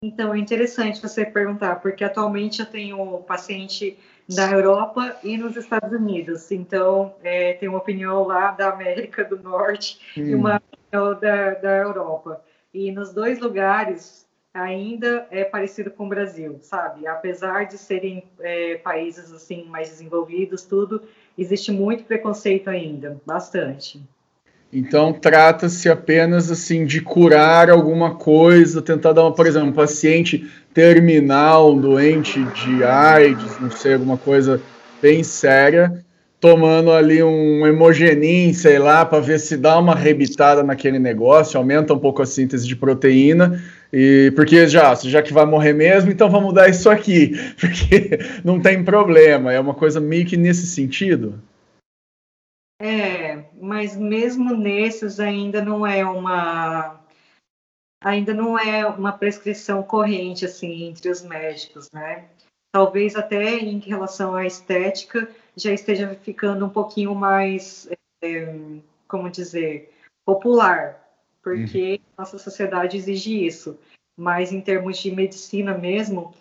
Então, 0.01 0.33
é 0.33 0.37
interessante 0.37 1.01
você 1.01 1.25
perguntar, 1.25 1.81
porque 1.81 2.05
atualmente 2.05 2.61
eu 2.61 2.65
tenho 2.65 3.17
paciente 3.23 3.99
da 4.29 4.49
Europa 4.49 5.17
e 5.21 5.37
nos 5.37 5.57
Estados 5.57 5.91
Unidos. 5.91 6.51
Então, 6.51 7.13
é, 7.21 7.53
tem 7.55 7.67
uma 7.67 7.79
opinião 7.79 8.23
lá 8.23 8.51
da 8.51 8.69
América 8.69 9.25
do 9.25 9.37
Norte 9.37 9.99
hum. 10.17 10.23
e 10.23 10.35
uma 10.35 10.61
opinião 10.71 11.19
da, 11.19 11.53
da 11.55 11.77
Europa. 11.77 12.41
E 12.73 12.93
nos 12.93 13.11
dois 13.11 13.39
lugares, 13.39 14.25
ainda 14.53 15.27
é 15.29 15.43
parecido 15.43 15.91
com 15.91 16.05
o 16.05 16.09
Brasil, 16.09 16.59
sabe? 16.61 17.05
Apesar 17.05 17.65
de 17.65 17.77
serem 17.77 18.23
é, 18.39 18.75
países 18.77 19.33
assim 19.33 19.65
mais 19.65 19.89
desenvolvidos, 19.89 20.63
tudo 20.63 21.01
existe 21.37 21.73
muito 21.73 22.05
preconceito 22.05 22.69
ainda, 22.69 23.19
bastante. 23.25 24.01
Então 24.71 25.11
trata-se 25.11 25.89
apenas 25.89 26.51
assim 26.51 26.85
de 26.85 27.01
curar 27.01 27.71
alguma 27.71 28.15
coisa, 28.15 28.81
tentar 28.81 29.13
dar 29.13 29.23
uma, 29.23 29.33
por 29.33 29.47
exemplo, 29.47 29.69
um 29.69 29.73
paciente 29.73 30.47
terminal, 30.73 31.73
um 31.73 31.79
doente 31.79 32.43
de 32.43 32.83
AIDS, 32.83 33.59
não 33.59 33.71
sei, 33.71 33.93
alguma 33.93 34.17
coisa 34.17 34.61
bem 35.01 35.23
séria, 35.23 36.03
tomando 36.39 36.91
ali 36.91 37.23
um 37.23 37.65
hemogenin, 37.65 38.53
sei 38.53 38.77
lá, 38.77 39.03
para 39.03 39.19
ver 39.19 39.39
se 39.39 39.57
dá 39.57 39.77
uma 39.79 39.95
rebitada 39.95 40.61
naquele 40.61 40.99
negócio, 40.99 41.57
aumenta 41.57 41.93
um 41.93 41.99
pouco 41.99 42.21
a 42.21 42.25
síntese 42.25 42.67
de 42.67 42.75
proteína 42.75 43.61
e 43.91 44.31
porque 44.35 44.67
já, 44.67 44.93
já 44.93 45.21
que 45.23 45.33
vai 45.33 45.47
morrer 45.47 45.73
mesmo, 45.73 46.11
então 46.11 46.29
vamos 46.29 46.53
dar 46.53 46.69
isso 46.69 46.89
aqui, 46.91 47.35
porque 47.59 48.19
não 48.43 48.59
tem 48.59 48.83
problema, 48.83 49.51
é 49.51 49.59
uma 49.59 49.73
coisa 49.73 49.99
meio 49.99 50.25
que 50.25 50.37
nesse 50.37 50.67
sentido. 50.67 51.41
É, 52.81 53.43
mas 53.61 53.97
mesmo 53.97 54.55
nesses 54.55 55.19
ainda 55.19 55.61
não 55.61 55.85
é 55.85 56.05
uma 56.05 56.99
ainda 58.01 58.33
não 58.33 58.57
é 58.57 58.87
uma 58.87 59.11
prescrição 59.11 59.83
corrente 59.83 60.45
assim 60.45 60.85
entre 60.85 61.09
os 61.09 61.21
médicos, 61.21 61.89
né? 61.91 62.29
Talvez 62.71 63.15
até 63.15 63.57
em 63.57 63.79
relação 63.79 64.33
à 64.33 64.45
estética 64.45 65.29
já 65.57 65.73
esteja 65.73 66.15
ficando 66.15 66.65
um 66.65 66.69
pouquinho 66.69 67.13
mais, 67.13 67.89
é, 68.23 68.55
como 69.07 69.29
dizer, 69.29 69.93
popular, 70.25 71.03
porque 71.43 71.93
uhum. 71.93 71.99
nossa 72.17 72.37
sociedade 72.37 72.95
exige 72.95 73.45
isso. 73.45 73.77
Mas 74.17 74.51
em 74.51 74.61
termos 74.61 74.97
de 74.97 75.11
medicina 75.11 75.77
mesmo, 75.77 76.33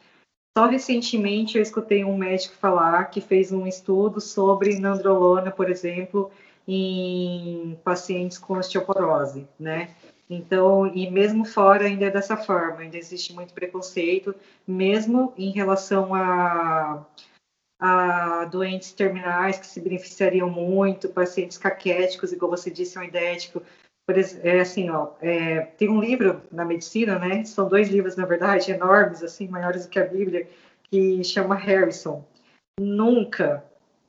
só 0.58 0.66
recentemente 0.66 1.56
eu 1.56 1.62
escutei 1.62 2.04
um 2.04 2.18
médico 2.18 2.52
falar 2.56 3.04
que 3.10 3.20
fez 3.20 3.52
um 3.52 3.64
estudo 3.64 4.20
sobre 4.20 4.76
nandrolona, 4.80 5.52
por 5.52 5.70
exemplo, 5.70 6.32
em 6.66 7.78
pacientes 7.84 8.38
com 8.38 8.54
osteoporose, 8.54 9.46
né? 9.56 9.90
Então, 10.28 10.88
e 10.88 11.08
mesmo 11.08 11.44
fora 11.44 11.84
ainda 11.84 12.06
é 12.06 12.10
dessa 12.10 12.36
forma, 12.36 12.80
ainda 12.80 12.96
existe 12.96 13.32
muito 13.32 13.54
preconceito, 13.54 14.34
mesmo 14.66 15.32
em 15.38 15.52
relação 15.52 16.12
a 16.12 17.06
a 17.80 18.44
doentes 18.46 18.90
terminais 18.90 19.60
que 19.60 19.66
se 19.68 19.80
beneficiariam 19.80 20.50
muito, 20.50 21.08
pacientes 21.08 21.56
caquéticos, 21.56 22.32
igual 22.32 22.50
você 22.50 22.68
disse, 22.68 22.98
um 22.98 23.04
idético. 23.04 23.62
É 24.42 24.60
assim, 24.60 24.88
ó, 24.88 25.10
é, 25.20 25.60
tem 25.76 25.90
um 25.90 26.00
livro 26.00 26.40
na 26.50 26.64
medicina, 26.64 27.18
né? 27.18 27.44
São 27.44 27.68
dois 27.68 27.88
livros, 27.88 28.16
na 28.16 28.24
verdade, 28.24 28.70
enormes, 28.70 29.22
assim, 29.22 29.46
maiores 29.48 29.84
do 29.84 29.90
que 29.90 29.98
a 29.98 30.06
Bíblia, 30.06 30.48
que 30.84 31.22
chama 31.22 31.54
Harrison. 31.54 32.24
Nunca 32.80 33.62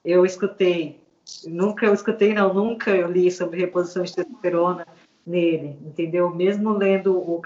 eu 0.06 0.26
escutei, 0.26 1.02
nunca 1.46 1.86
eu 1.86 1.94
escutei, 1.94 2.34
não, 2.34 2.54
nunca 2.54 2.92
eu 2.92 3.12
li 3.12 3.30
sobre 3.30 3.60
reposição 3.60 4.04
de 4.04 4.16
testosterona 4.16 4.88
nele, 5.28 5.78
entendeu? 5.82 6.34
Mesmo 6.34 6.72
lendo 6.72 7.18
o 7.18 7.42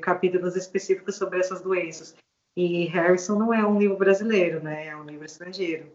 capítulos 0.00 0.54
específicos 0.54 1.16
sobre 1.16 1.40
essas 1.40 1.60
doenças. 1.60 2.14
E 2.56 2.86
Harrison 2.86 3.36
não 3.36 3.52
é 3.52 3.66
um 3.66 3.78
livro 3.78 3.96
brasileiro, 3.96 4.62
né? 4.62 4.86
É 4.86 4.96
um 4.96 5.04
livro 5.04 5.26
estrangeiro. 5.26 5.86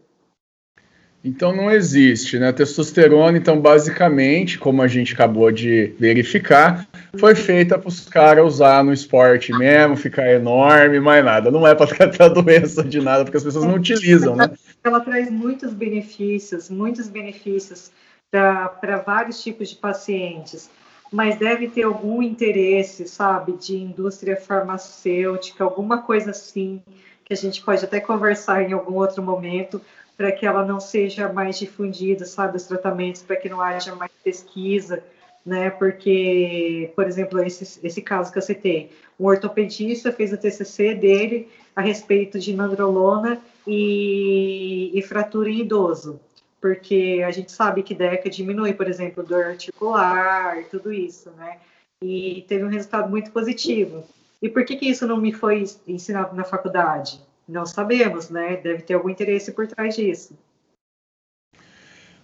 Então 1.24 1.54
não 1.54 1.70
existe, 1.70 2.36
né? 2.36 2.52
Testosterona, 2.52 3.38
então, 3.38 3.60
basicamente, 3.60 4.58
como 4.58 4.82
a 4.82 4.88
gente 4.88 5.14
acabou 5.14 5.52
de 5.52 5.94
verificar, 5.96 6.88
foi 7.16 7.36
feita 7.36 7.78
para 7.78 7.88
os 7.88 8.08
caras 8.08 8.44
usar 8.44 8.82
no 8.82 8.92
esporte 8.92 9.52
mesmo, 9.52 9.96
ficar 9.96 10.28
enorme, 10.32 10.98
mais 10.98 11.24
nada. 11.24 11.48
Não 11.48 11.64
é 11.64 11.76
para 11.76 11.86
tratar 11.86 12.28
doença 12.30 12.82
de 12.82 13.00
nada, 13.00 13.24
porque 13.24 13.36
as 13.36 13.44
pessoas 13.44 13.64
não 13.64 13.74
utilizam, 13.74 14.34
né? 14.34 14.50
Ela 14.82 14.98
traz 14.98 15.30
muitos 15.30 15.72
benefícios, 15.72 16.68
muitos 16.68 17.08
benefícios 17.08 17.92
para 18.28 18.96
vários 19.06 19.40
tipos 19.40 19.68
de 19.68 19.76
pacientes, 19.76 20.68
mas 21.12 21.38
deve 21.38 21.68
ter 21.68 21.82
algum 21.84 22.20
interesse, 22.20 23.06
sabe, 23.06 23.52
de 23.52 23.76
indústria 23.76 24.34
farmacêutica, 24.36 25.62
alguma 25.62 26.02
coisa 26.02 26.30
assim, 26.30 26.82
que 27.24 27.32
a 27.32 27.36
gente 27.36 27.62
pode 27.62 27.84
até 27.84 28.00
conversar 28.00 28.62
em 28.62 28.72
algum 28.72 28.94
outro 28.94 29.22
momento 29.22 29.80
para 30.22 30.30
que 30.30 30.46
ela 30.46 30.64
não 30.64 30.78
seja 30.78 31.32
mais 31.32 31.58
difundida, 31.58 32.24
sabe, 32.24 32.56
os 32.56 32.62
tratamentos, 32.62 33.22
para 33.22 33.34
que 33.34 33.48
não 33.48 33.60
haja 33.60 33.92
mais 33.96 34.12
pesquisa, 34.22 35.02
né? 35.44 35.68
Porque, 35.68 36.92
por 36.94 37.08
exemplo, 37.08 37.42
esse, 37.42 37.84
esse 37.84 38.00
caso 38.00 38.30
que 38.30 38.38
eu 38.38 38.42
citei, 38.42 38.92
um 39.18 39.26
ortopedista 39.26 40.12
fez 40.12 40.32
o 40.32 40.36
TCC 40.36 40.94
dele 40.94 41.48
a 41.74 41.80
respeito 41.80 42.38
de 42.38 42.54
nandrolona 42.54 43.42
e, 43.66 44.96
e 44.96 45.02
fratura 45.02 45.50
em 45.50 45.62
idoso, 45.62 46.20
porque 46.60 47.20
a 47.26 47.32
gente 47.32 47.50
sabe 47.50 47.82
que 47.82 47.92
DECA 47.92 48.30
diminui, 48.30 48.74
por 48.74 48.86
exemplo, 48.86 49.24
dor 49.24 49.46
articular 49.46 50.62
tudo 50.70 50.92
isso, 50.92 51.32
né? 51.32 51.58
E 52.00 52.44
teve 52.46 52.62
um 52.62 52.68
resultado 52.68 53.10
muito 53.10 53.32
positivo. 53.32 54.04
E 54.40 54.48
por 54.48 54.64
que, 54.64 54.76
que 54.76 54.88
isso 54.88 55.04
não 55.04 55.16
me 55.16 55.32
foi 55.32 55.64
ensinado 55.88 56.36
na 56.36 56.44
faculdade? 56.44 57.20
Não 57.52 57.66
sabemos, 57.66 58.30
né? 58.30 58.56
Deve 58.56 58.80
ter 58.80 58.94
algum 58.94 59.10
interesse 59.10 59.52
por 59.52 59.66
trás 59.66 59.94
disso. 59.94 60.34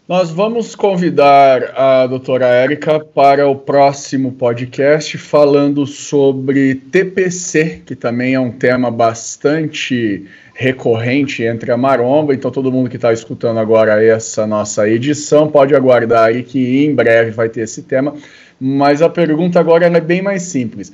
Nós 0.08 0.30
vamos 0.30 0.74
convidar 0.74 1.78
a 1.78 2.06
doutora 2.06 2.46
Érica 2.46 2.98
para 2.98 3.46
o 3.46 3.54
próximo 3.54 4.32
podcast 4.32 5.18
falando 5.18 5.84
sobre 5.84 6.76
TPC, 6.76 7.82
que 7.84 7.94
também 7.94 8.32
é 8.32 8.40
um 8.40 8.50
tema 8.50 8.90
bastante 8.90 10.26
recorrente 10.54 11.42
entre 11.42 11.70
a 11.72 11.76
maromba. 11.76 12.32
Então, 12.32 12.50
todo 12.50 12.72
mundo 12.72 12.88
que 12.88 12.96
está 12.96 13.12
escutando 13.12 13.60
agora 13.60 14.02
essa 14.02 14.46
nossa 14.46 14.88
edição 14.88 15.46
pode 15.50 15.74
aguardar 15.74 16.28
aí 16.28 16.42
que 16.42 16.86
em 16.86 16.94
breve 16.94 17.32
vai 17.32 17.50
ter 17.50 17.60
esse 17.60 17.82
tema. 17.82 18.14
Mas 18.58 19.02
a 19.02 19.10
pergunta 19.10 19.60
agora 19.60 19.84
é 19.84 20.00
bem 20.00 20.22
mais 20.22 20.44
simples. 20.44 20.90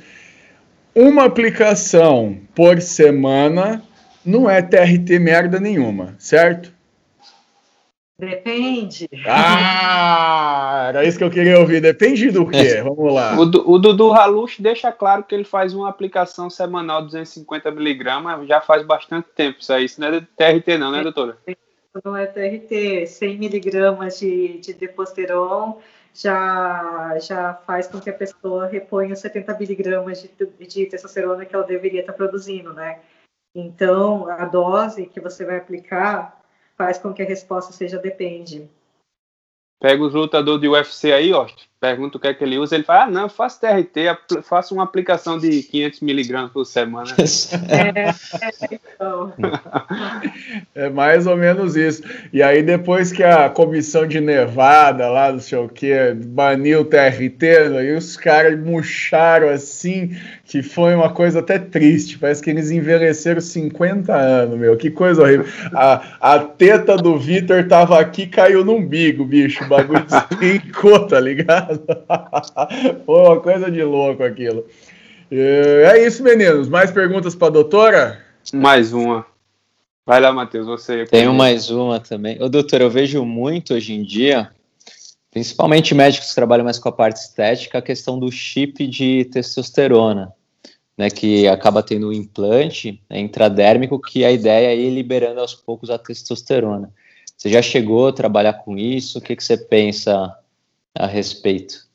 Uma 0.93 1.27
aplicação 1.27 2.37
por 2.53 2.81
semana 2.83 3.81
não 4.25 4.49
é 4.49 4.63
TRT 4.63 5.19
merda 5.19 5.61
nenhuma, 5.61 6.15
certo? 6.19 6.73
Depende. 8.19 9.09
Ah, 9.27 10.87
era 10.89 11.05
isso 11.05 11.19
que 11.19 11.25
eu 11.25 11.31
queria 11.31 11.59
ouvir. 11.59 11.81
Depende 11.81 12.31
do 12.31 12.47
quê? 12.47 12.81
Vamos 12.81 13.13
lá. 13.13 13.37
O, 13.37 13.43
o 13.43 13.79
Dudu 13.79 14.13
Halush 14.13 14.61
deixa 14.61 14.93
claro 14.93 15.25
que 15.25 15.35
ele 15.35 15.45
faz 15.45 15.75
uma 15.75 15.89
aplicação 15.89 16.49
semanal 16.49 17.01
de 17.01 17.07
250 17.07 17.71
miligramas 17.73 18.47
já 18.47 18.61
faz 18.61 18.87
bastante 18.87 19.29
tempo. 19.35 19.59
Isso 19.61 19.73
aí 19.73 19.85
isso 19.85 20.01
não 20.01 20.09
é 20.09 20.21
TRT, 20.21 20.79
não, 20.79 20.93
né, 20.93 21.03
doutora? 21.03 21.37
Não 22.05 22.17
é 22.17 22.27
TRT. 22.27 23.07
100 23.07 23.39
miligramas 23.39 24.21
de, 24.21 24.59
de 24.61 24.73
deposteron 24.75 25.81
já, 26.15 27.19
já 27.21 27.55
faz 27.67 27.89
com 27.89 28.01
que 28.01 28.11
a 28.11 28.15
pessoa 28.15 28.67
reponha 28.67 29.17
70 29.17 29.59
miligramas 29.59 30.23
de, 30.23 30.67
de 30.67 30.87
testosterona 30.87 31.45
que 31.45 31.55
ela 31.55 31.65
deveria 31.65 32.01
estar 32.01 32.13
produzindo, 32.13 32.73
né? 32.73 33.01
Então, 33.55 34.29
a 34.29 34.45
dose 34.45 35.07
que 35.07 35.21
você 35.21 35.45
vai 35.45 35.59
aplicar 35.59 36.43
faz 36.77 36.99
com 36.99 37.15
que 37.15 37.23
a 37.23 37.27
resposta 37.27 37.73
seja 37.73 37.99
depende. 37.99 38.69
Pega 39.81 40.03
os 40.03 40.13
lutadores 40.13 40.61
de 40.61 40.69
UFC 40.69 41.13
aí, 41.13 41.33
ó, 41.33 41.47
pergunta 41.85 42.17
o 42.17 42.21
que 42.21 42.29
é 42.29 42.33
que 42.33 42.43
ele 42.43 42.57
usa, 42.57 42.75
ele 42.75 42.85
fala, 42.85 43.05
ah, 43.05 43.11
não, 43.11 43.29
faço 43.29 43.61
TRT, 43.61 44.41
faço 44.43 44.73
uma 44.73 44.85
aplicação 44.85 45.39
de 45.39 45.63
500 45.65 46.01
miligramas 46.01 46.51
por 46.51 46.65
semana. 46.65 47.11
é, 47.69 48.15
então. 48.73 49.35
é 50.75 50.89
mais 50.89 51.27
ou 51.27 51.37
menos 51.37 51.77
isso. 51.77 52.03
E 52.33 52.43
aí 52.43 52.63
depois 52.63 53.13
que 53.13 53.23
a 53.23 53.51
comissão 53.51 54.07
de 54.07 54.19
Nevada 54.19 55.11
lá, 55.11 55.31
não 55.31 55.41
sei 55.41 55.59
o 55.59 55.69
que, 55.69 56.15
baniu 56.15 56.81
o 56.81 56.85
TRT, 56.87 57.45
aí 57.79 57.95
os 57.95 58.17
caras 58.17 58.59
murcharam 58.59 59.51
assim, 59.51 60.17
que 60.47 60.63
foi 60.63 60.95
uma 60.95 61.11
coisa 61.11 61.41
até 61.41 61.59
triste, 61.59 62.19
parece 62.19 62.43
que 62.43 62.49
eles 62.49 62.71
envelheceram 62.71 63.43
50 63.43 64.15
anos, 64.15 64.59
meu, 64.59 64.75
que 64.75 64.91
coisa 64.91 65.23
horrível. 65.23 65.47
A, 65.75 66.35
a 66.35 66.39
teta 66.39 66.97
do 66.97 67.19
Vitor 67.19 67.69
tava 67.69 68.01
aqui, 68.01 68.27
caiu 68.27 68.65
no 68.65 68.77
umbigo, 68.77 69.25
bicho, 69.25 69.65
o 69.65 69.69
bagulho 69.69 70.05
despencou, 70.09 71.07
tá 71.07 71.21
ligado? 71.21 71.74
Foi 73.05 73.21
uma 73.21 73.41
coisa 73.41 73.71
de 73.71 73.83
louco 73.83 74.23
aquilo. 74.23 74.65
É 75.31 76.07
isso, 76.07 76.23
meninos. 76.23 76.69
Mais 76.69 76.91
perguntas 76.91 77.35
para 77.35 77.49
a 77.49 77.51
doutora? 77.51 78.25
Mais 78.53 78.93
uma. 78.93 79.27
Vai 80.07 80.21
lá, 80.21 80.33
Matheus, 80.33 80.67
você. 80.67 81.07
Tenho 81.07 81.33
mais 81.33 81.71
uma 81.71 81.99
também. 81.99 82.41
Ô, 82.43 82.49
doutor, 82.49 82.83
eu 82.83 82.91
vejo 82.91 83.25
muito 83.25 83.73
hoje 83.73 83.95
em 83.95 84.03
dia, 84.03 84.51
principalmente 85.31 85.95
médicos 85.95 86.29
que 86.29 86.35
trabalham 86.35 86.65
mais 86.65 86.79
com 86.79 86.91
a 86.91 86.93
parte 86.93 87.17
estética, 87.17 87.79
a 87.79 87.83
questão 87.83 88.19
do 88.19 88.31
chip 88.31 88.87
de 88.87 89.25
testosterona, 89.25 90.31
né, 90.97 91.09
que 91.09 91.49
acaba 91.49 91.83
tendo 91.83 92.09
um 92.09 92.13
implante 92.13 93.03
né, 93.09 93.19
intradérmico, 93.19 93.99
que 93.99 94.27
a 94.27 94.31
ideia 94.31 94.69
é 94.69 94.77
ir 94.77 94.91
liberando 94.91 95.41
aos 95.41 95.55
poucos 95.55 95.89
a 95.89 95.99
testosterona. 95.99 96.93
Você 97.37 97.49
já 97.49 97.63
chegou 97.63 98.09
a 98.09 98.13
trabalhar 98.13 98.53
com 98.55 98.77
isso? 98.77 99.19
O 99.19 99.23
que, 99.23 99.35
que 99.35 99.43
você 99.43 99.57
pensa 99.57 100.37
a 100.99 101.07
respeito? 101.07 101.89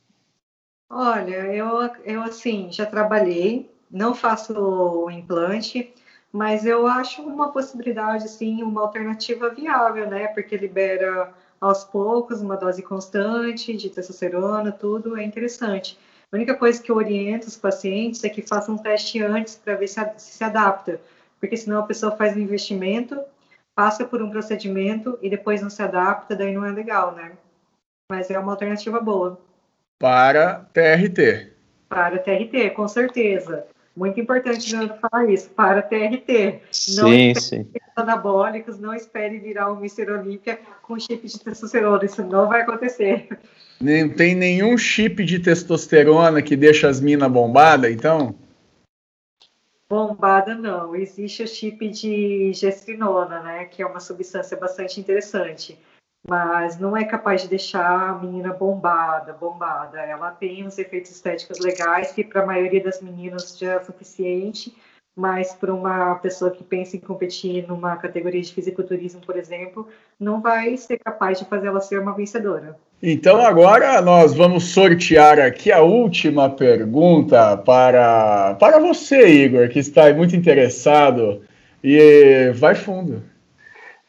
Olha, 0.90 1.54
eu, 1.54 1.68
eu 2.04 2.22
assim, 2.24 2.72
já 2.72 2.86
trabalhei, 2.86 3.72
não 3.90 4.14
faço 4.14 5.10
implante, 5.10 5.94
mas 6.32 6.66
eu 6.66 6.86
acho 6.88 7.22
uma 7.22 7.52
possibilidade, 7.52 8.28
sim, 8.28 8.64
uma 8.64 8.82
alternativa 8.82 9.50
viável, 9.50 10.08
né? 10.08 10.28
Porque 10.28 10.58
libera 10.58 11.34
aos 11.62 11.84
poucos 11.84 12.42
uma 12.42 12.58
dose 12.58 12.82
constante 12.82 13.76
de 13.76 13.90
testosterona, 13.90 14.72
tudo 14.72 15.18
é 15.18 15.24
interessante. 15.24 15.98
A 16.32 16.36
única 16.36 16.56
coisa 16.56 16.82
que 16.82 16.92
eu 16.92 16.96
oriento 16.96 17.48
os 17.48 17.58
pacientes 17.58 18.24
é 18.24 18.30
que 18.30 18.42
façam 18.42 18.76
um 18.76 18.78
teste 18.78 19.22
antes 19.22 19.56
para 19.56 19.76
ver 19.76 19.88
se 19.88 20.00
se 20.18 20.44
adapta, 20.44 21.02
porque 21.40 21.58
senão 21.58 21.80
a 21.80 21.84
pessoa 21.84 22.16
faz 22.16 22.36
um 22.36 22.40
investimento, 22.40 23.20
passa 23.76 24.06
por 24.06 24.22
um 24.22 24.30
procedimento 24.30 25.18
e 25.22 25.30
depois 25.30 25.62
não 25.62 25.70
se 25.70 25.82
adapta, 25.82 26.36
daí 26.36 26.54
não 26.54 26.66
é 26.66 26.72
legal, 26.72 27.14
né? 27.14 27.32
Mas 28.10 28.32
é 28.32 28.40
uma 28.40 28.54
alternativa 28.54 29.00
boa. 29.00 29.40
Para 30.00 30.68
TRT. 30.74 31.54
Para 31.88 32.18
TRT, 32.18 32.72
com 32.72 32.88
certeza. 32.88 33.68
Muito 33.96 34.20
importante 34.20 34.76
falar 35.02 35.30
isso, 35.30 35.50
para 35.52 35.82
TRT. 35.82 36.62
Não 36.96 37.10
sim, 37.10 37.36
sim. 37.36 37.68
anabólicos, 37.96 38.80
não 38.80 38.94
espere 38.94 39.40
virar 39.40 39.72
um 39.72 39.78
Mr. 39.78 40.10
Olímpia 40.12 40.60
com 40.82 40.98
chip 40.98 41.28
de 41.28 41.40
testosterona, 41.40 42.06
isso 42.06 42.24
não 42.24 42.48
vai 42.48 42.62
acontecer. 42.62 43.28
Não 43.80 44.10
tem 44.10 44.36
nenhum 44.36 44.78
chip 44.78 45.24
de 45.26 45.40
testosterona 45.40 46.42
que 46.42 46.56
deixa 46.56 46.88
as 46.88 47.02
minas 47.02 47.30
bombadas, 47.30 47.92
então? 47.92 48.34
Bombada 49.90 50.56
não, 50.56 50.96
existe 50.96 51.44
o 51.44 51.48
chip 51.48 51.90
de 51.90 52.54
gestrinona, 52.54 53.42
né, 53.42 53.66
que 53.66 53.82
é 53.82 53.86
uma 53.86 54.00
substância 54.00 54.56
bastante 54.56 55.00
interessante 55.00 55.78
mas 56.28 56.78
não 56.78 56.96
é 56.96 57.06
capaz 57.06 57.42
de 57.42 57.48
deixar 57.48 58.10
a 58.10 58.14
menina 58.20 58.54
bombada, 58.54 59.34
bombada. 59.34 60.00
Ela 60.00 60.32
tem 60.32 60.66
uns 60.66 60.78
efeitos 60.78 61.12
estéticos 61.12 61.60
legais 61.60 62.12
que 62.12 62.24
para 62.24 62.44
a 62.44 62.46
maioria 62.46 62.84
das 62.84 63.02
meninas 63.02 63.58
já 63.58 63.74
é 63.74 63.84
suficiente, 63.84 64.76
mas 65.16 65.54
para 65.54 65.74
uma 65.74 66.16
pessoa 66.16 66.52
que 66.52 66.64
pensa 66.64 66.96
em 66.96 67.00
competir 67.00 67.68
numa 67.68 67.98
categoria 67.98 68.42
de 68.42 68.54
fisiculturismo, 68.54 69.22
por 69.22 69.38
exemplo, 69.38 69.88
não 70.20 70.42
vai 70.42 70.78
ser 70.78 70.98
capaz 70.98 71.40
de 71.40 71.46
fazer 71.46 71.68
ela 71.68 71.82
ser 71.82 72.00
uma 72.00 72.16
vencedora. 72.16 72.78
Então 73.02 73.42
agora 73.42 74.02
nós 74.02 74.34
vamos 74.34 74.66
sortear 74.66 75.40
aqui 75.40 75.72
a 75.72 75.82
última 75.82 76.50
pergunta 76.50 77.58
para, 77.58 78.56
para 78.56 78.80
você, 78.80 79.46
Igor, 79.46 79.70
que 79.70 79.80
está 79.80 80.14
muito 80.14 80.36
interessado 80.36 81.42
e 81.84 82.52
vai 82.56 82.76
fundo. 82.76 83.24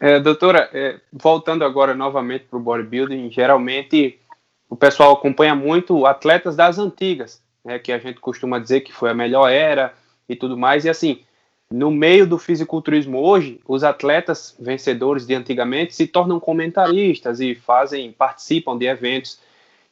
É, 0.02 0.18
doutora, 0.18 0.70
é, 0.72 0.98
voltando 1.12 1.62
agora 1.62 1.94
novamente 1.94 2.46
para 2.46 2.58
o 2.58 2.62
bodybuilding, 2.62 3.30
geralmente 3.30 4.18
o 4.68 4.74
pessoal 4.74 5.12
acompanha 5.12 5.54
muito 5.54 6.06
atletas 6.06 6.56
das 6.56 6.78
antigas, 6.78 7.42
né, 7.62 7.78
que 7.78 7.92
a 7.92 7.98
gente 7.98 8.18
costuma 8.18 8.58
dizer 8.58 8.80
que 8.80 8.94
foi 8.94 9.10
a 9.10 9.14
melhor 9.14 9.48
era 9.48 9.92
e 10.26 10.34
tudo 10.34 10.56
mais. 10.56 10.86
E 10.86 10.88
assim, 10.88 11.20
no 11.70 11.90
meio 11.90 12.26
do 12.26 12.38
fisiculturismo 12.38 13.18
hoje, 13.18 13.60
os 13.68 13.84
atletas 13.84 14.56
vencedores 14.58 15.26
de 15.26 15.34
antigamente 15.34 15.94
se 15.94 16.06
tornam 16.06 16.40
comentaristas 16.40 17.38
e 17.38 17.54
fazem, 17.54 18.10
participam 18.10 18.78
de 18.78 18.86
eventos. 18.86 19.38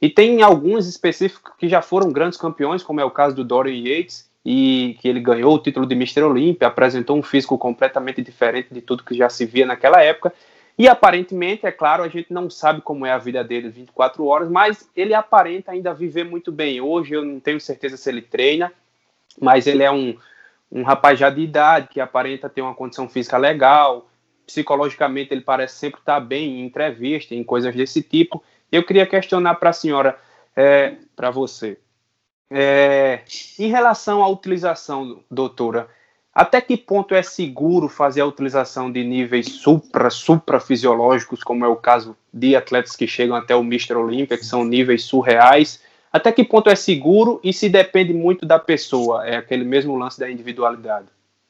E 0.00 0.08
tem 0.08 0.42
alguns 0.42 0.86
específicos 0.86 1.52
que 1.58 1.68
já 1.68 1.82
foram 1.82 2.10
grandes 2.10 2.38
campeões, 2.38 2.82
como 2.82 3.00
é 3.00 3.04
o 3.04 3.10
caso 3.10 3.36
do 3.36 3.44
Dorian 3.44 3.74
Yates, 3.74 4.27
e 4.44 4.96
que 5.00 5.08
ele 5.08 5.20
ganhou 5.20 5.54
o 5.54 5.58
título 5.58 5.86
de 5.86 5.94
Mr. 5.94 6.22
Olympia, 6.22 6.68
apresentou 6.68 7.16
um 7.16 7.22
físico 7.22 7.58
completamente 7.58 8.22
diferente 8.22 8.72
de 8.72 8.80
tudo 8.80 9.04
que 9.04 9.14
já 9.14 9.28
se 9.28 9.44
via 9.44 9.66
naquela 9.66 10.02
época. 10.02 10.32
E 10.78 10.86
aparentemente, 10.86 11.66
é 11.66 11.72
claro, 11.72 12.04
a 12.04 12.08
gente 12.08 12.32
não 12.32 12.48
sabe 12.48 12.80
como 12.80 13.04
é 13.04 13.10
a 13.10 13.18
vida 13.18 13.42
dele 13.42 13.68
24 13.68 14.24
horas, 14.24 14.48
mas 14.48 14.88
ele 14.94 15.12
aparenta 15.12 15.72
ainda 15.72 15.92
viver 15.92 16.24
muito 16.24 16.52
bem. 16.52 16.80
Hoje 16.80 17.14
eu 17.14 17.24
não 17.24 17.40
tenho 17.40 17.60
certeza 17.60 17.96
se 17.96 18.08
ele 18.08 18.22
treina, 18.22 18.72
mas 19.40 19.66
ele 19.66 19.82
é 19.82 19.90
um, 19.90 20.16
um 20.70 20.84
rapaz 20.84 21.18
já 21.18 21.30
de 21.30 21.40
idade 21.40 21.88
que 21.88 22.00
aparenta 22.00 22.48
ter 22.48 22.62
uma 22.62 22.74
condição 22.74 23.08
física 23.08 23.36
legal. 23.36 24.08
Psicologicamente, 24.46 25.34
ele 25.34 25.40
parece 25.40 25.74
sempre 25.76 25.98
estar 25.98 26.20
bem 26.20 26.60
em 26.60 26.66
entrevista, 26.66 27.34
em 27.34 27.42
coisas 27.42 27.74
desse 27.74 28.00
tipo. 28.00 28.42
Eu 28.70 28.84
queria 28.84 29.04
questionar 29.04 29.56
para 29.56 29.70
a 29.70 29.74
senhora, 29.74 30.16
é, 30.54 30.94
para 31.16 31.30
você, 31.30 31.76
é, 32.50 33.20
em 33.58 33.68
relação 33.68 34.22
à 34.22 34.28
utilização, 34.28 35.20
doutora, 35.30 35.88
até 36.34 36.60
que 36.60 36.76
ponto 36.76 37.14
é 37.14 37.22
seguro 37.22 37.88
fazer 37.88 38.20
a 38.20 38.26
utilização 38.26 38.92
de 38.92 39.02
níveis 39.02 39.46
supra, 39.46 40.08
suprafisiológicos, 40.08 41.42
como 41.42 41.64
é 41.64 41.68
o 41.68 41.76
caso 41.76 42.16
de 42.32 42.54
atletas 42.54 42.94
que 42.94 43.06
chegam 43.06 43.34
até 43.34 43.56
o 43.56 43.60
Mr. 43.60 43.94
Olímpia, 43.94 44.38
que 44.38 44.46
são 44.46 44.64
níveis 44.64 45.02
surreais? 45.04 45.82
Até 46.12 46.30
que 46.32 46.44
ponto 46.44 46.70
é 46.70 46.74
seguro 46.74 47.40
e 47.42 47.52
se 47.52 47.68
depende 47.68 48.14
muito 48.14 48.46
da 48.46 48.58
pessoa? 48.58 49.26
É 49.26 49.36
aquele 49.36 49.64
mesmo 49.64 49.96
lance 49.96 50.18
da 50.18 50.30
individualidade. 50.30 51.08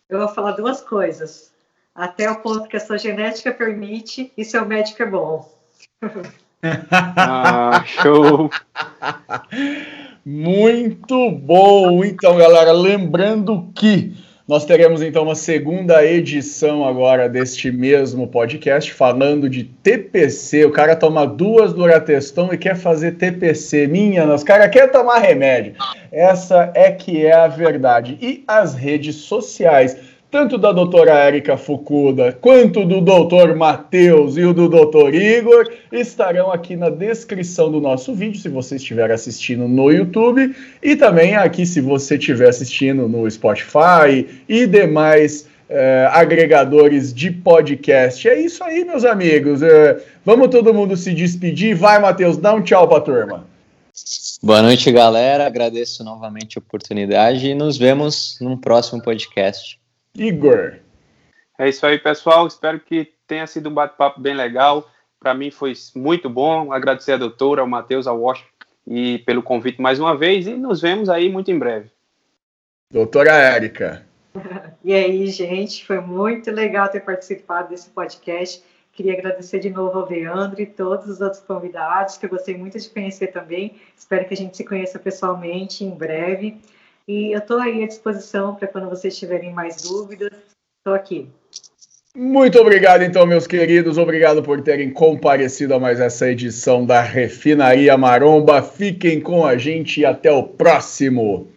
Eu 0.09 0.19
vou 0.19 0.29
falar 0.29 0.53
duas 0.53 0.81
coisas. 0.81 1.53
Até 1.95 2.31
o 2.31 2.41
ponto 2.41 2.67
que 2.67 2.77
a 2.77 2.81
sua 2.81 2.97
genética 2.97 3.53
permite 3.53 4.33
e 4.37 4.45
seu 4.45 4.65
médico 4.65 5.03
é 5.03 5.07
bom. 5.07 5.53
ah, 7.17 7.85
show! 7.85 8.49
Muito 10.31 11.31
bom! 11.31 12.05
Então, 12.05 12.37
galera, 12.37 12.71
lembrando 12.71 13.73
que 13.75 14.13
nós 14.47 14.67
teremos 14.67 15.01
então 15.01 15.23
uma 15.23 15.35
segunda 15.35 16.05
edição 16.05 16.87
agora 16.87 17.31
deste 17.31 17.73
mesmo 17.73 18.29
podcast 18.29 18.93
falando 18.93 19.49
de 19.49 19.65
TPC. 19.65 20.67
O 20.67 20.71
cara 20.71 20.95
toma 20.95 21.27
duas 21.27 21.73
Durateston 21.73 22.51
e 22.53 22.59
quer 22.59 22.77
fazer 22.77 23.13
TPC. 23.13 23.87
Minha, 23.87 24.31
os 24.31 24.45
cara 24.45 24.69
quer 24.69 24.93
tomar 24.93 25.21
remédio. 25.21 25.77
Essa 26.13 26.73
é 26.75 26.93
que 26.93 27.25
é 27.25 27.33
a 27.33 27.49
verdade. 27.49 28.19
E 28.21 28.45
as 28.47 28.75
redes 28.75 29.17
sociais 29.17 29.97
tanto 30.31 30.59
da 30.59 30.73
doutora 30.73 31.13
Érica 31.13 31.57
Fukuda 31.57 32.33
quanto 32.33 32.85
do 32.85 33.01
doutor 33.01 33.55
Matheus 33.57 34.37
e 34.37 34.45
o 34.45 34.53
do 34.53 34.69
doutor 34.69 35.15
Igor 35.15 35.71
estarão 35.91 36.53
aqui 36.53 36.77
na 36.77 36.91
descrição 36.91 37.73
do 37.73 37.81
nosso 37.81 38.15
vídeo, 38.15 38.41
se 38.41 38.49
você 38.49 38.77
estiver 38.77 39.11
assistindo 39.11 39.67
no 39.67 39.91
YouTube, 39.91 40.55
e 40.83 40.97
também 40.97 41.35
aqui 41.35 41.65
se 41.65 41.81
você 41.81 42.17
estiver 42.17 42.49
assistindo 42.49 43.09
no 43.09 43.31
Spotify 43.31 44.27
e 44.47 44.67
demais 44.67 45.49
é, 45.69 46.09
agregadores 46.13 47.13
de 47.13 47.31
podcast. 47.31 48.29
É 48.29 48.39
isso 48.41 48.63
aí, 48.65 48.85
meus 48.85 49.05
amigos. 49.05 49.63
É, 49.63 49.99
vamos 50.25 50.49
todo 50.49 50.75
mundo 50.75 50.97
se 50.97 51.15
despedir. 51.15 51.75
Vai, 51.75 51.99
Matheus, 51.99 52.37
dá 52.37 52.55
um 52.55 52.63
tchau 52.63 52.87
para 52.87 52.99
a 52.99 53.01
turma. 53.01 53.47
Boa 54.43 54.63
noite, 54.63 54.93
galera. 54.93 55.47
Agradeço 55.47 56.05
novamente 56.05 56.59
a 56.59 56.61
oportunidade 56.61 57.49
e 57.49 57.55
nos 57.55 57.77
vemos 57.77 58.39
num 58.41 58.57
próximo 58.57 59.03
podcast. 59.03 59.79
Igor. 60.19 60.77
É 61.59 61.69
isso 61.69 61.87
aí, 61.87 61.99
pessoal. 61.99 62.47
Espero 62.47 62.81
que 62.81 63.13
tenha 63.27 63.47
sido 63.47 63.69
um 63.69 63.75
bate-papo 63.75 64.21
bem 64.21 64.35
legal. 64.35 64.91
Para 65.21 65.35
mim 65.35 65.51
foi 65.51 65.73
muito 65.95 66.29
bom. 66.29 66.73
Agradecer 66.73 67.13
a 67.13 67.17
doutora, 67.17 67.61
ao 67.61 67.67
Matheus, 67.67 68.07
ao 68.07 68.21
Washington 68.21 68.49
e 68.87 69.19
pelo 69.19 69.43
convite 69.43 69.81
mais 69.81 70.01
uma 70.01 70.17
vez. 70.17 70.47
E 70.47 70.55
nos 70.55 70.81
vemos 70.81 71.09
aí 71.09 71.31
muito 71.31 71.51
em 71.51 71.59
breve. 71.59 71.91
Doutora 72.91 73.33
Érica. 73.33 74.07
E 74.85 74.95
aí, 74.95 75.27
gente, 75.27 75.85
foi 75.85 76.01
muito 76.01 76.51
legal 76.51 76.89
ter 76.89 77.01
participado 77.01 77.69
desse 77.69 77.91
podcast. 77.91 78.63
Queria 78.93 79.13
agradecer 79.13 79.59
de 79.59 79.69
novo 79.69 79.99
ao 79.99 80.09
Leandro 80.09 80.63
e 80.63 80.67
todos 80.67 81.09
os 81.09 81.21
outros 81.21 81.43
convidados, 81.43 82.17
que 82.17 82.25
eu 82.25 82.31
gostei 82.31 82.57
muito 82.57 82.79
de 82.79 82.89
conhecer 82.89 83.27
também. 83.27 83.77
Espero 83.95 84.25
que 84.27 84.33
a 84.33 84.37
gente 84.37 84.57
se 84.57 84.65
conheça 84.65 84.99
pessoalmente 84.99 85.85
em 85.85 85.91
breve. 85.91 86.59
E 87.09 87.35
eu 87.35 87.39
estou 87.39 87.59
aí 87.59 87.83
à 87.83 87.87
disposição 87.87 88.55
para 88.55 88.69
quando 88.69 88.91
vocês 88.91 89.19
tiverem 89.19 89.51
mais 89.55 89.81
dúvidas. 89.81 90.31
Estou 90.79 90.95
aqui. 90.95 91.27
Muito 92.15 92.59
obrigado, 92.59 93.03
então, 93.03 93.25
meus 93.25 93.47
queridos. 93.47 93.97
Obrigado 93.97 94.43
por 94.43 94.61
terem 94.61 94.91
comparecido 94.91 95.73
a 95.73 95.81
mais 95.81 96.01
essa 96.01 96.29
edição 96.29 96.85
da 96.85 97.01
Refinaria 97.01 97.97
Maromba. 97.97 98.61
Fiquem 98.61 99.21
com 99.21 99.47
a 99.47 99.57
gente 99.57 100.01
e 100.01 100.05
até 100.05 100.31
o 100.31 100.43
próximo. 100.43 101.49